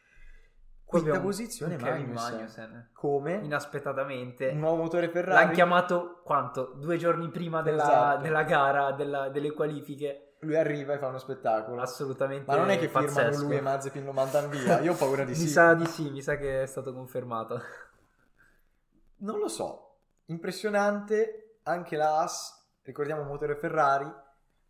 Qui 0.86 1.00
Quinta 1.00 1.20
posizione 1.20 1.74
Kevin 1.76 2.12
Magnussen. 2.12 2.32
Magnussen. 2.34 2.88
Come? 2.92 3.34
Inaspettatamente. 3.42 4.50
Un 4.50 4.58
nuovo 4.60 4.82
motore 4.82 5.08
Ferrari. 5.08 5.40
L'hanno 5.42 5.52
chiamato 5.54 6.20
quanto? 6.22 6.74
Due 6.76 6.96
giorni 6.96 7.28
prima 7.30 7.60
della, 7.60 7.82
Esatto. 7.82 8.22
della 8.22 8.42
gara, 8.44 8.92
della- 8.92 9.28
delle 9.28 9.50
qualifiche. 9.50 10.34
Lui 10.40 10.54
arriva 10.56 10.92
e 10.94 10.98
fa 10.98 11.08
uno 11.08 11.18
spettacolo. 11.18 11.80
Assolutamente. 11.82 12.44
Ma 12.48 12.56
non 12.56 12.70
è 12.70 12.78
che 12.78 12.86
firmano 12.86 13.06
pazzesco. 13.06 13.42
lui 13.46 13.56
e 13.56 13.60
Mazepin 13.62 14.04
lo 14.04 14.12
mandano 14.12 14.46
via? 14.48 14.78
Io 14.78 14.92
ho 14.92 14.96
paura 14.96 15.24
di 15.24 15.30
Mi 15.34 15.36
sì. 15.36 15.48
sa 15.48 15.74
di 15.74 15.86
sì, 15.86 16.08
mi 16.10 16.22
sa 16.22 16.36
che 16.36 16.62
è 16.62 16.66
stato 16.66 16.92
confermato. 16.94 17.60
Non 19.18 19.38
lo 19.40 19.48
so. 19.48 19.96
Impressionante. 20.26 21.58
Anche 21.64 21.96
la 21.96 22.18
Haas, 22.20 22.65
ricordiamo 22.87 23.25
motore 23.25 23.57
Ferrari, 23.57 24.11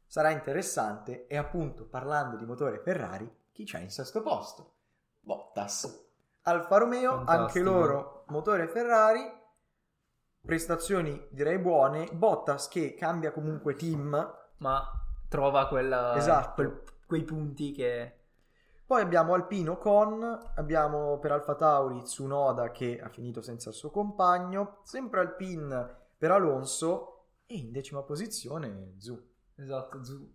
sarà 0.06 0.30
interessante. 0.30 1.26
E 1.28 1.36
appunto, 1.36 1.84
parlando 1.86 2.36
di 2.36 2.44
motore 2.44 2.80
Ferrari, 2.80 3.30
chi 3.52 3.64
c'è 3.64 3.78
in 3.80 3.90
sesto 3.90 4.22
posto? 4.22 4.74
Bottas. 5.20 6.04
Alfa 6.42 6.78
Romeo, 6.78 7.16
Fantastico. 7.18 7.42
anche 7.42 7.60
loro 7.60 8.24
motore 8.28 8.66
Ferrari. 8.68 9.20
Prestazioni 10.44 11.26
direi 11.30 11.58
buone. 11.58 12.08
Bottas 12.12 12.68
che 12.68 12.94
cambia 12.94 13.32
comunque 13.32 13.74
team. 13.74 14.34
Ma 14.58 14.82
trova 15.28 15.66
quella- 15.68 16.14
Esatto. 16.16 16.54
quel- 16.54 16.82
quei 17.06 17.22
punti 17.24 17.72
che... 17.72 18.12
Poi 18.86 19.02
abbiamo 19.02 19.34
Alpino 19.34 19.76
con, 19.78 20.22
abbiamo 20.54 21.18
per 21.18 21.32
Alfa 21.32 21.56
Tauri 21.56 22.02
Tsunoda 22.02 22.70
che 22.70 23.00
ha 23.02 23.08
finito 23.08 23.42
senza 23.42 23.70
il 23.70 23.74
suo 23.74 23.90
compagno, 23.90 24.78
sempre 24.84 25.18
Alpine 25.18 26.04
per 26.16 26.30
Alonso 26.30 27.15
e 27.46 27.56
in 27.56 27.72
decima 27.72 28.02
posizione 28.02 28.94
Zu. 28.98 29.20
Esatto, 29.56 30.04
Zu- 30.04 30.32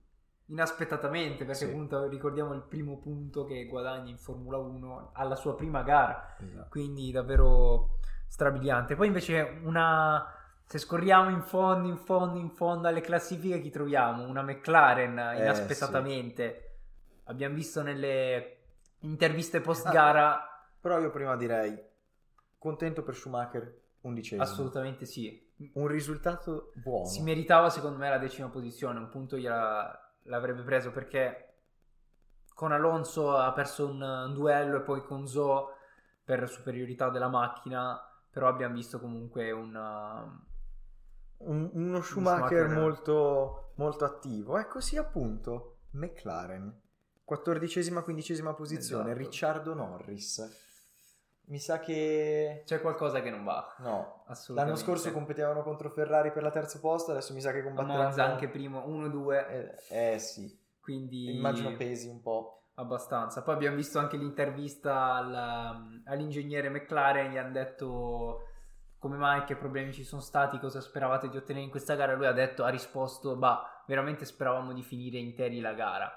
inaspettatamente, 0.47 1.45
perché 1.45 1.54
Sì. 1.54 1.65
appunto 1.65 2.08
ricordiamo 2.08 2.54
il 2.54 2.62
primo 2.63 2.97
punto 2.97 3.45
che 3.45 3.65
guadagna 3.65 4.10
in 4.10 4.17
Formula 4.17 4.58
1 4.58 5.12
alla 5.13 5.36
sua 5.36 5.56
prima 5.56 5.82
gara. 5.84 6.36
quindi 6.69 7.12
davvero 7.12 8.00
strabiliante. 8.28 8.95
Poi 8.95 9.08
invece 9.08 9.60
una 9.63 10.26
se 10.63 10.78
scorriamo 10.78 11.30
in 11.30 11.41
fondo, 11.41 11.88
in 11.89 11.97
fondo, 11.97 12.39
in 12.39 12.50
fondo 12.50 12.88
alle 12.88 13.02
classifiche 13.02 13.60
chi 13.60 13.69
troviamo? 13.69 14.24
Una 14.26 14.41
McLaren 14.41 15.17
Eh, 15.19 15.41
inaspettatamente. 15.41 16.78
Abbiamo 17.26 17.56
visto 17.56 17.82
nelle 17.82 18.58
interviste 19.00 19.58
Ah. 19.58 19.62
post 19.62 19.89
gara 19.91 20.45
Però 20.80 20.97
io 21.00 21.10
prima 21.12 21.36
direi 21.36 21.78
contento 22.58 23.04
per 23.04 23.15
Schumacher, 23.15 23.81
undicesimo. 24.01 24.41
assolutamente 24.43 25.05
sì. 25.05 25.49
Un 25.73 25.87
risultato 25.87 26.71
buono. 26.75 27.05
Si 27.05 27.21
meritava 27.21 27.69
secondo 27.69 27.97
me 27.97 28.09
la 28.09 28.17
decima 28.17 28.49
posizione, 28.49 28.99
un 28.99 29.09
punto 29.09 29.37
gliela- 29.37 30.15
l'avrebbe 30.23 30.63
preso 30.63 30.91
perché 30.91 31.47
con 32.53 32.71
Alonso 32.71 33.35
ha 33.37 33.51
perso 33.53 33.87
un, 33.87 34.01
un 34.01 34.33
duello 34.33 34.77
e 34.77 34.81
poi 34.81 35.03
con 35.03 35.27
Zo 35.27 35.69
per 36.23 36.47
superiorità 36.49 37.09
della 37.09 37.27
macchina, 37.27 37.99
però 38.29 38.47
abbiamo 38.47 38.75
visto 38.75 38.99
comunque 38.99 39.51
un... 39.51 39.75
Un- 41.37 41.69
uno 41.73 42.01
Schumacher, 42.01 42.47
Schumacher- 42.65 42.69
molto, 42.69 43.71
molto 43.75 44.05
attivo. 44.05 44.57
Ecco 44.59 44.79
sì 44.79 44.97
appunto, 44.97 45.77
McLaren. 45.91 46.79
Quattordicesima, 47.23 48.03
quindicesima 48.03 48.53
posizione, 48.53 49.11
Esatto. 49.11 49.17
Ricciardo 49.17 49.73
Norris. 49.73 50.69
Mi 51.45 51.60
sa 51.60 51.80
che... 51.80 52.63
C'è 52.65 52.80
qualcosa 52.80 53.21
che 53.21 53.30
non 53.30 53.43
va. 53.43 53.75
No, 53.80 54.23
Assolutamente. 54.27 54.54
L'anno 54.56 54.75
scorso 54.75 55.12
competevano 55.12 55.63
contro 55.63 55.89
Ferrari 55.89 56.32
per 56.32 56.43
la 56.43 56.51
terza 56.51 56.80
posto, 56.80 57.12
adesso 57.12 57.34
mi 57.34 57.41
sa 57.41 57.51
che 57.51 57.62
combatteranno 57.63 58.04
Monza 58.04 58.23
anche 58.25 58.47
primo 58.47 58.86
1-2, 58.88 59.47
Eh, 59.89 60.13
eh, 60.13 60.19
sì, 60.19 60.58
quindi 60.80 61.36
immagino 61.36 61.75
pesi 61.75 62.08
un 62.08 62.21
po'. 62.21 62.58
abbastanza. 62.75 63.43
Poi 63.43 63.54
abbiamo 63.54 63.75
visto 63.75 63.99
anche 63.99 64.15
l'intervista 64.17 65.13
al- 65.15 66.01
all'ingegnere 66.06 66.69
McLaren, 66.69 67.32
gli 67.32 67.38
hanno 67.38 67.51
detto 67.51 68.45
come 68.97 69.17
mai, 69.17 69.43
che 69.43 69.56
problemi 69.56 69.91
ci 69.91 70.04
sono 70.04 70.21
stati, 70.21 70.58
cosa 70.60 70.80
speravate 70.80 71.27
di 71.27 71.36
ottenere 71.36 71.65
in 71.65 71.71
questa 71.71 71.95
gara. 71.95 72.13
Lui 72.15 72.27
ha 72.27 72.32
detto, 72.32 72.63
ha 72.63 72.69
risposto, 72.69 73.36
bah, 73.36 73.84
veramente 73.88 74.25
speravamo 74.25 74.71
di 74.73 74.84
finire 74.84 75.17
interi 75.17 75.60
la 75.60 75.73
gara. 75.73 76.10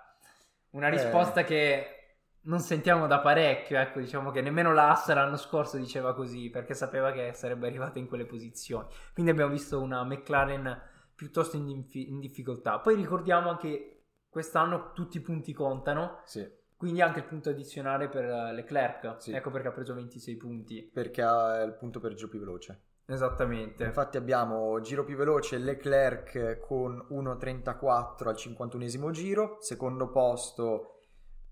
Una 0.70 0.86
Eh. 0.86 0.90
risposta 0.90 1.42
che 1.44 2.03
non 2.44 2.60
sentiamo 2.60 3.06
da 3.06 3.20
parecchio, 3.20 3.78
ecco, 3.78 4.00
diciamo 4.00 4.30
che 4.30 4.40
nemmeno 4.40 4.72
l'Assa 4.72 5.14
l'anno 5.14 5.36
scorso 5.36 5.76
diceva 5.76 6.14
così, 6.14 6.50
perché 6.50 6.74
sapeva 6.74 7.10
che 7.12 7.32
sarebbe 7.34 7.66
arrivata 7.66 7.98
in 7.98 8.06
quelle 8.06 8.26
posizioni. 8.26 8.86
Quindi 9.12 9.30
abbiamo 9.32 9.50
visto 9.50 9.80
una 9.80 10.04
McLaren 10.04 10.80
piuttosto 11.14 11.56
in, 11.56 11.68
infi- 11.68 12.08
in 12.10 12.20
difficoltà. 12.20 12.78
Poi 12.80 12.94
ricordiamo 12.96 13.50
anche 13.50 14.04
quest'anno 14.28 14.92
tutti 14.92 15.18
i 15.18 15.20
punti 15.20 15.52
contano, 15.52 16.20
Sì, 16.24 16.46
quindi 16.76 17.00
anche 17.00 17.20
il 17.20 17.24
punto 17.24 17.50
addizionale 17.50 18.08
per 18.08 18.24
Leclerc. 18.52 19.22
Sì. 19.22 19.32
Ecco 19.32 19.50
perché 19.50 19.68
ha 19.68 19.72
preso 19.72 19.94
26 19.94 20.36
punti. 20.36 20.90
perché 20.92 21.22
ha 21.22 21.62
il 21.62 21.74
punto 21.74 22.00
per 22.00 22.14
giro 22.14 22.28
più 22.28 22.40
veloce. 22.40 22.82
Esattamente. 23.06 23.84
Infatti 23.84 24.16
abbiamo 24.16 24.80
giro 24.80 25.04
più 25.04 25.14
veloce 25.16 25.58
Leclerc 25.58 26.58
con 26.58 27.06
1.34 27.10 28.28
al 28.28 28.34
51esimo 28.34 29.10
giro, 29.10 29.56
secondo 29.60 30.10
posto 30.10 30.93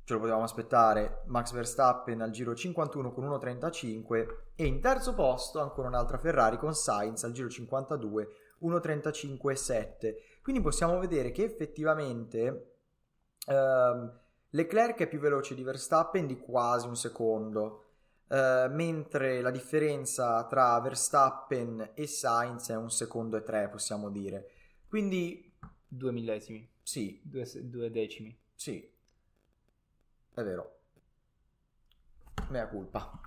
ce 0.04 0.12
lo 0.12 0.18
potevamo 0.18 0.44
aspettare. 0.44 1.22
Max 1.26 1.52
Verstappen 1.52 2.20
al 2.20 2.30
giro 2.30 2.54
51 2.54 3.12
con 3.12 3.24
1.35 3.24 4.26
e 4.56 4.64
in 4.64 4.80
terzo 4.80 5.14
posto 5.14 5.60
ancora 5.60 5.88
un'altra 5.88 6.18
Ferrari 6.18 6.58
con 6.58 6.74
Sainz 6.74 7.24
al 7.24 7.32
giro 7.32 7.48
52 7.48 8.28
1.35.7 8.62 10.14
quindi 10.42 10.60
possiamo 10.60 10.98
vedere 10.98 11.30
che 11.30 11.44
effettivamente 11.44 12.74
ehm, 13.46 14.20
Leclerc 14.50 14.98
è 14.98 15.08
più 15.08 15.18
veloce 15.18 15.54
di 15.54 15.62
Verstappen 15.62 16.26
di 16.26 16.38
quasi 16.38 16.86
un 16.86 16.96
secondo. 16.96 17.84
Eh, 18.28 18.66
mentre 18.70 19.40
la 19.40 19.50
differenza 19.50 20.44
tra 20.46 20.78
Verstappen 20.80 21.92
e 21.94 22.06
Sainz 22.06 22.70
è 22.70 22.76
un 22.76 22.90
secondo 22.90 23.36
e 23.36 23.42
tre 23.42 23.68
possiamo 23.68 24.10
dire. 24.10 24.50
Quindi 24.88 25.50
Due 25.86 26.10
millesimi, 26.10 26.66
sì. 26.82 27.20
Due, 27.22 27.46
due 27.64 27.90
decimi. 27.90 28.34
sì, 28.54 28.90
è 30.34 30.42
vero. 30.42 30.78
Mea 32.48 32.68
colpa. 32.68 33.20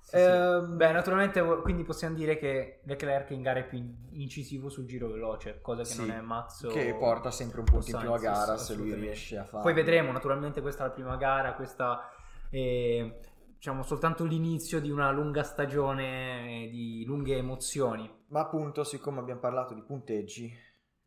Sì, 0.00 0.10
sì. 0.10 0.16
Ehm, 0.16 0.76
Beh, 0.76 0.92
naturalmente, 0.92 1.40
quindi 1.62 1.84
possiamo 1.84 2.14
dire 2.14 2.36
che 2.36 2.80
Leclerc 2.84 3.30
in 3.30 3.42
gara 3.42 3.60
è 3.60 3.66
più 3.66 3.78
in- 3.78 3.94
incisivo 4.10 4.68
sul 4.68 4.84
giro 4.84 5.08
veloce, 5.08 5.60
cosa 5.60 5.82
che 5.82 5.88
Sì, 5.88 6.00
non 6.00 6.10
è 6.10 6.20
Max 6.20 6.66
Che 6.68 6.94
porta 6.94 7.30
sempre 7.30 7.60
un 7.60 7.66
punto 7.66 7.90
in 7.90 7.98
più 7.98 8.12
a 8.12 8.18
gara 8.18 8.56
se 8.56 8.74
lui 8.74 8.94
riesce 8.94 9.38
a 9.38 9.44
fare. 9.44 9.62
Poi 9.62 9.74
vedremo, 9.74 10.12
naturalmente 10.12 10.60
questa 10.60 10.84
è 10.84 10.88
la 10.88 10.92
prima 10.92 11.16
gara, 11.16 11.54
questa 11.54 12.10
è 12.50 13.18
diciamo 13.54 13.84
soltanto 13.84 14.24
l'inizio 14.24 14.80
di 14.80 14.90
una 14.90 15.12
lunga 15.12 15.44
stagione, 15.44 16.64
eh, 16.64 16.68
di 16.68 17.04
lunghe 17.04 17.36
emozioni 17.36 18.10
Ma 18.26 18.40
appunto, 18.40 18.82
siccome 18.82 19.20
abbiamo 19.20 19.38
parlato 19.40 19.72
di 19.72 19.82
punteggi, 19.82 20.52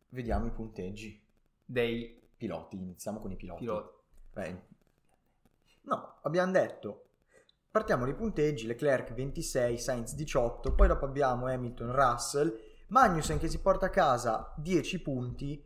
vediamo 0.10 0.46
i 0.48 0.52
punteggi. 0.52 1.22
dei 1.66 2.24
Piloti, 2.38 2.78
iniziamo 2.78 3.20
con 3.20 3.32
i 3.32 3.36
piloti. 3.36 3.64
piloti. 3.64 3.90
Beh, 4.34 4.62
no, 5.86 6.18
abbiamo 6.22 6.52
detto. 6.52 7.02
Partiamo 7.72 8.06
dai 8.06 8.16
punteggi, 8.16 8.68
Leclerc 8.68 9.14
26, 9.14 9.78
Sainz 9.78 10.16
18, 10.16 10.74
poi 10.74 10.88
dopo 10.88 11.06
abbiamo 11.06 11.48
Hamilton, 11.48 11.92
Russell, 11.92 12.58
Magnussen 12.88 13.40
che 13.40 13.50
si 13.50 13.60
porta 13.60 13.88
a 13.88 13.90
casa 13.90 14.54
10 14.58 15.02
punti, 15.02 15.62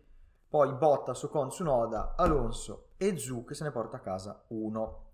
poi 0.47 0.73
Bottas, 0.73 1.21
Ocon, 1.23 1.49
Tsunoda, 1.49 2.15
Alonso 2.17 2.93
e 2.97 3.17
Zu 3.17 3.43
che 3.43 3.53
se 3.53 3.63
ne 3.63 3.71
porta 3.71 3.97
a 3.97 4.01
casa 4.01 4.43
1. 4.47 5.11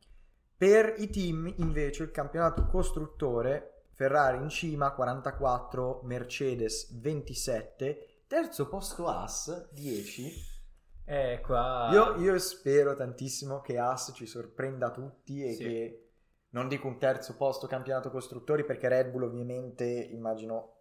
Per 0.57 0.93
i 0.99 1.09
team 1.09 1.53
invece 1.57 2.03
il 2.03 2.11
campionato 2.11 2.65
costruttore, 2.65 3.87
Ferrari 3.91 4.37
in 4.37 4.49
cima 4.49 4.91
44, 4.91 6.01
Mercedes 6.03 6.97
27, 6.97 8.23
terzo 8.27 8.69
posto 8.69 9.07
Haas 9.07 9.69
10. 9.71 10.54
Eh, 11.05 11.39
qua... 11.41 11.89
Io, 11.91 12.15
io 12.17 12.37
spero 12.39 12.95
tantissimo 12.95 13.61
che 13.61 13.77
Haas 13.77 14.11
ci 14.15 14.25
sorprenda 14.25 14.91
tutti 14.91 15.43
e 15.43 15.53
Sì. 15.53 15.63
che 15.63 16.09
non 16.49 16.67
dico 16.67 16.87
un 16.87 16.97
terzo 16.97 17.35
posto 17.35 17.67
campionato 17.67 18.09
costruttori 18.09 18.63
perché 18.63 18.87
Red 18.87 19.11
Bull 19.11 19.23
ovviamente 19.23 19.85
immagino 19.85 20.73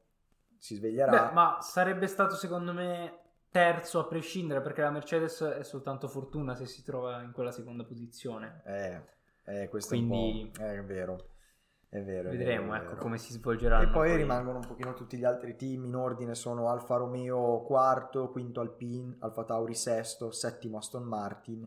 si 0.58 0.76
sveglierà. 0.76 1.26
Beh, 1.28 1.32
ma 1.34 1.58
sarebbe 1.60 2.06
stato 2.06 2.36
secondo 2.36 2.72
me 2.72 3.18
terzo 3.50 3.98
a 4.00 4.06
prescindere 4.06 4.60
perché 4.62 4.80
la 4.80 4.90
Mercedes 4.90 5.40
è 5.42 5.62
soltanto 5.62 6.08
fortuna 6.08 6.54
se 6.54 6.66
si 6.66 6.82
trova 6.82 7.20
in 7.22 7.32
quella 7.32 7.50
seconda 7.52 7.84
posizione. 7.84 8.62
Eh, 8.64 9.02
eh, 9.44 9.68
questo 9.68 9.94
Quindi- 9.94 10.50
è 10.58 10.78
è 10.78 10.82
vero, 10.84 11.33
è 11.98 12.02
vero. 12.02 12.30
Vedremo 12.30 12.72
vero, 12.72 12.82
ecco 12.82 12.88
vero. 12.90 13.00
come 13.00 13.18
si 13.18 13.32
svolgeranno. 13.32 13.84
E 13.84 13.92
poi 13.92 14.16
rimangono 14.16 14.58
un 14.58 14.66
pochino 14.66 14.94
tutti 14.94 15.16
gli 15.16 15.24
altri 15.24 15.54
team 15.54 15.84
in 15.84 15.94
ordine, 15.94 16.34
sono 16.34 16.68
Alfa 16.68 16.96
Romeo 16.96 17.62
quarto, 17.62 18.30
quinto 18.30 18.60
Alpine, 18.60 19.16
Alfa 19.20 19.44
Tauri 19.44 19.74
sesto, 19.74 20.32
settimo 20.32 20.78
Aston 20.78 21.04
Martin 21.04 21.64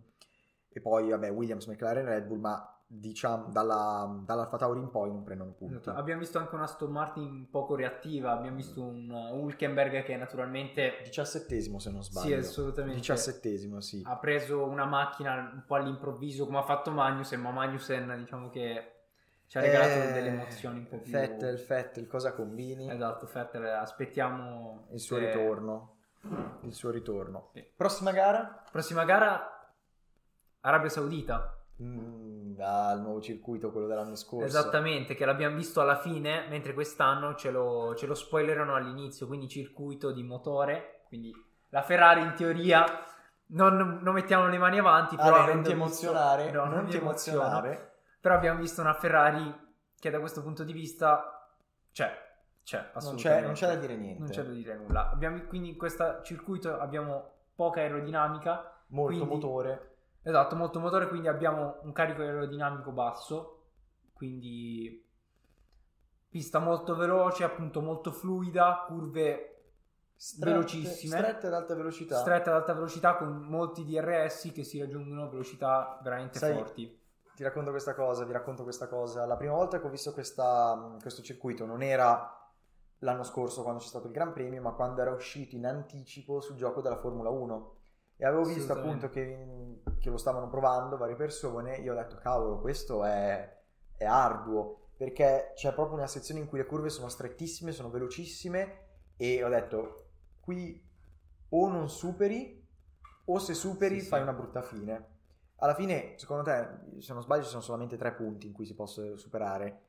e 0.70 0.82
poi 0.82 1.10
vabbè 1.10 1.32
Williams, 1.32 1.68
McLaren, 1.68 2.06
Red 2.06 2.26
Bull, 2.26 2.40
ma 2.40 2.72
diciamo 2.90 3.50
dalla, 3.50 4.22
dall'Alfa 4.26 4.58
Tauri 4.58 4.80
in 4.80 4.90
poi 4.90 5.10
non 5.10 5.24
prendono 5.24 5.52
punti. 5.52 5.76
Esatto. 5.76 5.98
Abbiamo 5.98 6.20
visto 6.20 6.40
anche 6.40 6.56
una 6.56 6.66
Aston 6.66 6.92
Martin 6.92 7.50
poco 7.50 7.76
reattiva, 7.76 8.34
abbiamo 8.34 8.58
visto 8.58 8.84
un 8.84 9.10
Hulkenberg 9.10 10.04
che 10.04 10.18
naturalmente 10.18 11.00
Diciassettesimo 11.06 11.80
se 11.80 11.90
non 11.90 12.04
sbaglio. 12.04 12.28
sì, 12.28 12.34
assolutamente 12.34 13.00
Diciassettesimo, 13.00 13.80
sì. 13.80 14.04
ha 14.06 14.18
preso 14.18 14.66
una 14.66 14.86
macchina 14.86 15.52
un 15.54 15.64
po' 15.66 15.76
all'improvviso 15.76 16.46
come 16.46 16.58
ha 16.58 16.64
fatto 16.64 16.92
Magnussen, 16.92 17.40
ma 17.40 17.52
Magnussen 17.52 18.14
diciamo 18.18 18.50
che 18.50 18.92
ci 19.48 19.58
ha 19.58 19.62
regalato 19.62 20.10
Eh, 20.10 20.12
delle 20.12 20.28
emozioni 20.30 20.80
un 20.80 20.88
po' 20.88 20.98
più... 20.98 21.12
Vettel, 21.12 21.58
Vettel, 21.66 22.08
cosa 22.08 22.34
combini? 22.34 22.92
Esatto, 22.92 23.30
Vettel, 23.32 23.66
aspettiamo 23.66 24.88
Il 24.92 25.00
suo 25.00 25.18
se- 25.18 25.26
ritorno. 25.26 25.96
Il 26.62 26.74
suo 26.74 26.90
ritorno. 26.90 27.50
Sì. 27.54 27.66
Prossima 27.76 28.12
gara? 28.12 28.64
Prossima 28.72 29.06
gara, 29.06 29.70
Arabia 30.62 30.90
Saudita. 30.90 31.54
Mm, 31.82 32.56
dal 32.56 33.00
nuovo 33.02 33.22
circuito, 33.22 33.72
quello 33.72 33.88
dell'anno 33.88 34.16
scorso. 34.16 34.46
Esattamente, 34.46 35.14
che 35.16 35.26
l'abbiamo 35.26 35.56
visto 35.56 35.80
alla 35.80 35.98
fine, 36.00 36.48
mentre 36.50 36.74
quest'anno 36.74 37.36
ce 37.36 37.52
lo, 37.52 37.94
ce 37.96 38.08
lo 38.08 38.16
spoilerano 38.16 38.74
all'inizio, 38.76 39.28
quindi 39.28 39.48
circuito 39.48 40.12
di 40.12 40.24
motore, 40.24 41.04
quindi 41.08 41.32
la 41.70 41.84
Ferrari 41.84 42.22
in 42.22 42.34
teoria 42.34 42.84
non, 43.50 44.00
non 44.02 44.14
mettiamo 44.14 44.48
le 44.48 44.58
mani 44.58 44.80
avanti, 44.80 45.16
però 45.16 45.36
Ale, 45.44 45.54
non 45.54 45.64
ti 45.64 45.70
visto- 45.70 45.72
emozionare, 45.74 46.52
no, 46.52 46.66
non 46.66 46.84
mi 46.86 46.90
ti 46.90 46.98
emozionare. 46.98 47.92
Però 48.28 48.36
abbiamo 48.40 48.60
visto 48.60 48.82
una 48.82 48.94
Ferrari 48.94 49.56
che 49.98 50.10
da 50.10 50.20
questo 50.20 50.42
punto 50.44 50.66
di 50.66 50.74
vista 50.74 51.50
c'è, 51.94 52.12
c'è, 52.62 52.78
Non 52.78 52.90
assolutamente. 52.96 53.40
c'è, 53.40 53.46
non 53.46 53.54
c'è 53.54 53.68
da 53.68 53.76
dire 53.80 53.96
niente. 53.96 54.20
Non 54.20 54.30
c'è 54.30 54.44
da 54.44 54.52
dire 54.52 54.76
nulla. 54.76 55.10
Abbiamo, 55.12 55.42
quindi 55.46 55.70
in 55.70 55.78
questo 55.78 56.20
circuito 56.24 56.78
abbiamo 56.78 57.32
poca 57.56 57.80
aerodinamica, 57.80 58.82
Molto 58.88 59.16
quindi- 59.16 59.34
motore. 59.34 59.96
Esatto, 60.24 60.58
molto 60.58 60.80
motore, 60.82 61.08
quindi 61.08 61.30
abbiamo 61.30 61.78
un 61.84 61.94
carico 61.94 62.22
aerodinamico 62.22 62.92
basso, 62.92 63.68
quindi 64.12 65.02
pista 66.30 66.60
molto 66.60 66.96
veloce, 66.98 67.46
appunto 67.46 67.80
molto 67.82 68.12
fluida, 68.12 68.84
curve 68.88 69.54
Strette- 70.18 70.52
velocissime, 70.52 71.18
Strette 71.18 71.48
ad 71.48 71.54
alta 71.54 71.76
velocità. 71.76 72.18
strette 72.18 72.50
ad 72.50 72.56
alta 72.58 72.74
velocità 72.74 73.16
con 73.16 73.38
molti 73.44 73.86
DRS 73.86 74.52
che 74.54 74.64
si 74.66 74.80
raggiungono 74.82 75.24
a 75.24 75.30
velocità 75.30 75.98
veramente 76.04 76.40
Sai- 76.40 76.54
forti. 76.54 77.00
Ti 77.38 77.44
racconto 77.44 77.70
questa 77.70 77.94
cosa, 77.94 78.26
vi 78.26 78.32
racconto 78.32 78.64
questa 78.64 78.88
cosa. 78.88 79.24
La 79.28 79.36
prima 79.38 79.54
volta 79.54 79.80
che 79.80 79.86
ho 79.86 79.92
visto 79.92 80.12
questa- 80.12 80.98
questo 81.00 81.22
circuito 81.22 81.68
non 81.68 81.84
era 81.84 82.34
l'anno 83.02 83.22
scorso 83.22 83.62
quando 83.62 83.80
c'è 83.80 83.86
stato 83.86 84.08
il 84.08 84.12
Gran 84.12 84.34
Premio, 84.34 84.60
ma 84.60 84.72
quando 84.72 85.02
era 85.02 85.12
uscito 85.12 85.56
in 85.56 85.68
anticipo 85.68 86.42
sul 86.42 86.56
gioco 86.56 86.82
della 86.82 86.96
Formula 86.96 87.30
1. 87.30 87.76
E 88.16 88.26
avevo 88.26 88.44
visto 88.44 88.74
appunto 88.74 89.10
che, 89.12 89.82
che 90.00 90.10
lo 90.10 90.18
stavano 90.18 90.50
provando 90.50 90.98
varie 90.98 91.16
persone. 91.16 91.76
Io 91.78 91.94
ho 91.94 91.96
detto, 91.96 92.16
cavolo, 92.16 92.60
questo 92.60 93.04
è, 93.04 93.56
è 93.96 94.06
arduo. 94.06 94.88
Perché 94.98 95.52
c'è 95.54 95.72
proprio 95.76 95.98
una 95.98 96.08
sezione 96.08 96.40
in 96.40 96.48
cui 96.48 96.58
le 96.58 96.66
curve 96.66 96.90
sono 96.90 97.08
strettissime, 97.08 97.72
sono 97.72 97.92
velocissime. 97.92 98.86
E 99.16 99.44
ho 99.44 99.50
detto, 99.50 100.06
qui 100.42 100.84
o 101.50 101.70
non 101.70 101.88
superi, 101.88 102.68
o 103.26 103.38
se 103.38 103.54
superi 103.54 103.98
Sì, 104.00 104.02
sì. 104.02 104.08
fai 104.08 104.24
una 104.24 104.34
brutta 104.34 104.64
fine. 104.64 105.17
Alla 105.60 105.74
fine, 105.74 106.14
secondo 106.18 106.44
te, 106.44 107.00
se 107.00 107.14
non 107.14 107.22
sbaglio, 107.22 107.44
ci 107.44 107.50
sono 107.50 107.62
solamente 107.62 107.98
tre 107.98 108.14
punti 108.14 108.48
in 108.48 108.54
cui 108.54 108.66
si 108.66 108.76
possono 108.76 109.18
superare. 109.18 109.82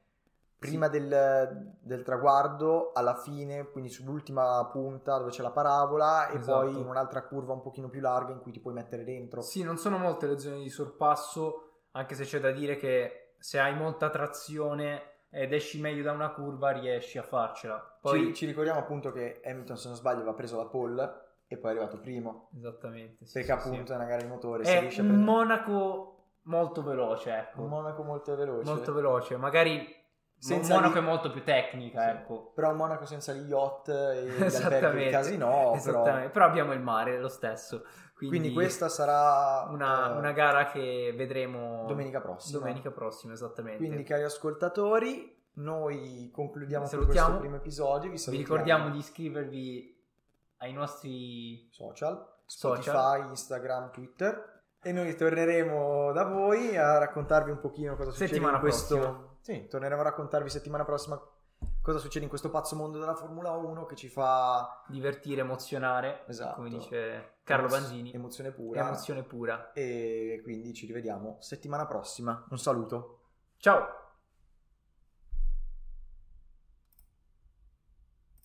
Prima 0.58 0.88
del, 0.88 1.76
del 1.78 2.02
traguardo, 2.02 2.90
alla 2.92 3.14
fine, 3.14 3.70
quindi 3.70 3.90
sull'ultima 3.90 4.64
punta 4.72 5.16
dove 5.18 5.30
c'è 5.30 5.42
la 5.42 5.52
parabola, 5.52 6.28
e 6.30 6.38
Esatto. 6.38 6.58
poi 6.58 6.80
in 6.80 6.86
un'altra 6.86 7.22
curva 7.22 7.52
un 7.52 7.60
pochino 7.60 7.88
più 7.88 8.00
larga 8.00 8.32
in 8.32 8.40
cui 8.40 8.50
ti 8.50 8.58
puoi 8.58 8.74
mettere 8.74 9.04
dentro. 9.04 9.40
Sì, 9.40 9.62
non 9.62 9.76
sono 9.76 9.98
molte 9.98 10.26
le 10.26 10.38
zone 10.38 10.58
di 10.58 10.68
sorpasso, 10.68 11.82
anche 11.92 12.16
se 12.16 12.24
c'è 12.24 12.40
da 12.40 12.50
dire 12.50 12.76
che 12.76 13.34
se 13.38 13.60
hai 13.60 13.76
molta 13.76 14.10
trazione 14.10 15.02
ed 15.30 15.52
esci 15.52 15.80
meglio 15.80 16.02
da 16.02 16.10
una 16.10 16.30
curva 16.30 16.70
riesci 16.70 17.18
a 17.18 17.22
farcela. 17.22 17.98
Poi, 18.00 18.26
Ci, 18.28 18.34
ci 18.34 18.46
ricordiamo 18.46 18.80
appunto 18.80 19.12
che 19.12 19.40
Hamilton, 19.44 19.76
se 19.76 19.88
non 19.88 19.96
sbaglio, 19.96 20.20
aveva 20.20 20.34
preso 20.34 20.56
la 20.56 20.66
pole 20.66 21.26
e 21.49 21.57
poi 21.57 21.70
è 21.70 21.74
arrivato 21.76 21.99
primo. 21.99 22.51
esattamente, 22.57 23.24
sì, 23.26 23.32
Perché 23.32 23.55
sì, 23.55 23.61
sì. 23.61 23.68
appunto 23.68 23.92
è 23.92 23.96
una 23.96 24.05
gara 24.05 24.22
di 24.22 24.28
motore. 24.28 24.62
è 24.64 24.78
un 24.78 24.86
prendere- 24.88 25.16
Monaco 25.18 26.14
molto 26.42 26.82
veloce, 26.82 27.34
ecco. 27.36 27.62
un 27.62 27.68
Monaco 27.68 28.03
molto 28.03 28.36
veloce. 28.36 28.68
molto 28.70 28.92
veloce, 28.92 29.36
magari 29.36 29.96
Senza 30.40 30.74
un 30.74 30.80
Monaco 30.82 31.01
lì- 31.01 31.05
è 31.05 31.09
molto 31.09 31.30
più 31.32 31.42
tecnica, 31.42 32.01
Sì. 32.03 32.09
ecco. 32.11 32.53
Però 32.55 32.70
un 32.70 32.76
Monaco 32.76 33.05
senza 33.07 33.32
gli 33.32 33.49
yacht 33.49 33.88
e 33.88 34.24
gli 34.24 34.28
alberghi 34.64 35.07
e 35.07 35.11
casino, 35.11 35.76
però... 35.82 36.03
Però 36.30 36.44
abbiamo 36.44 36.72
il 36.74 36.80
mare 36.80 37.18
lo 37.18 37.26
stesso. 37.28 37.82
Quindi, 38.14 38.38
Quindi 38.38 38.53
questa 38.55 38.88
sarà 38.88 39.68
una, 39.70 40.14
eh, 40.14 40.18
una 40.18 40.32
gara 40.32 40.66
che 40.66 41.12
vedremo 41.16 41.86
domenica 41.86 42.20
prossima. 42.20 42.59
Domenica 42.61 42.90
prossima, 42.92 43.32
esattamente. 43.32 43.78
Quindi, 43.84 44.03
cari 44.05 44.22
ascoltatori, 44.24 45.36
noi 45.55 46.30
concludiamo 46.32 46.86
questo 46.88 47.38
primo 47.38 47.57
episodio. 47.57 48.11
Vi, 48.11 48.22
Vi 48.30 48.36
ricordiamo 48.36 48.90
di 48.90 48.99
iscrivervi 48.99 49.97
ai 50.59 50.72
nostri 50.72 51.68
social, 51.70 52.36
Social. 52.46 52.82
Spotify, 52.82 53.30
Instagram, 53.30 53.90
Twitter. 53.90 54.56
E 54.80 54.92
noi 54.92 55.14
torneremo 55.16 56.12
da 56.12 56.24
voi 56.24 56.76
a 56.76 56.98
raccontarvi 56.98 57.50
un 57.50 57.59
pochino 57.59 57.96
cosa 57.96 58.11
succede 58.11 58.28
Settimana 58.30 58.56
in 58.56 58.61
questo. 58.62 58.96
prossima. 58.96 59.36
Sì, 59.40 59.66
torneremo 59.66 60.00
a 60.00 60.04
raccontarvi 60.04 60.48
settimana 60.50 60.84
prossima 60.84 61.20
cosa 61.82 61.98
succede 61.98 62.24
in 62.24 62.28
questo 62.28 62.50
pazzo 62.50 62.76
mondo 62.76 62.98
della 62.98 63.14
Formula 63.14 63.50
1 63.52 63.86
che 63.86 63.96
ci 63.96 64.09
fa 64.09 64.82
divertire, 64.86 65.40
emozionare, 65.40 66.22
Esatto. 66.26 66.56
come 66.56 66.68
dice 66.68 67.38
Carlo 67.42 67.66
emo- 67.66 67.76
Banzini, 67.76 68.12
emozione 68.12 68.52
pura. 68.52 68.80
emozione 68.86 69.22
pura. 69.24 69.72
E 69.72 70.40
quindi 70.44 70.72
ci 70.74 70.86
rivediamo 70.86 71.38
settimana 71.40 71.86
prossima. 71.86 72.44
Un 72.50 72.59
saluto. 72.59 73.20
Ciao! 73.56 74.06